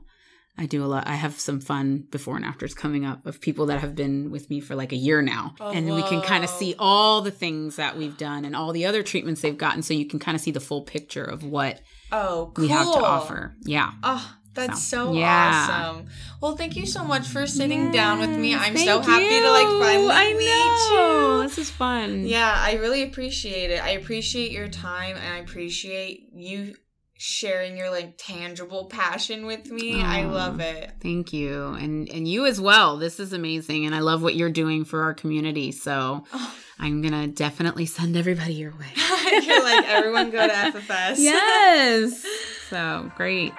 I 0.58 0.66
do 0.66 0.84
a 0.84 0.88
lot. 0.88 1.08
I 1.08 1.16
have 1.16 1.40
some 1.40 1.62
fun 1.62 2.06
before 2.12 2.36
and 2.36 2.44
afters 2.46 2.74
coming 2.74 3.06
up 3.06 3.26
of 3.26 3.40
people 3.40 3.68
that 3.68 3.80
have 3.80 3.96
been 3.96 4.30
with 4.30 4.50
me 4.50 4.60
for 4.60 4.76
like 4.76 4.92
a 4.92 4.96
year 4.98 5.22
now. 5.22 5.56
Oh, 5.60 5.72
and 5.72 5.86
we 5.94 6.02
can 6.04 6.22
kind 6.22 6.44
of 6.44 6.50
see 6.50 6.76
all 6.80 7.22
the 7.22 7.32
things 7.32 7.78
that 7.78 7.98
we've 7.98 8.18
done 8.18 8.44
and 8.46 8.56
all 8.56 8.74
the 8.74 8.86
other 8.86 9.02
treatments 9.04 9.42
they've 9.42 9.58
gotten. 9.58 9.84
So 9.84 9.94
you 9.94 10.06
can 10.06 10.20
kind 10.20 10.36
of 10.36 10.42
see 10.42 10.52
the 10.52 10.60
full 10.60 10.82
picture 10.82 11.24
of 11.24 11.44
what 11.44 11.82
Oh, 12.12 12.52
cool. 12.56 12.64
we 12.66 12.70
have 12.70 12.88
to 12.92 13.00
offer. 13.00 13.56
Yeah. 13.64 13.92
Oh, 14.04 14.36
that's 14.60 14.82
So, 14.84 15.08
so, 15.08 15.14
yeah. 15.14 15.68
awesome. 15.70 16.08
Well, 16.42 16.56
thank 16.56 16.76
you 16.76 16.86
so 16.86 17.04
much 17.04 17.28
for 17.28 17.46
sitting 17.48 17.92
down 17.92 18.20
with 18.20 18.30
me. 18.30 18.56
I'm 18.56 18.78
so 18.78 19.02
happy 19.02 19.28
to 19.42 19.52
like 19.52 19.68
you. 19.68 19.80
finally 19.82 20.12
I 20.12 20.34
meet 20.34 20.96
know. 20.96 21.36
you. 21.38 21.44
This 21.44 21.58
is 21.58 21.70
fun. 21.70 22.26
Yeah, 22.26 22.54
I 22.56 22.74
really 22.76 23.04
appreciate 23.04 23.72
it. 23.72 23.84
I 23.84 23.90
appreciate 23.92 24.52
your 24.52 24.68
time 24.70 25.16
and 25.18 25.34
I 25.34 25.38
appreciate 25.40 26.30
you 26.34 26.76
sharing 27.22 27.76
your 27.76 27.90
like 27.90 28.16
tangible 28.18 28.86
passion 28.86 29.46
with 29.46 29.70
me. 29.70 30.02
I 30.02 30.24
love 30.24 30.62
it. 30.62 30.92
Thank 31.02 31.34
you. 31.34 31.74
And 31.74 32.08
and 32.10 32.26
you 32.28 32.46
as 32.46 32.62
well. 32.62 32.96
This 32.98 33.20
is 33.20 33.34
amazing 33.34 33.86
and 33.86 33.94
I 33.94 34.00
love 34.00 34.24
what 34.24 34.36
you're 34.36 34.50
doing 34.52 34.86
for 34.86 35.04
our 35.04 35.14
community. 35.14 35.72
So 35.74 36.24
Oh. 36.34 36.56
I'm 36.82 37.02
going 37.02 37.12
to 37.14 37.28
definitely 37.28 37.86
send 37.86 38.16
everybody 38.16 38.54
your 38.54 38.72
way. 38.72 38.86
You're 39.46 39.62
like 39.64 39.86
everyone 39.90 40.30
go 40.32 40.48
to 40.48 40.54
FFS. 40.80 41.16
yes. 41.18 42.26
So, 42.70 43.12
great. 43.18 43.52